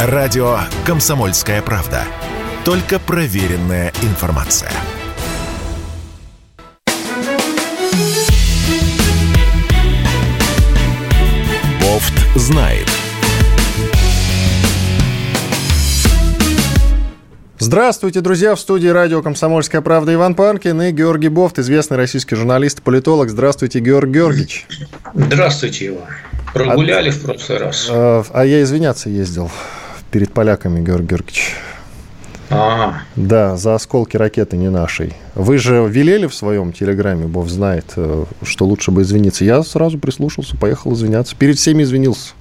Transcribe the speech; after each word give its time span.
Радио 0.00 0.58
«Комсомольская 0.86 1.60
правда». 1.60 2.04
Только 2.64 3.00
проверенная 3.00 3.92
информация. 4.02 4.70
Бофт 11.82 12.14
знает. 12.36 12.86
Здравствуйте, 17.58 18.20
друзья! 18.20 18.54
В 18.54 18.60
студии 18.60 18.86
радио 18.86 19.20
«Комсомольская 19.20 19.80
правда» 19.80 20.14
Иван 20.14 20.36
Панкин 20.36 20.80
и 20.80 20.92
Георгий 20.92 21.28
Бофт, 21.28 21.58
известный 21.58 21.96
российский 21.96 22.36
журналист, 22.36 22.82
политолог. 22.82 23.30
Здравствуйте, 23.30 23.80
Георгий 23.80 24.12
Георгиевич. 24.12 24.68
Здравствуйте, 25.12 25.88
Иван. 25.88 26.06
Прогуляли 26.54 27.08
а, 27.08 27.12
в 27.12 27.20
прошлый 27.20 27.58
раз. 27.58 27.88
А, 27.90 28.22
а 28.32 28.44
я 28.44 28.62
извиняться 28.62 29.10
ездил 29.10 29.50
перед 30.10 30.32
поляками, 30.32 30.80
Георгий 30.80 31.08
Георгиевич. 31.08 31.54
А, 32.50 33.02
Да, 33.16 33.56
за 33.56 33.74
осколки 33.74 34.16
ракеты 34.16 34.56
не 34.56 34.70
нашей. 34.70 35.12
Вы 35.34 35.58
же 35.58 35.86
велели 35.88 36.26
в 36.26 36.34
своем 36.34 36.72
телеграме, 36.72 37.26
Бог 37.26 37.48
знает, 37.48 37.92
э, 37.96 38.24
что 38.42 38.64
лучше 38.66 38.90
бы 38.90 39.02
извиниться. 39.02 39.44
Я 39.44 39.62
сразу 39.62 39.98
прислушался, 39.98 40.56
поехал 40.56 40.94
извиняться. 40.94 41.36
Перед 41.36 41.58
всеми 41.58 41.82
извинился. 41.82 42.32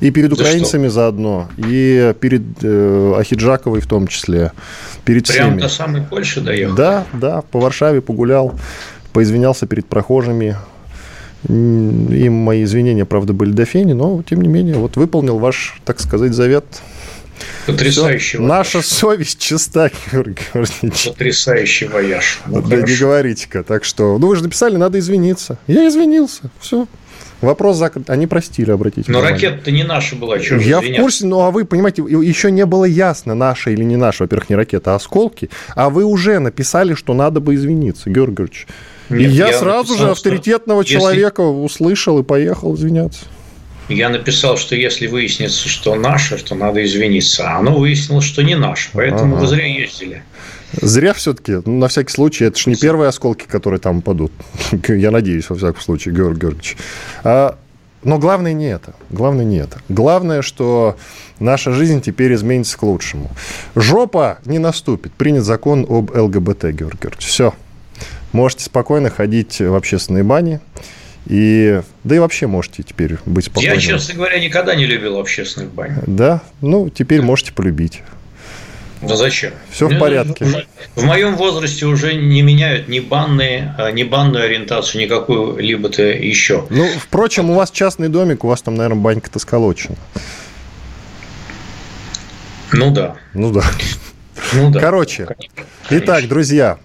И 0.00 0.10
перед 0.10 0.32
украинцами 0.32 0.86
заодно, 0.88 1.48
и 1.58 2.14
перед 2.20 2.42
э, 2.62 3.14
Ахиджаковой 3.18 3.80
в 3.80 3.86
том 3.86 4.06
числе. 4.06 4.52
Перед 5.04 5.26
прям 5.26 5.48
всеми. 5.48 5.60
до 5.60 5.68
самой 5.68 6.02
Польши 6.02 6.40
доехал? 6.40 6.74
Да, 6.74 7.04
да, 7.12 7.42
по 7.42 7.58
Варшаве 7.58 8.00
погулял, 8.00 8.54
поизвинялся 9.12 9.66
перед 9.66 9.86
прохожими. 9.86 10.56
Им 11.46 12.32
мои 12.32 12.64
извинения, 12.64 13.04
правда, 13.04 13.32
были 13.32 13.52
до 13.52 13.64
фени, 13.64 13.92
но, 13.92 14.22
тем 14.28 14.40
не 14.42 14.48
менее, 14.48 14.74
вот 14.76 14.96
выполнил 14.96 15.38
ваш, 15.38 15.80
так 15.84 16.00
сказать, 16.00 16.32
завет. 16.34 16.64
Потрясающий 17.66 18.38
Всё. 18.38 18.42
вояж. 18.42 18.48
Наша 18.48 18.82
совесть 18.82 19.38
чиста, 19.38 19.90
Георгий 20.12 20.38
Георгиевич. 20.52 21.08
Потрясающий 21.10 21.86
вояж. 21.86 22.40
Ну, 22.46 22.60
Да 22.62 22.76
не 22.76 22.96
говорите-ка. 22.96 23.62
Так 23.62 23.84
что, 23.84 24.18
ну 24.18 24.26
вы 24.26 24.34
же 24.36 24.42
написали, 24.42 24.76
надо 24.76 24.98
извиниться. 24.98 25.58
Я 25.68 25.86
извинился. 25.86 26.50
Все. 26.58 26.88
Вопрос 27.40 27.76
закрыт. 27.76 28.10
Они 28.10 28.26
простили, 28.26 28.72
обратите 28.72 29.12
Но 29.12 29.20
внимание. 29.20 29.48
ракета-то 29.48 29.70
не 29.70 29.84
наша 29.84 30.16
была, 30.16 30.40
что 30.40 30.56
Я 30.56 30.80
в 30.80 30.82
извиняться? 30.82 31.02
курсе, 31.02 31.26
ну 31.26 31.40
а 31.42 31.52
вы, 31.52 31.64
понимаете, 31.64 32.02
еще 32.02 32.50
не 32.50 32.66
было 32.66 32.84
ясно, 32.84 33.36
наша 33.36 33.70
или 33.70 33.84
не 33.84 33.94
наша, 33.96 34.24
во-первых, 34.24 34.50
не 34.50 34.56
ракета, 34.56 34.94
а 34.94 34.96
осколки, 34.96 35.48
а 35.76 35.88
вы 35.90 36.02
уже 36.04 36.40
написали, 36.40 36.94
что 36.94 37.14
надо 37.14 37.38
бы 37.38 37.54
извиниться, 37.54 38.10
Георгий 38.10 38.34
Георгиевич. 38.38 38.66
И 39.10 39.14
Нет, 39.14 39.30
я, 39.32 39.48
я 39.48 39.58
сразу 39.58 39.94
же 39.94 40.00
написал, 40.02 40.14
что 40.16 40.28
авторитетного 40.28 40.80
если- 40.82 40.94
человека 40.94 41.40
услышал 41.40 42.18
и 42.18 42.22
поехал 42.22 42.74
извиняться. 42.74 43.20
Я 43.88 44.10
написал, 44.10 44.58
что 44.58 44.76
если 44.76 45.06
выяснится, 45.06 45.66
что 45.66 45.94
наше, 45.94 46.36
то 46.36 46.54
надо 46.54 46.84
извиниться. 46.84 47.48
А 47.48 47.58
оно 47.58 47.74
выяснилось, 47.78 48.24
что 48.26 48.42
не 48.42 48.54
наше. 48.54 48.90
Поэтому 48.92 49.36
Ага. 49.36 49.40
вы 49.40 49.46
зря 49.46 49.64
ездили. 49.66 50.22
Зря 50.82 51.14
все-таки, 51.14 51.52
ну, 51.64 51.78
на 51.78 51.88
всякий 51.88 52.12
случай, 52.12 52.44
это 52.44 52.58
же 52.58 52.68
не 52.68 52.76
первые 52.76 53.08
осколки, 53.08 53.44
которые 53.46 53.80
там 53.80 54.02
падут. 54.02 54.30
Я 54.88 55.10
надеюсь, 55.10 55.48
во 55.48 55.56
всяком 55.56 55.80
случае, 55.80 56.14
Георгий 56.14 56.40
Георгиевич. 56.40 56.76
А, 57.24 57.56
но 58.04 58.18
главное 58.18 58.52
не 58.52 58.66
это. 58.66 58.92
Главное 59.08 59.46
не 59.46 59.56
это. 59.56 59.80
Главное, 59.88 60.42
что 60.42 60.98
наша 61.40 61.72
жизнь 61.72 62.02
теперь 62.02 62.34
изменится 62.34 62.76
к 62.76 62.82
лучшему. 62.82 63.30
Жопа 63.74 64.38
не 64.44 64.58
наступит. 64.58 65.12
Принят 65.14 65.44
закон 65.44 65.86
об 65.88 66.14
ЛГБТ, 66.14 66.64
Георгий 66.72 66.98
Георгиевич. 67.00 67.26
Все. 67.26 67.54
Можете 68.32 68.64
спокойно 68.64 69.10
ходить 69.10 69.60
в 69.60 69.74
общественные 69.74 70.24
бани. 70.24 70.60
И, 71.26 71.82
да 72.04 72.16
и 72.16 72.18
вообще 72.18 72.46
можете 72.46 72.82
теперь 72.82 73.16
быть 73.26 73.46
спокойны. 73.46 73.74
Я, 73.74 73.80
честно 73.80 74.14
говоря, 74.14 74.38
никогда 74.40 74.74
не 74.74 74.86
любил 74.86 75.18
общественных 75.18 75.70
бань. 75.72 75.96
Да, 76.06 76.40
ну, 76.62 76.88
теперь 76.88 77.20
можете 77.20 77.52
полюбить. 77.52 78.02
Да 79.02 79.14
зачем? 79.14 79.52
Всё 79.70 79.88
в 79.88 79.92
Ну, 79.92 79.98
порядке. 80.00 80.44
В, 80.96 81.04
моем 81.04 81.36
возрасте 81.36 81.86
уже 81.86 82.14
не 82.14 82.42
меняют 82.42 82.88
ни 82.88 82.98
банные, 82.98 83.74
а, 83.78 83.92
ни 83.92 84.02
банную 84.02 84.44
ориентацию, 84.44 85.02
никакую 85.02 85.58
либо-то 85.58 86.02
еще. 86.02 86.66
Ну, 86.70 86.88
впрочем, 86.98 87.50
у 87.50 87.54
вас 87.54 87.70
частный 87.70 88.08
домик, 88.08 88.42
у 88.44 88.48
вас 88.48 88.62
там, 88.62 88.74
наверное, 88.74 89.00
банька-то 89.00 89.38
сколочена. 89.38 89.96
Ну 92.72 92.90
да. 92.90 93.16
Ну 93.34 93.52
да. 93.52 93.62
Ну 94.52 94.70
да. 94.70 94.80
Короче, 94.80 95.26
Конечно. 95.26 95.64
итак, 95.90 96.28
друзья, 96.28 96.78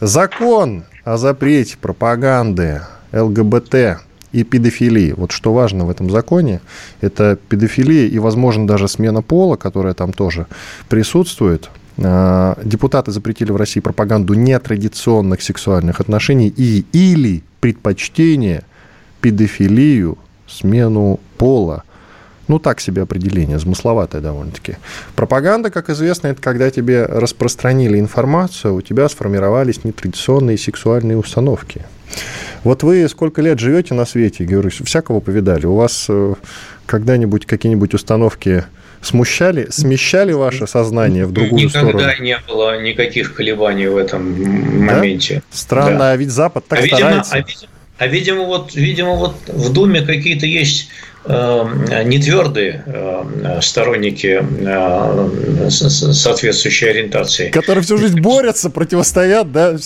закон 0.00 0.84
о 1.04 1.16
запрете 1.16 1.76
пропаганды 1.78 2.82
ЛГБТ 3.12 4.00
и 4.32 4.44
педофилии. 4.44 5.12
Вот 5.16 5.32
что 5.32 5.52
важно 5.52 5.86
в 5.86 5.90
этом 5.90 6.10
законе, 6.10 6.60
это 7.00 7.38
педофилия 7.48 8.06
и, 8.06 8.18
возможно, 8.18 8.66
даже 8.66 8.88
смена 8.88 9.22
пола, 9.22 9.56
которая 9.56 9.94
там 9.94 10.12
тоже 10.12 10.46
присутствует. 10.88 11.70
А, 12.02 12.58
Депутаты 12.62 13.10
запретили 13.10 13.50
в 13.50 13.56
России 13.56 13.80
пропаганду 13.80 14.34
нетрадиционных 14.34 15.42
сексуальных 15.42 16.00
отношений 16.00 16.52
и 16.54 16.84
или 16.92 17.42
предпочтение 17.60 18.62
педофилию, 19.20 20.18
смену 20.46 21.20
пола. 21.38 21.84
Ну, 22.48 22.58
так 22.58 22.80
себе 22.80 23.02
определение, 23.02 23.58
замысловатое 23.58 24.20
довольно-таки. 24.22 24.76
Пропаганда, 25.14 25.70
как 25.70 25.90
известно, 25.90 26.28
это 26.28 26.40
когда 26.40 26.70
тебе 26.70 27.04
распространили 27.04 27.98
информацию, 28.00 28.74
у 28.74 28.80
тебя 28.80 29.08
сформировались 29.08 29.84
нетрадиционные 29.84 30.56
сексуальные 30.58 31.18
установки. 31.18 31.82
Вот 32.64 32.82
вы 32.82 33.06
сколько 33.08 33.42
лет 33.42 33.58
живете 33.60 33.92
на 33.94 34.06
свете, 34.06 34.44
Георгий, 34.44 34.82
всякого 34.84 35.20
повидали. 35.20 35.66
У 35.66 35.74
вас 35.74 36.06
э, 36.08 36.34
когда-нибудь 36.86 37.44
какие-нибудь 37.46 37.92
установки 37.94 38.64
смущали, 39.02 39.68
смещали 39.70 40.32
ваше 40.32 40.66
сознание 40.66 41.26
в 41.26 41.32
другую 41.32 41.66
Никогда 41.66 41.90
сторону? 42.00 42.22
не 42.24 42.38
было 42.48 42.80
никаких 42.82 43.34
колебаний 43.34 43.86
в 43.88 43.96
этом 43.96 44.34
Да? 44.86 44.94
моменте. 44.94 45.42
Странно, 45.50 45.98
Да. 45.98 46.10
а 46.12 46.16
ведь 46.16 46.30
Запад 46.30 46.66
так 46.66 46.78
а, 46.78 46.82
видимо, 46.82 46.98
старается. 47.22 47.36
а, 47.36 48.04
а 48.04 48.06
видимо, 48.06 48.44
вот, 48.44 48.74
видимо, 48.74 49.14
вот 49.14 49.36
в 49.48 49.72
Думе 49.72 50.00
какие-то 50.00 50.46
есть 50.46 50.88
э, 51.28 52.02
нетвердые 52.04 52.82
э, 52.86 53.60
сторонники 53.60 54.42
э, 54.42 55.70
соответствующей 55.70 56.86
ориентации. 56.86 57.50
Которые 57.50 57.84
всю 57.84 57.98
жизнь 57.98 58.20
борются, 58.20 58.70
противостоят, 58.70 59.52
да, 59.52 59.76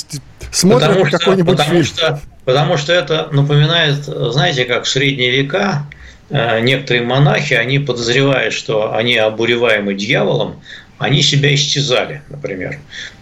смотрят 0.50 1.10
какой-нибудь 1.10 1.58
потому, 1.58 1.70
фильм. 1.70 1.84
что, 1.84 2.20
потому 2.44 2.76
что 2.76 2.92
это 2.92 3.28
напоминает, 3.32 4.04
знаете, 4.04 4.64
как 4.64 4.84
в 4.84 4.88
средние 4.88 5.30
века 5.30 5.86
э, 6.30 6.60
некоторые 6.60 7.04
монахи, 7.04 7.54
они 7.54 7.78
подозревают, 7.78 8.54
что 8.54 8.94
они 8.94 9.16
обуреваемы 9.16 9.94
дьяволом, 9.94 10.62
они 10.98 11.22
себя 11.22 11.52
истязали, 11.54 12.22
например. 12.28 12.78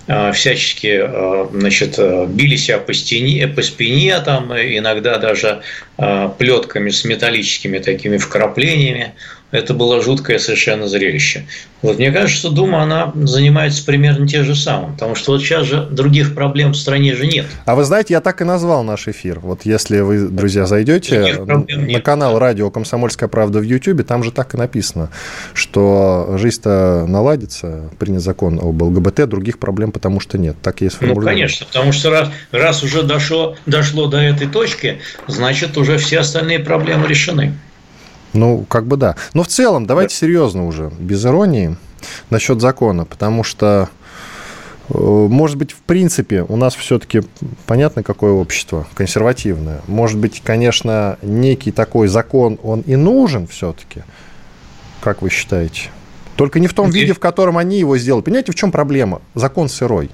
Э, 0.06 0.32
Всячески 0.32 1.00
э, 1.02 1.46
значит, 1.52 1.98
э, 1.98 2.26
били 2.26 2.56
себя 2.56 2.78
по, 2.78 2.92
стене, 2.92 3.46
по 3.48 3.62
спине, 3.62 4.20
там, 4.20 4.52
э, 4.52 4.76
иногда 4.78 5.18
даже 5.18 5.62
э, 5.98 6.30
плетками 6.38 6.90
с 6.90 7.04
металлическими 7.04 7.78
такими 7.78 8.16
вкраплениями. 8.16 9.14
Это 9.50 9.74
было 9.74 10.00
жуткое 10.00 10.38
совершенно 10.38 10.86
зрелище. 10.86 11.44
Вот 11.82 11.98
мне 11.98 12.12
кажется, 12.12 12.36
что 12.36 12.50
Дума, 12.50 12.82
она 12.82 13.12
занимается 13.14 13.84
примерно 13.84 14.28
тем 14.28 14.44
же 14.44 14.54
самым, 14.54 14.92
потому 14.92 15.14
что 15.14 15.32
вот 15.32 15.40
сейчас 15.40 15.66
же 15.66 15.86
других 15.90 16.34
проблем 16.34 16.72
в 16.72 16.76
стране 16.76 17.14
же 17.14 17.26
нет. 17.26 17.46
А 17.64 17.74
вы 17.74 17.84
знаете, 17.84 18.14
я 18.14 18.20
так 18.20 18.40
и 18.42 18.44
назвал 18.44 18.84
наш 18.84 19.08
эфир. 19.08 19.40
Вот 19.40 19.62
если 19.64 20.00
вы, 20.00 20.28
друзья, 20.28 20.66
зайдете 20.66 21.42
на 21.44 21.64
нет. 21.66 22.04
канал 22.04 22.38
радио 22.38 22.70
«Комсомольская 22.70 23.28
правда» 23.28 23.60
в 23.60 23.62
Ютьюбе, 23.62 24.04
там 24.04 24.22
же 24.22 24.30
так 24.30 24.54
и 24.54 24.56
написано, 24.56 25.10
что 25.54 26.36
жизнь-то 26.36 27.06
наладится, 27.08 27.90
принят 27.98 28.22
закон 28.22 28.58
об 28.58 28.80
ЛГБТ, 28.82 29.28
других 29.28 29.58
проблем 29.58 29.90
потому 29.90 30.20
что 30.20 30.38
нет. 30.38 30.56
Так 30.62 30.82
есть 30.82 31.00
Ну, 31.00 31.14
конечно, 31.16 31.66
потому 31.66 31.92
что 31.92 32.10
раз, 32.10 32.30
раз 32.52 32.82
уже 32.82 33.02
дошло, 33.02 33.56
дошло 33.66 34.06
до 34.06 34.18
этой 34.18 34.46
точки, 34.46 35.00
значит, 35.26 35.76
уже 35.76 35.96
все 35.98 36.20
остальные 36.20 36.60
проблемы 36.60 37.08
решены. 37.08 37.54
Ну, 38.32 38.64
как 38.68 38.86
бы 38.86 38.96
да. 38.96 39.16
Но 39.34 39.42
в 39.42 39.48
целом, 39.48 39.86
давайте 39.86 40.14
серьезно 40.14 40.66
уже, 40.66 40.90
без 40.98 41.24
иронии, 41.26 41.76
насчет 42.30 42.60
закона, 42.60 43.04
потому 43.04 43.42
что, 43.42 43.88
э, 44.88 44.94
может 44.98 45.56
быть, 45.56 45.72
в 45.72 45.80
принципе, 45.80 46.42
у 46.48 46.56
нас 46.56 46.74
все-таки 46.74 47.22
понятно, 47.66 48.02
какое 48.02 48.32
общество, 48.32 48.86
консервативное. 48.94 49.80
Может 49.86 50.18
быть, 50.18 50.40
конечно, 50.44 51.18
некий 51.22 51.72
такой 51.72 52.08
закон, 52.08 52.58
он 52.62 52.80
и 52.82 52.96
нужен 52.96 53.46
все-таки, 53.46 54.02
как 55.00 55.22
вы 55.22 55.30
считаете? 55.30 55.90
Только 56.36 56.60
не 56.60 56.68
в 56.68 56.74
том 56.74 56.90
Здесь- 56.90 57.02
виде, 57.02 57.12
в 57.12 57.18
котором 57.18 57.58
они 57.58 57.78
его 57.78 57.98
сделали. 57.98 58.22
Понимаете, 58.22 58.52
в 58.52 58.54
чем 58.54 58.70
проблема? 58.72 59.20
Закон 59.34 59.68
сырой. 59.68 60.10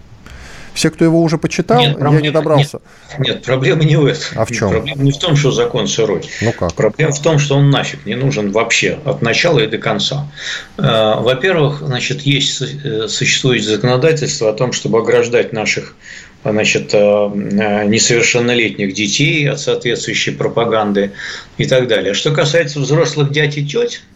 Все, 0.76 0.90
кто 0.90 1.06
его 1.06 1.22
уже 1.22 1.38
почитал, 1.38 1.80
Нет, 1.80 1.96
я 1.98 2.20
не 2.20 2.30
добрался. 2.30 2.80
Нет, 3.18 3.42
проблема 3.42 3.82
не 3.82 3.96
в 3.96 4.04
этом. 4.04 4.22
А 4.34 4.44
в 4.44 4.50
чем? 4.50 4.70
Проблема 4.70 5.02
не 5.02 5.10
в 5.10 5.18
том, 5.18 5.34
что 5.34 5.50
закон 5.50 5.88
сырой. 5.88 6.20
Ну 6.42 6.52
как? 6.52 6.74
Проблема 6.74 7.12
в 7.12 7.22
том, 7.22 7.38
что 7.38 7.56
он 7.56 7.70
нафиг 7.70 8.04
не 8.04 8.14
нужен 8.14 8.52
вообще 8.52 8.98
от 9.06 9.22
начала 9.22 9.60
и 9.60 9.66
до 9.68 9.78
конца. 9.78 10.30
Э, 10.76 11.14
Во-первых, 11.18 11.78
значит, 11.80 12.22
есть 12.22 12.60
э, 12.60 13.08
существует 13.08 13.64
законодательство 13.64 14.50
о 14.50 14.52
том, 14.52 14.72
чтобы 14.72 14.98
ограждать 14.98 15.54
наших 15.54 15.96
значит, 16.44 16.90
э, 16.92 16.98
несовершеннолетних 16.98 18.92
детей 18.92 19.48
от 19.48 19.58
соответствующей 19.58 20.32
пропаганды 20.32 21.12
и 21.56 21.64
так 21.64 21.88
далее. 21.88 22.12
Что 22.12 22.32
касается 22.32 22.80
взрослых 22.80 23.32
дядь 23.32 23.56
и 23.56 23.66
теть, 23.66 24.02
а, 24.02 24.15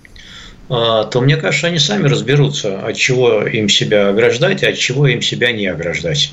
то 0.70 1.20
мне 1.20 1.36
кажется, 1.36 1.66
они 1.66 1.80
сами 1.80 2.06
разберутся, 2.06 2.78
от 2.78 2.96
чего 2.96 3.44
им 3.44 3.68
себя 3.68 4.10
ограждать, 4.10 4.62
а 4.62 4.68
от 4.68 4.78
чего 4.78 5.08
им 5.08 5.20
себя 5.20 5.50
не 5.50 5.66
ограждать. 5.66 6.32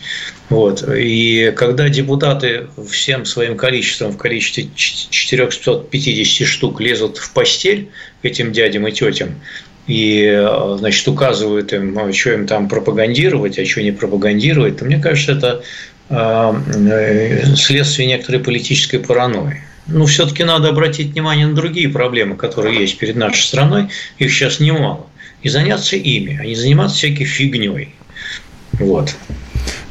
Вот. 0.50 0.88
И 0.96 1.52
когда 1.56 1.90
депутаты 1.90 2.68
всем 2.88 3.26
своим 3.26 3.58
количеством, 3.58 4.12
в 4.12 4.18
количестве 4.18 4.70
450 4.76 6.48
штук 6.48 6.80
лезут 6.80 7.18
в 7.18 7.34
постель 7.34 7.90
этим 8.22 8.52
дядям 8.52 8.88
и 8.88 8.92
тетям, 8.92 9.42
и, 9.88 10.48
значит, 10.78 11.08
указывают 11.08 11.74
им, 11.74 11.98
а 11.98 12.14
что 12.14 12.34
им 12.34 12.46
там 12.46 12.70
пропагандировать, 12.70 13.58
а 13.58 13.66
что 13.66 13.82
не 13.82 13.92
пропагандировать, 13.92 14.78
то 14.78 14.86
мне 14.86 15.00
кажется, 15.00 15.32
это 15.32 15.64
а, 16.10 16.56
э, 16.76 17.56
следствие 17.56 18.08
некоторой 18.08 18.42
политической 18.42 19.00
паранойи 19.00 19.64
ну, 19.88 20.06
все-таки 20.06 20.44
надо 20.44 20.70
обратить 20.70 21.14
внимание 21.14 21.48
на 21.48 21.56
другие 21.56 21.90
проблемы, 21.90 22.36
которые 22.36 22.80
есть 22.80 22.98
перед 22.98 23.16
нашей 23.16 23.44
страной, 23.44 23.90
их 24.18 24.32
сейчас 24.32 24.60
немало, 24.60 25.08
и 25.42 25.50
заняться 25.50 25.96
ими, 25.96 26.38
а 26.40 26.46
не 26.46 26.56
заниматься 26.56 26.98
всякой 26.98 27.26
фигней. 27.26 27.96
Вот. 28.74 29.16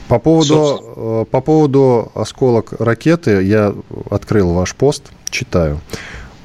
По 0.09 0.19
поводу, 0.19 0.81
э, 0.97 1.25
по 1.31 1.41
поводу 1.41 2.13
осколок 2.15 2.75
ракеты 2.79 3.43
я 3.43 3.75
открыл 4.11 4.53
ваш 4.53 4.75
пост, 4.75 5.11
читаю. 5.31 5.81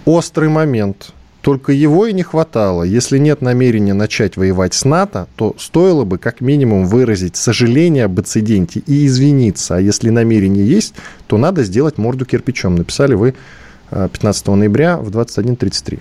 Острый 0.06 0.50
момент 0.50 1.14
только 1.42 1.72
его 1.72 2.06
и 2.06 2.14
не 2.14 2.24
хватало. 2.24 2.84
Если 2.84 3.18
нет 3.18 3.42
намерения 3.42 3.94
начать 3.94 4.38
воевать 4.38 4.74
с 4.74 4.86
НАТО, 4.86 5.28
то 5.36 5.56
стоило 5.58 6.06
бы 6.06 6.18
как 6.18 6.40
минимум 6.40 6.86
выразить 6.86 7.36
сожаление 7.36 8.06
об 8.06 8.20
инциденте 8.20 8.82
и 8.86 9.08
извиниться. 9.08 9.78
А 9.78 9.82
если 9.82 10.10
намерение 10.10 10.66
есть, 10.66 10.94
то 11.28 11.38
надо 11.38 11.64
сделать 11.64 11.98
морду 11.98 12.26
кирпичом. 12.26 12.76
Написали 12.76 13.16
вы 13.16 13.34
15 13.90 14.48
э, 14.48 14.56
ноября 14.56 14.98
в 14.98 15.10
21.33. 15.10 16.00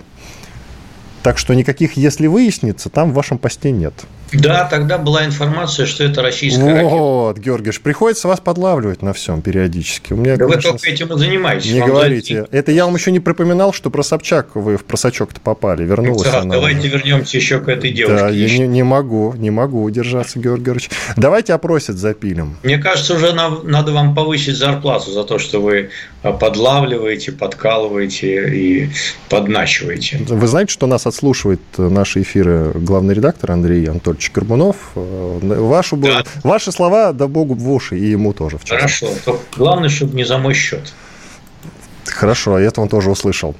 Так 1.23 1.37
что 1.37 1.53
никаких 1.53 1.97
«если 1.97 2.27
выяснится» 2.27 2.89
там 2.89 3.11
в 3.11 3.15
вашем 3.15 3.37
посте 3.37 3.71
нет. 3.71 3.93
Да, 4.33 4.65
тогда 4.65 4.97
была 4.97 5.25
информация, 5.25 5.85
что 5.85 6.03
это 6.03 6.21
российская 6.21 6.83
Вот, 6.83 7.29
ракета. 7.29 7.41
Георгиевич, 7.45 7.81
приходится 7.81 8.27
вас 8.27 8.39
подлавливать 8.39 9.01
на 9.01 9.13
всем 9.13 9.41
периодически. 9.41 10.13
У 10.13 10.17
меня, 10.17 10.37
да 10.37 10.45
конечно, 10.45 10.71
вы 10.71 10.77
только 10.77 10.89
этим 10.89 11.13
и 11.13 11.17
занимаетесь. 11.17 11.71
Не 11.71 11.81
говорите. 11.81 12.35
Зайти. 12.35 12.55
Это 12.55 12.71
я 12.71 12.85
вам 12.85 12.95
еще 12.95 13.11
не 13.11 13.19
припоминал, 13.19 13.73
что 13.73 13.89
про 13.89 14.03
Собчак 14.03 14.55
вы 14.55 14.77
в 14.77 14.85
просачок-то 14.85 15.41
попали. 15.41 15.83
Вернулась 15.83 16.23
Виктор, 16.23 16.41
она. 16.41 16.55
Давайте 16.55 16.87
вернемся 16.87 17.37
еще 17.37 17.59
к 17.59 17.67
этой 17.67 17.91
девушке. 17.91 18.19
Да, 18.19 18.29
я 18.29 18.57
не, 18.59 18.67
не 18.67 18.83
могу, 18.83 19.33
не 19.33 19.49
могу 19.49 19.83
удержаться, 19.83 20.39
Георгий 20.39 20.65
Георгиевич. 20.65 20.91
Давайте 21.17 21.53
опросит 21.53 21.97
запилим. 21.97 22.57
Мне 22.63 22.77
кажется, 22.77 23.15
уже 23.15 23.33
надо 23.33 23.91
вам 23.91 24.15
повысить 24.15 24.55
зарплату 24.55 25.11
за 25.11 25.23
то, 25.23 25.39
что 25.39 25.61
вы 25.61 25.89
а, 26.23 26.31
подлавливаете, 26.31 27.31
подкалываете 27.31 28.55
и 28.55 28.89
подначиваете. 29.29 30.19
Вы 30.27 30.47
знаете, 30.47 30.71
что 30.71 30.87
нас 30.87 31.05
отслушивает 31.05 31.61
наши 31.77 32.21
эфиры 32.21 32.71
главный 32.75 33.13
редактор 33.13 33.51
Андрей 33.51 33.89
Анатольевич 33.89 34.20
Горбунов. 34.29 34.75
Э, 34.95 35.39
вашу, 35.41 35.97
да. 35.97 36.23
Ваши 36.43 36.71
слова, 36.71 37.13
да 37.13 37.27
богу 37.27 37.55
в 37.55 37.71
уши, 37.71 37.97
и 37.97 38.05
ему 38.05 38.33
тоже. 38.33 38.57
В 38.57 38.67
Хорошо, 38.67 39.07
только 39.25 39.41
главное, 39.57 39.89
чтобы 39.89 40.15
не 40.15 40.23
за 40.23 40.37
мой 40.37 40.53
счет. 40.53 40.93
Хорошо, 42.05 42.57
это 42.59 42.81
он 42.81 42.89
тоже 42.89 43.09
услышал. 43.09 43.55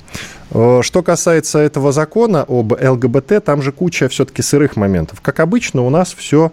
Э, 0.51 0.81
что 0.83 1.01
касается 1.01 1.59
этого 1.59 1.91
закона 1.91 2.45
об 2.47 2.73
ЛГБТ, 2.73 3.43
там 3.43 3.61
же 3.61 3.71
куча 3.71 4.09
все-таки 4.09 4.41
сырых 4.41 4.75
моментов. 4.75 5.21
Как 5.21 5.39
обычно, 5.39 5.81
у 5.81 5.89
нас 5.89 6.13
все 6.13 6.51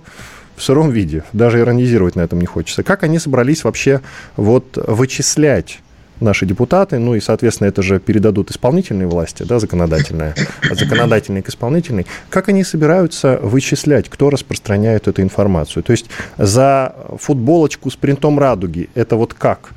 в 0.56 0.62
сыром 0.62 0.90
виде. 0.90 1.24
Даже 1.32 1.60
иронизировать 1.60 2.16
на 2.16 2.22
этом 2.22 2.40
не 2.40 2.46
хочется. 2.46 2.82
Как 2.82 3.02
они 3.02 3.18
собрались 3.18 3.64
вообще 3.64 4.00
вот 4.36 4.76
вычислять 4.76 5.80
наши 6.20 6.46
депутаты, 6.46 6.98
ну 6.98 7.14
и, 7.14 7.20
соответственно, 7.20 7.68
это 7.68 7.82
же 7.82 8.00
передадут 8.00 8.50
исполнительной 8.50 9.06
власти, 9.06 9.42
да, 9.42 9.58
законодательная, 9.58 10.34
от 10.70 10.78
законодательной 10.78 11.42
к 11.42 11.48
исполнительной, 11.48 12.06
как 12.30 12.48
они 12.48 12.64
собираются 12.64 13.38
вычислять, 13.42 14.08
кто 14.08 14.30
распространяет 14.30 15.08
эту 15.08 15.22
информацию? 15.22 15.82
То 15.82 15.92
есть 15.92 16.06
за 16.36 16.94
футболочку 17.18 17.90
с 17.90 17.96
принтом 17.96 18.38
радуги 18.38 18.88
это 18.94 19.16
вот 19.16 19.34
как? 19.34 19.70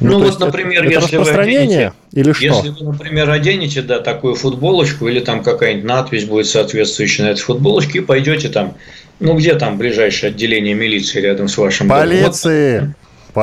Ну, 0.00 0.18
ну 0.18 0.24
вот, 0.24 0.40
например, 0.40 0.84
это, 0.84 0.94
если 0.94 1.16
распространение 1.16 1.92
вы 2.12 2.20
оденете, 2.20 2.30
или 2.30 2.32
что? 2.32 2.44
Если 2.44 2.68
вы, 2.70 2.92
например, 2.92 3.30
оденете, 3.30 3.82
да, 3.82 4.00
такую 4.00 4.34
футболочку, 4.34 5.08
или 5.08 5.20
там 5.20 5.42
какая-нибудь 5.42 5.84
надпись 5.84 6.24
будет 6.24 6.46
соответствующая 6.46 7.24
на 7.24 7.28
этой 7.28 7.42
футболочке, 7.42 7.98
и 7.98 8.00
пойдете 8.00 8.48
там, 8.48 8.76
ну, 9.20 9.36
где 9.36 9.54
там 9.56 9.76
ближайшее 9.76 10.30
отделение 10.30 10.74
милиции 10.74 11.20
рядом 11.20 11.48
с 11.48 11.58
вашим 11.58 11.88
Полиции! 11.88 12.78
домом? 12.78 12.94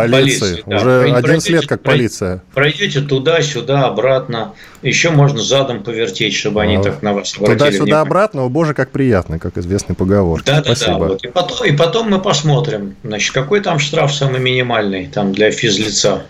Вот, 0.04 0.12
Полиции. 0.12 0.64
Да. 0.66 0.78
Уже 0.78 1.02
11 1.04 1.24
пройдете, 1.24 1.54
лет 1.54 1.68
как 1.68 1.82
полиция. 1.84 2.44
Пройдете 2.54 3.02
туда-сюда, 3.02 3.86
обратно. 3.86 4.54
Еще 4.82 5.10
можно 5.10 5.40
задом 5.40 5.84
повертеть, 5.84 6.36
чтобы 6.36 6.62
они 6.62 6.78
а, 6.78 6.84
так 6.84 7.02
на 7.02 7.14
вас 7.14 7.36
обратили 7.36 7.58
Туда-сюда, 7.58 8.02
обратно, 8.02 8.44
о 8.44 8.50
боже, 8.50 8.74
как 8.74 8.92
приятно, 8.92 9.40
как 9.40 9.58
известный 9.58 9.96
поговор. 9.96 10.44
Да-да-да. 10.44 10.98
Вот. 10.98 11.24
И, 11.24 11.28
потом, 11.28 11.66
и 11.66 11.72
потом 11.76 12.10
мы 12.10 12.22
посмотрим, 12.22 12.96
значит, 13.04 13.34
какой 13.34 13.62
там 13.62 13.80
штраф 13.80 14.14
самый 14.14 14.40
минимальный 14.40 15.08
там 15.08 15.34
для 15.34 15.52
физлица. 15.52 16.24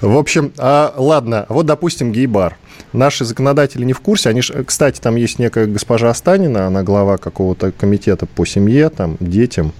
В 0.00 0.16
общем, 0.16 0.52
а, 0.58 0.94
ладно, 0.96 1.46
вот, 1.48 1.66
допустим, 1.66 2.12
гей-бар. 2.12 2.56
Наши 2.92 3.24
законодатели 3.24 3.84
не 3.84 3.92
в 3.92 4.00
курсе. 4.00 4.30
Они, 4.30 4.40
кстати, 4.40 5.00
там 5.00 5.16
есть 5.16 5.38
некая 5.38 5.66
госпожа 5.66 6.10
Останина, 6.10 6.66
она 6.66 6.82
глава 6.82 7.18
какого-то 7.18 7.72
комитета 7.72 8.26
по 8.26 8.44
семье, 8.44 8.88
там, 8.90 9.16
детям 9.20 9.72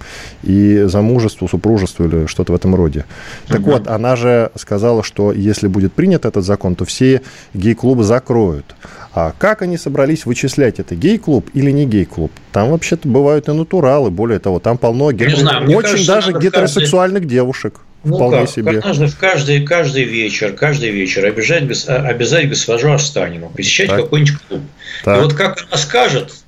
и 0.43 0.83
замужеству, 0.85 1.47
супружеству 1.47 2.05
или 2.05 2.25
что-то 2.25 2.53
в 2.53 2.55
этом 2.55 2.75
роде. 2.75 3.05
Так 3.47 3.61
угу. 3.61 3.71
вот, 3.71 3.87
она 3.87 4.15
же 4.15 4.51
сказала, 4.55 5.03
что 5.03 5.31
если 5.31 5.67
будет 5.67 5.93
принят 5.93 6.25
этот 6.25 6.45
закон, 6.45 6.75
то 6.75 6.85
все 6.85 7.21
гей-клубы 7.53 8.03
закроют. 8.03 8.75
А 9.13 9.33
как 9.37 9.61
они 9.61 9.77
собрались 9.77 10.25
вычислять, 10.25 10.79
это 10.79 10.95
гей-клуб 10.95 11.49
или 11.53 11.69
не 11.71 11.85
гей-клуб? 11.85 12.31
Там 12.53 12.71
вообще-то 12.71 13.07
бывают 13.07 13.49
и 13.49 13.51
натуралы, 13.51 14.09
более 14.09 14.39
того, 14.39 14.59
там 14.59 14.77
полно 14.77 15.11
ге... 15.11 15.35
знаю, 15.35 15.69
очень 15.69 15.81
кажется, 15.81 16.07
даже 16.07 16.31
гетеросексуальных 16.33 17.23
каждый... 17.23 17.33
девушек. 17.33 17.81
Ну 18.03 18.15
Вполне 18.15 18.41
как, 18.41 18.49
себе. 18.49 18.81
В 18.81 19.17
каждый, 19.17 19.63
каждый 19.63 20.03
вечер, 20.03 20.53
каждый 20.53 20.89
вечер 20.89 21.23
обижать, 21.25 21.63
обязать 21.87 22.49
госпожу 22.49 22.91
Останину, 22.91 23.49
посещать 23.49 23.89
какой-нибудь 23.89 24.37
клуб. 24.47 24.61
Так. 25.03 25.17
И 25.17 25.21
вот 25.21 25.33
как 25.33 25.65
она 25.69 25.77
скажет, 25.77 26.40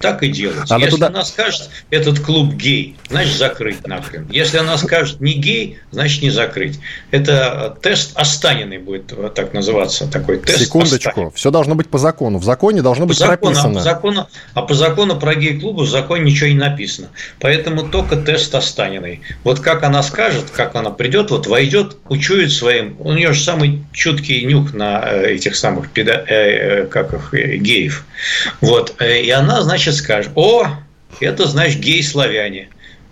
так 0.00 0.22
и 0.22 0.28
делать. 0.28 0.70
Она 0.70 0.84
Если 0.84 0.90
туда... 0.96 1.06
она 1.08 1.24
скажет, 1.24 1.70
этот 1.90 2.20
клуб 2.20 2.54
гей, 2.54 2.96
значит 3.08 3.36
закрыть 3.36 3.86
нахрен. 3.86 4.26
Если 4.30 4.58
она 4.58 4.78
скажет 4.78 5.20
не 5.20 5.34
гей, 5.34 5.78
значит 5.90 6.22
не 6.22 6.30
закрыть. 6.30 6.78
Это 7.10 7.76
тест 7.82 8.12
Останиной 8.14 8.78
будет 8.78 9.12
так 9.34 9.52
называться, 9.52 10.06
такой 10.06 10.38
тест 10.38 10.60
Секундочку, 10.60 11.10
Останин. 11.10 11.30
все 11.32 11.50
должно 11.50 11.74
быть 11.74 11.88
по 11.88 11.98
закону. 11.98 12.38
В 12.38 12.44
законе 12.44 12.82
должно 12.82 13.06
быть 13.06 13.18
по 13.18 13.26
закону, 13.26 13.54
прописано. 13.54 13.70
А 13.70 13.74
по 13.74 13.80
закону, 13.80 14.28
а 14.54 14.62
по 14.62 14.74
закону 14.74 15.18
про 15.18 15.34
гей-клубы 15.34 15.84
в 15.84 15.90
законе 15.90 16.24
ничего 16.30 16.48
не 16.48 16.56
написано. 16.56 17.08
Поэтому 17.40 17.88
только 17.88 18.16
тест 18.16 18.54
Останиной. 18.54 19.22
Вот 19.44 19.60
как 19.60 19.82
она 19.82 20.02
скажет, 20.02 20.50
как 20.50 20.74
она 20.76 20.90
придет, 20.90 21.30
вот 21.30 21.46
войдет, 21.46 21.96
учует 22.08 22.52
своим, 22.52 22.96
у 23.00 23.12
нее 23.12 23.32
же 23.32 23.42
самый 23.42 23.84
чуткий 23.92 24.44
нюх 24.44 24.74
на 24.74 25.02
э, 25.04 25.32
этих 25.34 25.56
самых 25.56 25.90
педа, 25.90 26.24
э, 26.26 26.82
э, 26.82 26.86
как 26.86 27.12
их, 27.12 27.60
геев. 27.60 28.04
Вот. 28.60 28.94
И 29.00 29.30
она, 29.30 29.62
значит, 29.62 29.87
значит, 29.88 30.04
скажешь, 30.04 30.32
о, 30.34 30.66
это 31.20 31.46
значит 31.46 31.80
гей-славяне. 31.80 32.68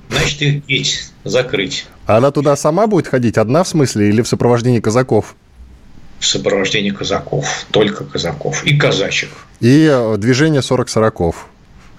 Значит, 0.09 0.43
их 0.43 0.67
гей 0.67 0.87
закрыть. 1.25 1.87
А 2.07 2.19
она 2.19 2.31
туда 2.31 2.57
сама 2.57 2.87
будет 2.87 3.09
ходить, 3.09 3.39
одна 3.39 3.65
в 3.65 3.69
смысле, 3.69 4.09
или 4.09 4.23
в 4.23 4.29
сопровождении 4.29 4.81
казаков? 4.81 5.35
В 6.21 6.27
сопровождении 6.27 6.91
казаков, 6.91 7.67
только 7.71 8.05
казаков 8.05 8.65
и 8.65 8.77
казачек. 8.77 9.31
И 9.61 9.89
э, 9.91 10.17
движение 10.17 10.63
40 10.63 10.89
сороков. 10.89 11.49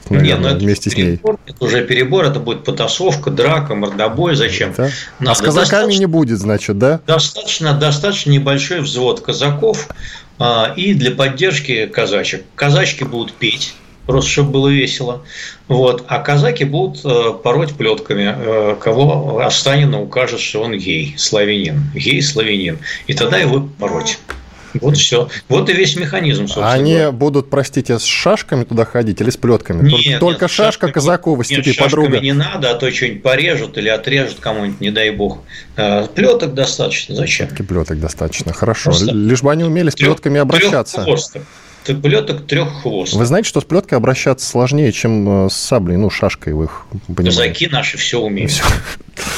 Нет, 0.09 0.39
ну 0.39 0.57
вместе 0.57 0.89
перебор, 0.89 1.35
с 1.35 1.47
ней. 1.47 1.53
Это 1.53 1.65
уже 1.65 1.83
перебор, 1.83 2.25
это 2.25 2.39
будет 2.39 2.63
потасовка, 2.63 3.29
драка, 3.29 3.75
мордобой, 3.75 4.35
зачем? 4.35 4.73
Да? 4.77 4.89
Надо. 5.19 5.31
А 5.31 5.35
с 5.35 5.41
казаками 5.41 5.93
не 5.95 6.05
будет, 6.05 6.39
значит, 6.39 6.77
да? 6.77 7.01
Достаточно, 7.05 7.73
достаточно 7.73 8.31
небольшой 8.31 8.79
взвод 8.79 9.19
казаков 9.19 9.89
а, 10.39 10.73
и 10.75 10.93
для 10.93 11.11
поддержки 11.11 11.87
казачек. 11.87 12.43
Казачки 12.55 13.03
будут 13.03 13.33
петь, 13.33 13.75
просто 14.07 14.31
чтобы 14.31 14.51
было 14.51 14.67
весело. 14.69 15.21
Вот. 15.67 16.05
А 16.07 16.19
казаки 16.19 16.63
будут 16.63 17.05
э, 17.05 17.33
пороть 17.43 17.73
плетками, 17.75 18.35
э, 18.35 18.75
кого 18.79 19.39
Останина 19.39 20.01
укажет, 20.01 20.39
что 20.39 20.63
он 20.63 20.77
гей, 20.77 21.13
славянин. 21.17 21.83
Гей, 21.93 22.21
славянин. 22.21 22.79
И 23.05 23.13
тогда 23.13 23.37
его 23.37 23.69
пороть. 23.77 24.17
Вот 24.81 24.97
все. 24.97 25.29
Вот 25.49 25.69
и 25.69 25.73
весь 25.73 25.95
механизм, 25.95 26.47
собственно. 26.47 26.71
Они 26.71 26.93
говоря. 26.93 27.11
будут, 27.11 27.49
простите, 27.49 27.97
с 27.99 28.03
шашками 28.03 28.63
туда 28.63 28.85
ходить 28.85 29.19
или 29.21 29.29
с 29.29 29.37
плетками? 29.37 29.87
Нет, 29.89 30.19
Только 30.19 30.45
нет, 30.45 30.51
шашка 30.51 30.91
казакова, 30.91 31.43
степи 31.43 31.73
подруга. 31.73 32.19
не 32.19 32.33
надо, 32.33 32.71
а 32.71 32.75
то 32.75 32.91
что-нибудь 32.91 33.23
порежут 33.23 33.77
или 33.77 33.89
отрежут 33.89 34.39
кому-нибудь, 34.39 34.81
не 34.81 34.91
дай 34.91 35.09
бог. 35.11 35.39
Э, 35.75 36.07
плеток 36.13 36.53
достаточно. 36.53 37.15
Зачем? 37.15 37.47
Все-таки 37.47 37.63
плеток 37.63 37.99
достаточно. 37.99 38.53
Хорошо. 38.53 38.91
Просто 38.91 39.11
Лишь 39.11 39.41
бы 39.41 39.51
они 39.51 39.63
умели 39.63 39.89
с 39.89 39.95
плетками 39.95 40.39
обращаться. 40.39 41.03
Трех 41.03 41.19
плеток 41.95 42.45
трех 42.45 42.81
хвост. 42.81 43.13
Вы 43.13 43.25
знаете, 43.25 43.49
что 43.49 43.61
с 43.61 43.63
плеткой 43.63 43.97
обращаться 43.97 44.47
сложнее, 44.47 44.91
чем 44.91 45.45
э, 45.45 45.49
с 45.49 45.53
саблей, 45.53 45.97
ну, 45.97 46.09
шашкой 46.09 46.53
в 46.53 46.63
их 46.63 46.85
понимаете? 47.07 47.29
Казаки 47.29 47.67
наши 47.67 47.97
все 47.97 48.19
умеют. 48.19 48.51
Все. 48.51 48.63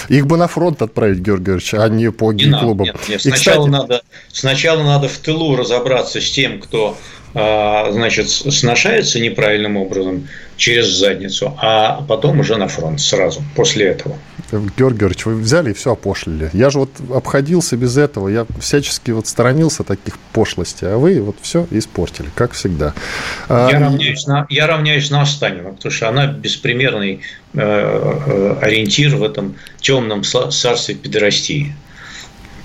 Их 0.10 0.27
бы 0.27 0.38
на 0.38 0.48
фронт 0.48 0.82
отправить, 0.82 1.20
Георгий 1.20 1.46
Георгиевич, 1.46 1.74
а 1.75 1.88
не 1.88 2.12
по 2.12 2.34
гей-клубам. 2.34 2.88
Нет, 2.88 2.98
нет. 3.08 3.22
Сначала, 3.22 3.65
кстати... 3.65 3.70
надо, 3.70 4.01
сначала 4.32 4.84
надо 4.84 5.08
в 5.08 5.18
тылу 5.18 5.56
разобраться 5.56 6.20
с 6.20 6.32
тем, 6.32 6.60
кто 6.60 6.98
а, 7.34 7.91
значит, 7.91 8.29
сношается 8.29 9.20
неправильным 9.20 9.77
образом 9.77 10.27
через 10.58 10.88
задницу, 10.88 11.56
а 11.62 12.01
потом 12.08 12.39
уже 12.39 12.56
на 12.58 12.68
фронт 12.68 13.00
сразу, 13.00 13.44
после 13.56 13.88
этого. 13.88 14.18
Георгий 14.51 15.00
Георгиевич, 15.00 15.25
вы 15.25 15.36
взяли 15.36 15.72
и 15.72 15.74
все 15.74 15.94
опошлили. 15.94 16.50
Я 16.53 16.70
же 16.70 16.79
вот 16.79 16.91
обходился 17.13 17.77
без 17.77 17.98
этого, 17.98 18.27
я 18.29 18.46
всячески 18.60 19.12
вот 19.12 19.27
сторонился 19.27 19.84
таких 19.84 20.18
пошлостей, 20.34 20.88
а 20.88 20.98
вы 20.98 21.22
вот 21.22 21.36
все 21.41 21.68
испортили, 21.72 22.29
как 22.36 22.53
всегда. 22.53 22.94
Я, 23.50 23.56
а... 23.56 23.72
равняюсь, 23.72 24.25
на, 24.27 24.46
я 24.50 24.68
равняюсь 24.68 25.10
на 25.12 25.22
Останину, 25.22 25.74
потому 25.74 25.91
что 25.91 26.10
она 26.10 26.27
беспримерный 26.27 27.22
э, 27.53 27.60
э, 27.60 28.58
ориентир 28.62 29.15
в 29.15 29.24
этом 29.24 29.56
темном 29.82 30.24
царстве 30.24 30.96
педерастии. 30.96 31.75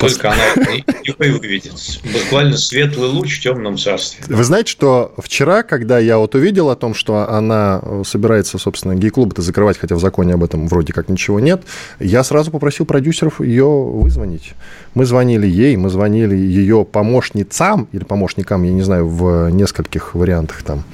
Только 0.08 0.32
она 0.32 0.74
и 1.02 1.12
выведет. 1.18 1.74
Буквально 2.12 2.56
светлый 2.56 3.08
луч 3.08 3.38
в 3.38 3.42
темном 3.42 3.78
царстве. 3.78 4.24
Вы 4.28 4.44
знаете, 4.44 4.70
что 4.70 5.14
вчера, 5.18 5.62
когда 5.62 5.98
я 5.98 6.18
вот 6.18 6.34
увидел 6.34 6.70
о 6.70 6.76
том, 6.76 6.94
что 6.94 7.28
она 7.28 7.82
собирается, 8.04 8.58
собственно, 8.58 8.94
гей-клуб-то 8.94 9.42
закрывать, 9.42 9.78
хотя 9.78 9.94
в 9.94 10.00
законе 10.00 10.34
об 10.34 10.44
этом 10.44 10.68
вроде 10.68 10.92
как 10.92 11.08
ничего 11.08 11.40
нет, 11.40 11.62
я 12.00 12.24
сразу 12.24 12.50
попросил 12.50 12.86
продюсеров 12.86 13.40
ее 13.40 13.66
вызвонить. 13.66 14.54
Мы 14.94 15.04
звонили 15.04 15.46
ей, 15.46 15.76
мы 15.76 15.88
звонили 15.88 16.36
ее 16.36 16.84
помощницам 16.84 17.88
или 17.92 18.04
помощникам, 18.04 18.62
я 18.64 18.72
не 18.72 18.82
знаю, 18.82 19.08
в 19.08 19.50
нескольких 19.50 20.14
вариантах 20.14 20.62
там. 20.62 20.84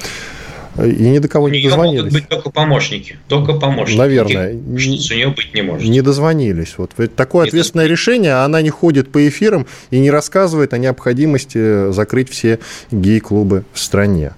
И 0.79 1.09
ни 1.09 1.19
до 1.19 1.29
кого 1.29 1.49
не 1.49 1.63
дозвонились. 1.63 1.99
могут 1.99 2.13
быть 2.13 2.29
только 2.29 2.51
помощники. 2.51 3.19
Только 3.29 3.55
помощники. 3.55 3.99
Наверное. 3.99 4.53
Что 4.79 5.15
у 5.15 5.17
нее 5.17 5.29
быть 5.29 5.55
не 5.55 5.63
может. 5.63 5.89
Не 5.89 6.01
дозвонились. 6.01 6.75
Вот. 6.77 6.93
Такое 7.17 7.49
ответственное 7.49 7.87
Это... 7.87 7.93
решение, 7.93 8.35
она 8.45 8.63
не 8.63 8.71
ходит 8.71 9.11
по 9.11 9.29
эфирам 9.29 9.67
и 9.91 9.99
не 9.99 10.11
рассказывает 10.11 10.73
о 10.73 10.79
необходимости 10.79 11.93
закрыть 11.93 12.31
все 12.31 12.61
гей-клубы 12.91 13.65
в 13.73 13.81
стране. 13.81 14.33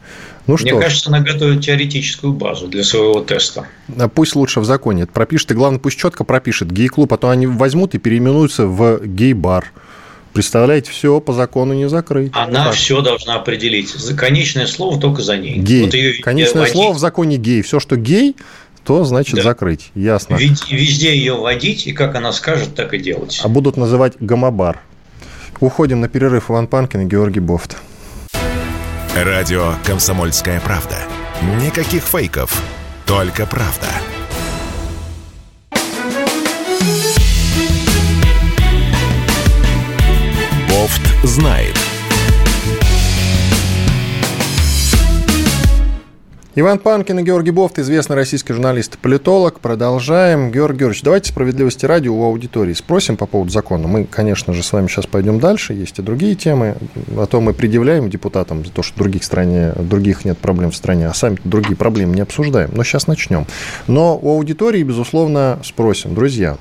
Ну, 0.47 0.57
Мне 0.61 0.71
что? 0.71 0.81
кажется, 0.81 1.09
она 1.09 1.21
готовит 1.21 1.61
теоретическую 1.61 2.33
базу 2.33 2.67
для 2.67 2.83
своего 2.83 3.21
теста. 3.21 3.67
А 3.97 4.09
пусть 4.09 4.35
лучше 4.35 4.59
в 4.59 4.65
законе 4.65 5.07
пропишет, 5.07 5.53
и 5.53 5.55
главное, 5.55 5.79
пусть 5.79 5.99
четко 5.99 6.25
пропишет 6.25 6.73
гей-клуб, 6.73 7.13
а 7.13 7.17
то 7.17 7.29
они 7.29 7.47
возьмут 7.47 7.95
и 7.95 7.99
переименуются 7.99 8.67
в 8.67 9.07
гей-бар. 9.07 9.71
Представляете, 10.33 10.91
все 10.91 11.21
по 11.21 11.33
закону 11.33 11.75
не 11.75 11.89
закрыть. 11.89 12.33
Она 12.35 12.67
так. 12.67 12.75
все 12.75 13.03
должна 13.03 13.35
определить. 13.35 13.93
Конечное 14.17 14.67
слово 14.67 14.99
только 15.01 15.23
за 15.23 15.37
ней. 15.37 15.59
Гей. 15.59 15.85
Вот 15.85 15.95
ее 15.95 16.23
Конечное 16.23 16.63
водить. 16.63 16.73
слово 16.75 16.95
в 16.95 16.99
законе 16.99 17.37
гей. 17.37 17.63
Все, 17.63 17.81
что 17.81 17.97
гей, 17.97 18.37
то 18.85 19.05
значит 19.05 19.37
да. 19.37 19.43
закрыть. 19.43 19.91
Ясно. 19.95 20.37
Везде 20.37 21.15
ее 21.15 21.35
водить, 21.35 21.87
и 21.87 21.93
как 21.93 22.15
она 22.15 22.33
скажет, 22.33 22.75
так 22.75 22.95
и 22.95 22.99
делать. 22.99 23.41
А 23.43 23.49
будут 23.49 23.77
называть 23.77 24.15
гомобар. 24.21 24.81
Уходим 25.61 26.01
на 26.01 26.09
перерыв. 26.09 26.51
Иван 26.51 26.67
Панкин 26.67 27.03
и 27.03 27.05
Георгий 27.05 27.41
Бофт. 27.41 27.77
Радио 29.15 29.75
«Комсомольская 29.85 30.61
правда». 30.61 30.97
Никаких 31.61 32.05
фейков, 32.05 32.63
только 33.05 33.47
правда. 33.47 33.89
Знает. 41.23 41.77
Иван 46.55 46.81
Панкин 46.81 47.19
и 47.19 47.23
Георгий 47.23 47.51
Бофт, 47.51 47.79
известный 47.79 48.15
российский 48.15 48.53
журналист-политолог. 48.53 49.61
Продолжаем. 49.61 50.53
Георгий 50.53 50.81
Георгиевич, 50.81 51.03
давайте 51.03 51.31
справедливости 51.31 51.87
ради 51.87 52.09
у 52.09 52.23
аудитории 52.23 52.75
спросим 52.75 53.17
по 53.17 53.25
поводу 53.25 53.51
закона. 53.51 53.89
Мы, 53.89 54.05
конечно 54.05 54.53
же, 54.53 54.63
с 54.63 54.71
вами 54.71 54.87
сейчас 54.89 55.07
пойдем 55.07 55.41
дальше. 55.41 55.73
Есть 55.73 55.99
и 55.99 56.03
другие 56.03 56.35
темы. 56.35 56.77
А 57.17 57.25
то 57.25 57.41
мы 57.41 57.55
предъявляем 57.55 58.11
депутатам 58.11 58.67
за 58.67 58.71
то, 58.71 58.83
что 58.83 58.99
других, 58.99 59.25
стране, 59.25 59.73
других 59.79 60.27
нет 60.27 60.37
проблем 60.37 60.73
в 60.73 60.77
стране, 60.77 61.09
а 61.09 61.15
сами 61.15 61.39
другие 61.45 61.75
проблемы 61.75 62.15
не 62.17 62.21
обсуждаем. 62.21 62.69
Но 62.75 62.85
сейчас 62.85 63.07
начнем. 63.07 63.47
Но 63.87 64.19
у 64.21 64.29
аудитории, 64.33 64.83
безусловно, 64.83 65.59
спросим. 65.65 66.15
Друзья, 66.15 66.59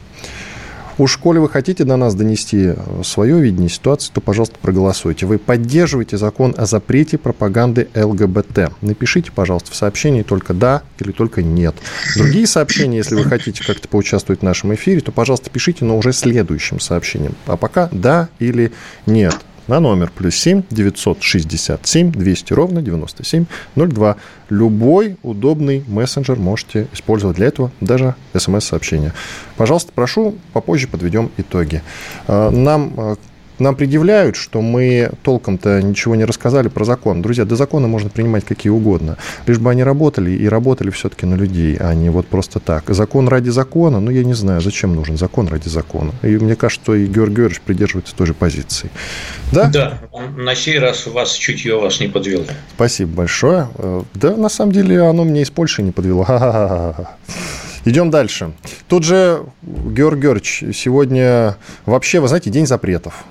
Уж 1.02 1.18
коли 1.18 1.40
вы 1.40 1.50
хотите 1.50 1.84
до 1.84 1.96
нас 1.96 2.14
донести 2.14 2.76
э, 2.76 2.76
свое 3.04 3.42
видение 3.42 3.70
ситуации, 3.70 4.12
то, 4.14 4.22
пожалуйста, 4.22 4.58
проголосуйте. 4.62 5.26
Вы 5.26 5.40
поддерживаете 5.40 6.16
закон 6.16 6.54
о 6.56 6.68
запрете 6.68 7.18
пропаганды 7.18 7.88
ЛГБТ. 7.96 8.72
Напишите, 8.82 9.32
пожалуйста, 9.32 9.72
в 9.72 9.76
сообщении 9.76 10.22
только 10.22 10.54
«да» 10.54 10.84
или 11.00 11.12
только 11.12 11.42
«нет». 11.42 11.74
Другие 12.16 12.46
сообщения, 12.46 12.98
если 12.98 13.16
вы 13.16 13.24
хотите 13.24 13.64
как-то 13.66 13.88
поучаствовать 13.88 14.42
в 14.42 14.44
нашем 14.44 14.76
эфире, 14.76 15.02
то, 15.02 15.12
пожалуйста, 15.12 15.50
пишите, 15.50 15.86
но 15.86 15.98
уже 15.98 16.14
следующим 16.14 16.80
сообщением. 16.80 17.34
А 17.48 17.58
пока 17.58 17.90
«да» 17.92 18.30
или 18.38 18.72
«нет» 19.08 19.36
на 19.72 19.80
номер 19.80 20.12
плюс 20.14 20.36
7 20.36 20.64
967 20.70 22.12
200 22.12 22.54
ровно 22.54 22.82
9702. 22.82 24.18
Любой 24.50 25.16
удобный 25.24 25.86
мессенджер 25.88 26.38
можете 26.38 26.88
использовать 26.92 27.38
для 27.38 27.48
этого, 27.48 27.72
даже 27.80 28.16
смс-сообщения. 28.36 29.14
Пожалуйста, 29.56 29.94
прошу, 29.96 30.36
попозже 30.52 30.90
подведем 30.90 31.32
итоги. 31.38 31.82
А, 32.28 32.50
нам 32.52 32.94
а, 32.98 33.16
нам 33.62 33.76
предъявляют, 33.76 34.36
что 34.36 34.62
мы 34.62 35.12
толком-то 35.24 35.82
ничего 35.82 36.16
не 36.16 36.26
рассказали 36.26 36.68
про 36.68 36.84
закон. 36.84 37.22
Друзья, 37.22 37.46
до 37.46 37.56
закона 37.56 37.88
можно 37.88 38.10
принимать 38.10 38.44
какие 38.46 38.72
угодно. 38.72 39.18
Лишь 39.46 39.60
бы 39.60 39.70
они 39.72 39.84
работали 39.84 40.32
и 40.32 40.48
работали 40.48 40.90
все-таки 40.90 41.26
на 41.26 41.36
людей, 41.36 41.78
а 41.80 41.94
не 41.94 42.10
вот 42.10 42.28
просто 42.28 42.60
так. 42.60 42.90
Закон 42.90 43.28
ради 43.28 43.50
закона, 43.50 44.00
ну, 44.00 44.12
я 44.12 44.24
не 44.24 44.34
знаю, 44.34 44.62
зачем 44.62 44.96
нужен 44.96 45.18
закон 45.18 45.48
ради 45.48 45.70
закона. 45.70 46.12
И 46.24 46.38
мне 46.38 46.56
кажется, 46.56 46.84
что 46.84 46.96
и 46.96 47.06
Георгий 47.06 47.36
Георгиевич 47.36 47.62
придерживается 47.62 48.16
той 48.16 48.28
же 48.28 48.34
позиции. 48.34 48.90
Да? 49.52 49.70
Да, 49.70 50.00
на 50.36 50.56
сей 50.56 50.80
раз 50.80 51.08
у 51.08 51.12
вас 51.12 51.34
чутье 51.34 51.80
вас 51.80 52.00
не 52.00 52.08
подвело. 52.08 52.46
Спасибо 52.76 53.18
большое. 53.18 53.68
Да, 54.14 54.36
на 54.36 54.50
самом 54.50 54.72
деле, 54.72 55.02
оно 55.02 55.24
мне 55.24 55.42
из 55.42 55.50
Польши 55.50 55.84
не 55.84 55.92
подвело. 55.92 56.26
Идем 57.86 58.12
дальше. 58.12 58.52
Тут 58.88 59.04
же, 59.04 59.44
Георгий 59.62 60.22
Георгиевич, 60.22 60.78
сегодня 60.78 61.58
вообще, 61.86 62.20
вы 62.20 62.28
знаете, 62.28 62.50
день 62.50 62.68
запретов. 62.68 63.24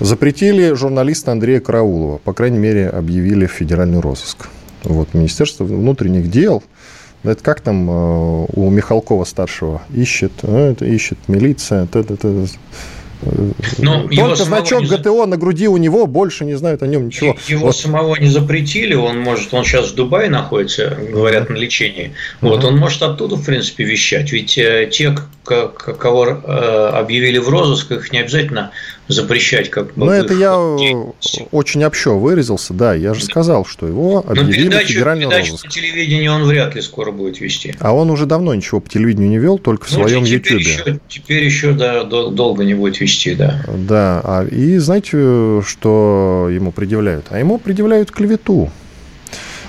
Запретили 0.00 0.72
журналиста 0.74 1.32
Андрея 1.32 1.60
Караулова, 1.60 2.18
по 2.18 2.32
крайней 2.32 2.58
мере, 2.58 2.88
объявили 2.88 3.46
в 3.46 3.52
федеральный 3.52 4.00
розыск. 4.00 4.48
Вот, 4.82 5.14
Министерство 5.14 5.64
внутренних 5.64 6.30
дел, 6.30 6.62
это 7.22 7.42
как 7.42 7.60
там 7.60 7.88
э, 7.88 8.46
у 8.54 8.70
Михалкова 8.70 9.24
старшего 9.24 9.82
ищет, 9.94 10.32
э, 10.42 10.72
это 10.72 10.84
ищет 10.84 11.18
милиция, 11.28 11.86
т 11.86 12.00
-т 12.00 12.16
-т 12.16 12.48
ну, 13.78 14.08
Только 14.08 14.44
значок 14.44 14.82
не... 14.82 14.88
ГТО 14.88 15.26
на 15.26 15.36
груди 15.36 15.68
у 15.68 15.76
него, 15.76 16.06
больше 16.06 16.44
не 16.44 16.54
знают 16.54 16.82
о 16.82 16.86
нем 16.86 17.06
ничего. 17.06 17.36
Его 17.48 17.66
вот. 17.66 17.76
самого 17.76 18.16
не 18.16 18.28
запретили, 18.28 18.94
он 18.94 19.20
может, 19.20 19.54
он 19.54 19.64
сейчас 19.64 19.92
в 19.92 19.94
Дубае 19.94 20.28
находится, 20.28 20.96
говорят, 21.10 21.48
на 21.48 21.54
лечении. 21.54 22.12
Вот, 22.40 22.64
он 22.64 22.76
может 22.76 23.02
оттуда, 23.02 23.36
в 23.36 23.44
принципе, 23.44 23.84
вещать. 23.84 24.32
Ведь 24.32 24.58
э, 24.58 24.88
те, 24.92 25.16
кого 25.44 26.26
э, 26.26 26.90
объявили 26.94 27.38
в 27.38 27.48
розыск, 27.48 27.92
их 27.92 28.12
не 28.12 28.18
обязательно 28.18 28.72
запрещать 29.08 29.70
как 29.70 29.94
бы. 29.94 30.06
Ну, 30.06 30.10
это 30.10 30.34
я 30.34 30.56
очень 30.56 31.84
общо 31.84 32.10
вырезался, 32.10 32.74
да. 32.74 32.94
Я 32.94 33.14
же 33.14 33.24
сказал, 33.24 33.64
что 33.64 33.86
его 33.86 34.24
объявили 34.26 34.68
передачу, 34.68 34.88
федеральный 34.88 35.26
передачу 35.26 35.52
розыск. 35.52 35.64
по 35.66 35.70
телевидению 35.70 36.32
он 36.32 36.44
вряд 36.44 36.74
ли 36.74 36.82
скоро 36.82 37.10
будет 37.10 37.40
вести. 37.40 37.74
А 37.80 37.94
он 37.94 38.10
уже 38.10 38.26
давно 38.26 38.54
ничего 38.54 38.80
по 38.80 38.88
телевидению 38.88 39.30
не 39.30 39.38
вел, 39.38 39.58
только 39.58 39.86
в 39.86 39.92
ну, 39.92 40.08
своем 40.08 40.24
теперь 40.24 40.58
Еще, 40.58 40.98
теперь 41.08 41.44
еще 41.44 41.72
да, 41.72 42.04
долго 42.04 42.64
не 42.64 42.74
будет 42.74 43.00
вести, 43.00 43.34
да. 43.34 43.64
Да, 43.68 44.20
а, 44.24 44.46
и 44.46 44.78
знаете, 44.78 45.62
что 45.66 46.48
ему 46.50 46.72
предъявляют? 46.72 47.26
А 47.30 47.38
ему 47.38 47.58
предъявляют 47.58 48.10
клевету. 48.10 48.70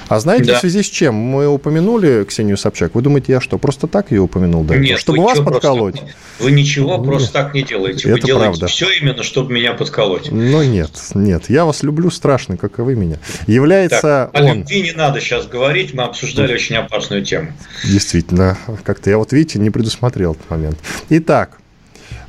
А 0.07 0.19
знаете, 0.19 0.45
да. 0.45 0.57
в 0.57 0.59
связи 0.59 0.83
с 0.83 0.85
чем? 0.85 1.15
Мы 1.15 1.47
упомянули 1.47 2.23
Ксению 2.25 2.57
Собчак. 2.57 2.93
Вы 2.93 3.01
думаете, 3.01 3.33
я 3.33 3.41
что, 3.41 3.57
просто 3.57 3.87
так 3.87 4.11
ее 4.11 4.21
упомянул? 4.21 4.63
Да? 4.63 4.75
Нет, 4.75 4.99
чтобы 4.99 5.23
вас 5.23 5.39
подколоть? 5.39 5.99
Просто, 5.99 6.17
вы 6.39 6.51
ничего 6.51 6.97
нет, 6.97 7.05
просто 7.05 7.33
так 7.33 7.53
не 7.53 7.63
делаете. 7.63 8.09
Вы 8.09 8.17
это 8.17 8.27
делаете 8.27 8.59
правда. 8.59 8.67
все 8.67 8.89
именно, 8.89 9.23
чтобы 9.23 9.53
меня 9.53 9.73
подколоть. 9.73 10.31
Ну 10.31 10.63
нет, 10.63 10.91
нет. 11.15 11.49
Я 11.49 11.65
вас 11.65 11.81
люблю 11.83 12.11
страшно, 12.11 12.57
как 12.57 12.79
и 12.79 12.81
вы 12.83 12.95
меня. 12.95 13.17
Является 13.47 14.29
так, 14.31 14.43
он... 14.43 14.49
О 14.49 14.53
любви 14.55 14.81
не 14.81 14.91
надо 14.91 15.19
сейчас 15.21 15.47
говорить. 15.47 15.93
Мы 15.93 16.03
обсуждали 16.03 16.49
ну, 16.49 16.53
очень 16.53 16.75
опасную 16.75 17.23
тему. 17.25 17.53
Действительно. 17.83 18.57
Как-то 18.83 19.09
я 19.09 19.17
вот, 19.17 19.31
видите, 19.31 19.59
не 19.59 19.71
предусмотрел 19.71 20.33
этот 20.33 20.49
момент. 20.49 20.77
Итак, 21.09 21.57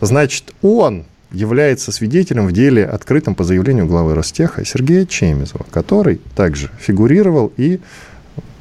значит, 0.00 0.54
он 0.62 1.04
является 1.32 1.92
свидетелем 1.92 2.46
в 2.46 2.52
деле, 2.52 2.84
открытом 2.84 3.34
по 3.34 3.44
заявлению 3.44 3.86
главы 3.86 4.14
Ростеха 4.14 4.64
Сергея 4.64 5.06
Чемизова, 5.06 5.66
который 5.70 6.20
также 6.34 6.70
фигурировал 6.78 7.52
и 7.56 7.80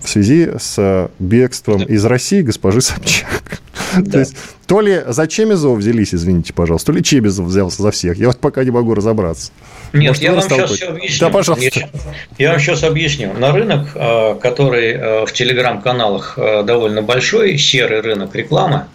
в 0.06 0.10
связи 0.10 0.52
с 0.58 1.10
бегством 1.20 1.84
из 1.84 2.06
России 2.06 2.42
госпожи 2.42 2.82
Собчак. 2.82 3.60
Да. 3.98 4.12
То 4.12 4.20
есть, 4.20 4.36
то 4.68 4.82
ли 4.82 5.04
за 5.08 5.26
Чемизова 5.26 5.74
взялись, 5.76 6.14
извините, 6.14 6.52
пожалуйста, 6.52 6.88
то 6.92 6.98
ли 6.98 7.04
Чемизов 7.04 7.46
взялся 7.46 7.82
за 7.82 7.92
всех. 7.92 8.18
Я 8.18 8.28
вот 8.28 8.40
пока 8.40 8.64
не 8.66 8.72
могу 8.72 8.94
разобраться. 8.94 9.54
Нет, 9.94 10.10
Может, 10.10 10.24
я 10.24 10.32
вам 10.34 10.42
сейчас 10.42 10.72
все 10.72 10.88
объясню. 10.88 11.20
Да, 11.20 11.30
пожалуйста. 11.30 11.80
Я, 11.80 11.90
я 12.38 12.52
вам 12.52 12.60
сейчас 12.60 12.84
объясню. 12.84 13.34
На 13.34 13.54
рынок, 13.54 13.88
э, 13.96 14.36
который 14.42 14.92
э, 14.92 15.26
в 15.26 15.32
телеграм-каналах 15.32 16.34
э, 16.38 16.64
довольно 16.64 17.04
большой, 17.04 17.58
серый 17.58 18.02
рынок 18.02 18.36
рекламы, 18.36 18.86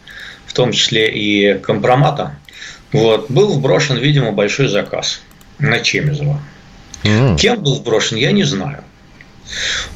в 0.46 0.52
том 0.52 0.72
числе 0.72 1.08
и 1.10 1.58
компромата, 1.58 2.36
вот, 2.92 3.30
был 3.30 3.52
вброшен, 3.54 3.96
видимо, 3.96 4.32
большой 4.32 4.68
заказ 4.68 5.22
на 5.58 5.80
Чемизова. 5.80 6.40
Mm. 7.04 7.36
Кем 7.36 7.62
был 7.62 7.76
сброшен, 7.76 8.16
я 8.16 8.32
не 8.32 8.44
знаю. 8.44 8.84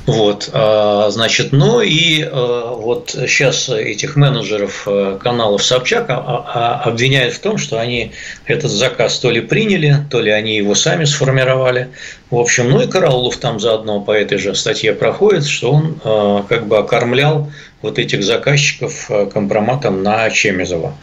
Вот, 0.07 0.51
а, 0.53 1.11
значит, 1.11 1.53
ну 1.53 1.81
и 1.81 2.23
а, 2.23 2.75
вот 2.75 3.11
сейчас 3.11 3.69
этих 3.69 4.17
менеджеров 4.17 4.83
а, 4.87 5.17
каналов 5.19 5.65
Собчак 5.65 6.07
обвиняют 6.09 7.35
в 7.35 7.41
том, 7.41 7.59
что 7.59 7.81
они 7.81 8.13
этот 8.47 8.71
заказ 8.71 9.19
то 9.19 9.31
ли 9.31 9.41
приняли, 9.41 9.97
то 10.11 10.21
ли 10.21 10.31
они 10.31 10.57
его 10.57 10.75
сами 10.75 11.05
сформировали. 11.05 11.91
В 12.35 12.39
общем, 12.39 12.71
ну 12.71 12.83
и 12.83 12.87
Караулов 12.87 13.37
там 13.37 13.61
заодно 13.61 14.01
по 14.01 14.11
этой 14.11 14.39
же 14.39 14.55
статье 14.55 14.93
проходит, 14.93 15.47
что 15.47 15.71
он 15.73 16.45
как 16.49 16.67
бы 16.67 16.79
окормлял 16.79 17.51
вот 17.81 17.99
этих 17.99 18.25
заказчиков 18.25 19.09
компроматом 19.33 20.03
на 20.03 20.29
Чемизова. 20.31 20.95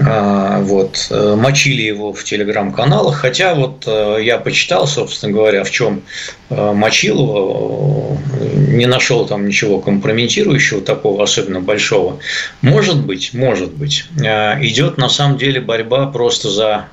А, 0.00 0.60
вот, 0.60 1.06
э, 1.10 1.36
мочили 1.36 1.82
его 1.82 2.12
в 2.12 2.24
телеграм-каналах, 2.24 3.16
хотя 3.16 3.54
вот 3.54 3.84
э, 3.86 4.18
я 4.22 4.38
почитал, 4.38 4.88
собственно 4.88 5.32
говоря, 5.32 5.62
в 5.62 5.70
чем 5.70 6.02
э, 6.50 6.72
мочил 6.72 7.20
его, 7.20 8.18
не 8.56 8.86
нашел 8.86 9.24
там 9.24 9.46
ничего 9.46 9.78
компрометирующего 9.78 10.80
такого 10.80 11.22
особенно 11.22 11.60
большого. 11.60 12.18
Может 12.60 13.04
быть, 13.06 13.34
может 13.34 13.72
быть, 13.72 14.06
идет 14.16 14.98
на 14.98 15.08
самом 15.08 15.38
деле 15.38 15.60
борьба 15.60 16.06
просто 16.06 16.50
за 16.50 16.86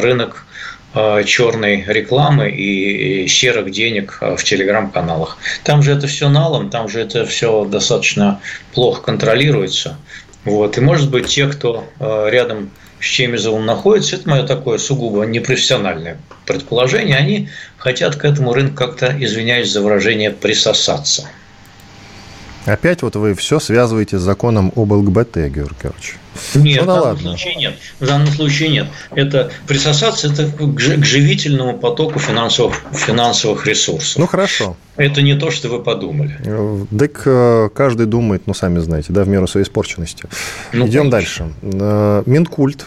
рынок 0.00 0.44
черной 0.94 1.84
рекламы 1.86 2.50
и 2.50 3.28
серых 3.28 3.70
денег 3.70 4.18
в 4.20 4.42
телеграм-каналах. 4.42 5.38
Там 5.62 5.82
же 5.82 5.92
это 5.92 6.06
все 6.06 6.28
налом, 6.28 6.70
там 6.70 6.88
же 6.88 7.00
это 7.00 7.26
все 7.26 7.64
достаточно 7.64 8.40
плохо 8.72 9.02
контролируется. 9.02 9.96
Вот. 10.44 10.78
И, 10.78 10.80
может 10.80 11.10
быть, 11.10 11.26
те, 11.26 11.46
кто 11.46 11.84
э, 12.00 12.28
рядом 12.30 12.70
с 13.00 13.04
Чемизовым 13.04 13.66
находится, 13.66 14.16
это 14.16 14.28
мое 14.28 14.46
такое 14.46 14.78
сугубо 14.78 15.24
непрофессиональное 15.24 16.18
предположение, 16.46 17.16
они 17.16 17.48
хотят 17.76 18.16
к 18.16 18.24
этому 18.24 18.52
рынку 18.54 18.74
как-то, 18.74 19.14
извиняюсь 19.18 19.70
за 19.70 19.82
выражение, 19.82 20.30
присосаться. 20.30 21.28
Опять 22.68 23.02
вот 23.02 23.16
вы 23.16 23.34
все 23.34 23.58
связываете 23.60 24.18
с 24.18 24.22
законом 24.22 24.72
об 24.76 24.92
ЛГБТ, 24.92 25.36
Георгий 25.36 25.74
Георгиевич. 25.82 26.16
Нет, 26.54 26.82
ну, 26.82 26.86
да 26.86 26.92
в 26.92 26.94
данном 26.94 27.02
ладно. 27.02 27.28
случае 27.30 27.54
нет. 27.56 27.74
В 27.98 28.06
данном 28.06 28.28
случае 28.28 28.68
нет. 28.68 28.86
Это 29.14 29.50
присосаться 29.66 30.28
это 30.28 30.46
к 30.46 30.78
живительному 30.78 31.78
потоку 31.78 32.18
финансовых, 32.18 32.74
финансовых 32.92 33.66
ресурсов. 33.66 34.18
Ну 34.18 34.26
хорошо. 34.26 34.76
Это 34.96 35.22
не 35.22 35.34
то, 35.34 35.50
что 35.50 35.68
вы 35.68 35.82
подумали. 35.82 36.38
Так 36.96 37.22
э, 37.24 37.70
каждый 37.74 38.06
думает, 38.06 38.42
ну 38.46 38.54
сами 38.54 38.78
знаете, 38.78 39.12
да, 39.12 39.24
в 39.24 39.28
меру 39.28 39.46
своей 39.46 39.64
испорченности. 39.64 40.24
Ну, 40.72 40.86
Идем 40.86 41.10
конечно. 41.10 41.46
дальше. 41.62 41.78
Э, 41.80 42.22
Минкульт. 42.26 42.86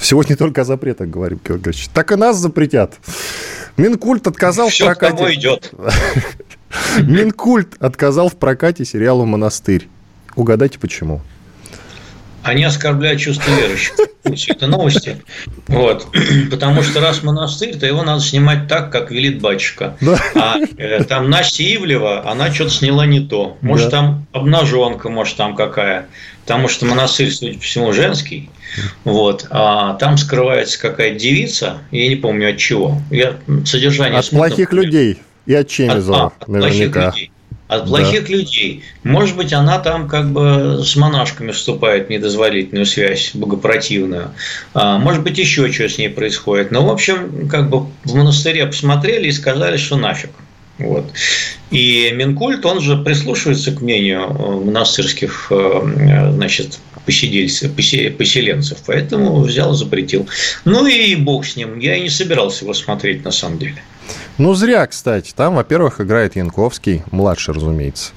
Сегодня 0.00 0.36
только 0.36 0.62
о 0.62 0.64
запретах 0.64 1.08
говорим, 1.08 1.40
Георгиевич. 1.46 1.88
Так 1.88 2.12
и 2.12 2.16
нас 2.16 2.36
запретят. 2.36 2.94
Минкульт 3.76 4.26
отказал 4.26 4.68
Все 4.68 4.84
в 4.84 4.86
прокате... 4.86 5.34
идет. 5.34 5.72
Минкульт 6.98 7.74
отказал 7.80 8.28
в 8.28 8.36
прокате 8.36 8.84
сериалу 8.84 9.24
«Монастырь». 9.24 9.88
Угадайте, 10.36 10.78
почему? 10.78 11.20
Они 12.42 12.64
оскорбляют 12.64 13.20
чувство 13.20 13.50
верующих. 13.50 13.94
Это 14.48 14.66
новости. 14.66 15.22
Вот. 15.66 16.06
Потому 16.50 16.82
что 16.82 17.00
раз 17.00 17.22
монастырь, 17.22 17.76
то 17.76 17.86
его 17.86 18.02
надо 18.02 18.20
снимать 18.20 18.68
так, 18.68 18.92
как 18.92 19.10
велит 19.10 19.40
батюшка. 19.40 19.96
Да. 20.00 20.18
А 20.34 20.56
э, 20.76 21.04
там 21.04 21.30
Настя 21.30 21.62
Ивлева, 21.62 22.30
она 22.30 22.52
что-то 22.52 22.70
сняла 22.70 23.06
не 23.06 23.20
то. 23.20 23.56
Может, 23.60 23.90
да. 23.90 23.98
там 23.98 24.26
обнаженка, 24.32 25.08
может, 25.08 25.36
там 25.36 25.56
какая. 25.56 26.08
Потому 26.42 26.68
что 26.68 26.86
монастырь, 26.86 27.30
судя 27.30 27.54
по 27.54 27.60
всему, 27.60 27.92
женский. 27.92 28.50
Вот. 29.04 29.46
А 29.50 29.94
там 29.94 30.16
скрывается 30.18 30.80
какая-то 30.80 31.18
девица, 31.18 31.78
я 31.90 32.08
не 32.08 32.16
помню 32.16 32.50
от 32.50 32.58
чего. 32.58 33.00
Я 33.10 33.36
содержание 33.64 34.18
От 34.18 34.30
плохих 34.30 34.70
помню. 34.70 34.84
людей 34.84 35.18
и 35.48 35.54
от 35.54 35.66
Чемизова, 35.66 36.26
от, 36.26 36.34
а, 36.46 36.50
наверняка. 36.50 37.10
Плохих 37.10 37.30
от 37.68 37.86
плохих 37.86 38.26
да. 38.26 38.32
людей. 38.32 38.82
Может 39.04 39.36
быть, 39.36 39.52
она 39.52 39.78
там 39.78 40.08
как 40.08 40.30
бы 40.30 40.82
с 40.82 40.96
монашками 40.96 41.52
вступает 41.52 42.06
в 42.06 42.10
недозволительную 42.10 42.86
связь, 42.86 43.32
богопротивную. 43.34 44.30
А, 44.72 44.98
может 44.98 45.22
быть, 45.22 45.36
еще 45.38 45.70
что 45.70 45.88
с 45.88 45.98
ней 45.98 46.08
происходит. 46.08 46.70
Но, 46.70 46.86
в 46.86 46.90
общем, 46.90 47.48
как 47.48 47.68
бы 47.68 47.86
в 48.04 48.14
монастыре 48.14 48.66
посмотрели 48.66 49.28
и 49.28 49.32
сказали, 49.32 49.76
что 49.76 49.96
нафиг. 49.96 50.30
Вот. 50.78 51.10
И 51.70 52.10
Минкульт, 52.14 52.64
он 52.64 52.80
же 52.80 52.96
прислушивается 52.96 53.72
к 53.72 53.80
мнению 53.82 54.22
э, 54.22 54.64
монастырских 54.64 55.48
э, 55.50 56.30
значит, 56.32 56.78
посидельцев, 57.04 57.72
поселенцев, 57.72 58.78
поэтому 58.86 59.40
взял 59.40 59.74
и 59.74 59.76
запретил. 59.76 60.28
Ну 60.64 60.86
и 60.86 61.16
бог 61.16 61.44
с 61.44 61.56
ним, 61.56 61.78
я 61.80 61.96
и 61.96 62.02
не 62.02 62.10
собирался 62.10 62.64
его 62.64 62.74
смотреть 62.74 63.24
на 63.24 63.32
самом 63.32 63.58
деле. 63.58 63.82
Ну, 64.38 64.54
зря, 64.54 64.86
кстати. 64.86 65.32
Там, 65.34 65.56
во-первых, 65.56 66.00
играет 66.00 66.36
Янковский, 66.36 67.02
младший, 67.10 67.54
разумеется. 67.54 68.12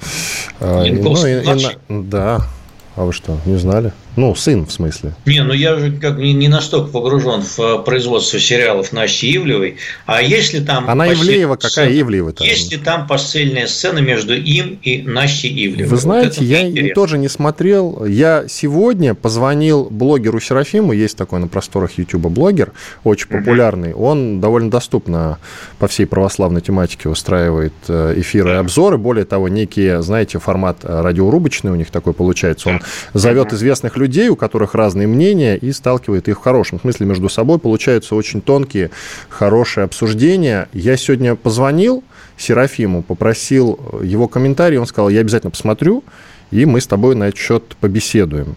А, 0.60 0.82
Янковский, 0.84 1.34
ну, 1.34 1.40
и, 1.42 1.44
младший? 1.44 1.78
И, 1.88 2.02
да. 2.02 2.46
А 2.94 3.04
вы 3.04 3.12
что, 3.12 3.38
не 3.44 3.56
знали? 3.56 3.92
Ну, 4.14 4.34
сын, 4.34 4.66
в 4.66 4.72
смысле. 4.72 5.14
Не, 5.24 5.42
ну 5.42 5.54
я 5.54 5.76
же 5.76 5.90
как 5.92 6.18
не, 6.18 6.34
не 6.34 6.48
настолько 6.48 6.90
погружен 6.90 7.42
в 7.42 7.58
э, 7.58 7.78
производство 7.82 8.38
сериалов 8.38 8.92
Насти 8.92 9.34
Ивлевой. 9.34 9.76
А 10.04 10.20
если 10.20 10.60
там... 10.60 10.88
Она 10.88 11.10
Ивлеева, 11.12 11.56
какая 11.56 11.88
Ивлеева 11.98 12.32
там? 12.32 12.46
Есть 12.46 12.70
ли 12.70 12.76
там 12.76 13.06
постельная 13.06 13.66
сцена 13.66 14.00
между 14.00 14.34
им 14.34 14.78
и 14.82 15.00
Настей 15.00 15.50
Ивлевой? 15.66 15.88
Вы 15.88 15.96
знаете, 15.96 16.40
вот 16.40 16.46
я 16.46 16.68
интересно. 16.68 16.94
тоже 16.94 17.18
не 17.18 17.28
смотрел. 17.28 18.04
Я 18.04 18.44
сегодня 18.48 19.14
позвонил 19.14 19.88
блогеру 19.90 20.40
Серафиму, 20.40 20.92
есть 20.92 21.16
такой 21.16 21.40
на 21.40 21.48
просторах 21.48 21.92
YouTube 21.96 22.26
блогер, 22.26 22.72
очень 23.04 23.28
популярный. 23.28 23.92
Угу. 23.92 24.04
Он 24.04 24.40
довольно 24.40 24.70
доступно 24.70 25.38
по 25.78 25.88
всей 25.88 26.04
православной 26.04 26.60
тематике 26.60 27.08
устраивает 27.08 27.72
э, 27.88 28.14
эфиры 28.18 28.50
и 28.50 28.54
обзоры. 28.54 28.98
Более 28.98 29.24
того, 29.24 29.48
некие, 29.48 30.02
знаете, 30.02 30.38
формат 30.38 30.78
э, 30.82 31.00
радиорубочный 31.00 31.70
у 31.70 31.76
них 31.76 31.90
такой 31.90 32.12
получается. 32.12 32.68
Он 32.68 32.80
зовет 33.14 33.54
известных 33.54 33.96
людей, 33.96 34.01
у 34.28 34.36
которых 34.36 34.74
разные 34.74 35.06
мнения, 35.06 35.56
и 35.56 35.72
сталкивает 35.72 36.28
их 36.28 36.38
в 36.38 36.42
хорошем 36.42 36.80
смысле 36.80 37.06
между 37.06 37.28
собой. 37.28 37.58
Получаются 37.58 38.14
очень 38.14 38.40
тонкие, 38.40 38.90
хорошие 39.28 39.84
обсуждения. 39.84 40.68
Я 40.72 40.96
сегодня 40.96 41.34
позвонил 41.34 42.02
Серафиму, 42.36 43.02
попросил 43.02 43.78
его 44.02 44.28
комментарий, 44.28 44.78
он 44.78 44.86
сказал, 44.86 45.08
я 45.10 45.20
обязательно 45.20 45.50
посмотрю, 45.50 46.02
и 46.50 46.64
мы 46.66 46.80
с 46.80 46.86
тобой 46.86 47.14
на 47.14 47.28
этот 47.28 47.38
счет 47.38 47.76
побеседуем. 47.80 48.56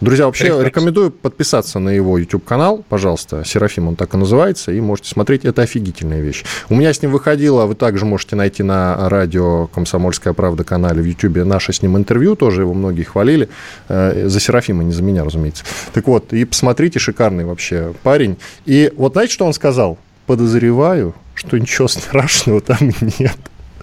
Друзья, 0.00 0.26
вообще 0.26 0.44
Прекрасно. 0.44 0.66
рекомендую 0.66 1.10
подписаться 1.10 1.80
на 1.80 1.88
его 1.88 2.18
YouTube-канал, 2.18 2.84
пожалуйста. 2.88 3.42
Серафим 3.44 3.88
он 3.88 3.96
так 3.96 4.14
и 4.14 4.16
называется, 4.16 4.70
и 4.70 4.80
можете 4.80 5.08
смотреть. 5.08 5.44
Это 5.44 5.62
офигительная 5.62 6.20
вещь. 6.20 6.44
У 6.68 6.76
меня 6.76 6.92
с 6.92 7.02
ним 7.02 7.10
выходило, 7.10 7.66
вы 7.66 7.74
также 7.74 8.04
можете 8.04 8.36
найти 8.36 8.62
на 8.62 9.08
радио 9.08 9.66
«Комсомольская 9.66 10.34
правда» 10.34 10.62
канале 10.62 11.02
в 11.02 11.04
YouTube 11.04 11.44
наше 11.44 11.72
с 11.72 11.82
ним 11.82 11.96
интервью, 11.96 12.36
тоже 12.36 12.62
его 12.62 12.74
многие 12.74 13.02
хвалили. 13.02 13.48
Э, 13.88 14.28
за 14.28 14.38
Серафима, 14.38 14.84
не 14.84 14.92
за 14.92 15.02
меня, 15.02 15.24
разумеется. 15.24 15.64
Так 15.92 16.06
вот, 16.06 16.32
и 16.32 16.44
посмотрите, 16.44 17.00
шикарный 17.00 17.44
вообще 17.44 17.92
парень. 18.04 18.36
И 18.66 18.92
вот 18.96 19.14
знаете, 19.14 19.32
что 19.32 19.46
он 19.46 19.52
сказал? 19.52 19.98
Подозреваю, 20.26 21.12
что 21.34 21.58
ничего 21.58 21.88
страшного 21.88 22.60
там 22.60 22.78
нет. 23.18 23.36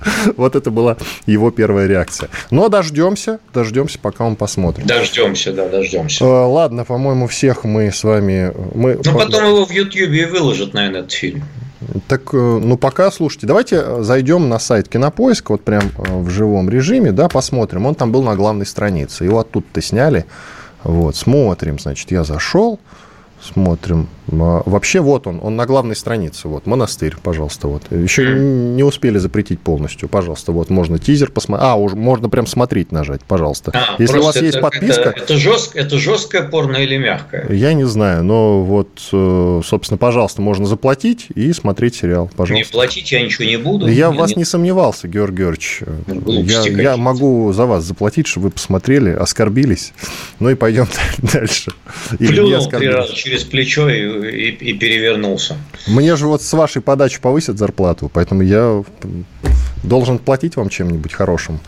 Вот 0.38 0.56
это 0.56 0.72
была 0.72 0.98
его 1.26 1.52
первая 1.52 1.88
реакция. 1.88 2.30
Но 2.52 2.70
дождемся, 2.70 3.40
дождемся, 3.54 4.00
пока 4.00 4.26
он 4.26 4.36
посмотрит. 4.36 4.86
Дождемся, 4.86 5.54
да, 5.54 5.68
дождемся. 5.68 6.24
Э, 6.24 6.28
ладно, 6.28 6.86
по-моему, 6.86 7.28
всех 7.28 7.64
мы 7.64 7.92
с 7.92 8.04
вами... 8.04 8.54
Мы... 8.74 9.00
Ну, 9.04 9.18
потом 9.18 9.46
его 9.46 9.66
в 9.66 9.72
Ютьюбе 9.72 10.24
и 10.24 10.26
выложат, 10.26 10.74
наверное, 10.74 11.02
этот 11.02 11.12
фильм. 11.12 11.44
Так, 12.08 12.34
э, 12.34 12.38
ну, 12.38 12.78
пока, 12.78 13.12
слушайте, 13.12 13.48
давайте 13.48 14.04
зайдем 14.04 14.50
на 14.50 14.60
сайт 14.60 14.90
Кинопоиска, 14.90 15.52
вот 15.52 15.64
прям 15.64 15.92
э, 15.98 16.20
в 16.20 16.30
живом 16.30 16.70
режиме, 16.70 17.12
да, 17.12 17.28
посмотрим. 17.28 17.86
Он 17.86 17.96
там 17.96 18.12
был 18.12 18.24
на 18.24 18.36
главной 18.36 18.66
странице, 18.66 19.26
его 19.26 19.40
оттуда-то 19.40 19.82
сняли. 19.82 20.26
Вот, 20.84 21.16
смотрим, 21.16 21.80
значит, 21.80 22.12
я 22.12 22.24
зашел, 22.24 22.80
смотрим. 23.42 24.08
Вообще 24.28 25.00
вот 25.00 25.28
он, 25.28 25.40
он 25.42 25.56
на 25.56 25.66
главной 25.66 25.96
странице, 25.96 26.48
вот, 26.48 26.66
монастырь, 26.66 27.16
пожалуйста, 27.22 27.68
вот. 27.68 27.84
Еще 27.92 28.34
не 28.36 28.84
успели 28.84 29.18
запретить 29.18 29.60
полностью, 29.60 30.10
пожалуйста, 30.10 30.52
вот, 30.52 30.70
можно 30.70 30.98
тизер 31.00 31.32
посмотреть, 31.32 31.70
а, 31.70 31.76
уже 31.76 31.96
можно 31.96 32.30
прям 32.30 32.48
смотреть 32.48 32.92
нажать, 32.92 33.22
пожалуйста. 33.22 33.72
А, 33.74 33.96
Если 34.00 34.18
у 34.18 34.24
вас 34.24 34.36
это, 34.36 34.46
есть 34.46 34.60
подписка... 34.60 35.10
Это, 35.10 35.20
это, 35.22 35.38
жест, 35.38 35.76
это 35.76 35.98
жесткое 35.98 36.44
порно 36.44 36.78
или 36.78 36.98
мягкое? 36.98 37.48
Я 37.50 37.74
не 37.74 37.86
знаю, 37.86 38.24
но 38.24 38.64
вот, 38.64 38.90
э, 39.12 39.62
собственно, 39.64 39.98
пожалуйста, 39.98 40.42
можно 40.42 40.66
заплатить 40.66 41.28
и 41.36 41.54
смотреть 41.54 41.96
сериал, 41.96 42.30
пожалуйста. 42.36 42.68
Не 42.68 42.72
платить 42.72 43.12
я 43.12 43.22
ничего 43.22 43.46
не 43.46 43.58
буду. 43.58 43.88
Я 43.88 44.12
в 44.12 44.16
вас 44.16 44.32
не... 44.32 44.38
не 44.38 44.46
сомневался, 44.46 45.08
Георгий 45.08 45.36
Георгиевич. 45.36 45.82
Я, 46.08 46.82
я 46.82 46.98
могу 46.98 47.52
за 47.54 47.66
вас 47.66 47.84
заплатить, 47.84 48.28
чтобы 48.28 48.46
вы 48.46 48.52
посмотрели, 48.52 49.12
оскорбились, 49.12 49.94
ну 50.40 50.50
и 50.50 50.56
пойдем 50.56 50.88
дальше. 51.34 51.72
Плюнул 52.18 52.68
три 52.70 52.88
раза 52.88 53.14
через 53.14 53.44
плечо 53.44 53.90
и 53.90 54.15
и, 54.24 54.50
и 54.50 54.74
перевернулся. 54.74 55.58
Мне 55.88 56.16
же 56.16 56.28
вот 56.28 56.42
с 56.42 56.54
вашей 56.54 56.82
подачи 56.82 57.20
повысят 57.20 57.58
зарплату, 57.58 58.10
поэтому 58.14 58.42
я 58.42 58.84
должен 59.84 60.20
платить 60.20 60.56
вам 60.56 60.70
чем-нибудь 60.70 61.14
хорошим. 61.14 61.60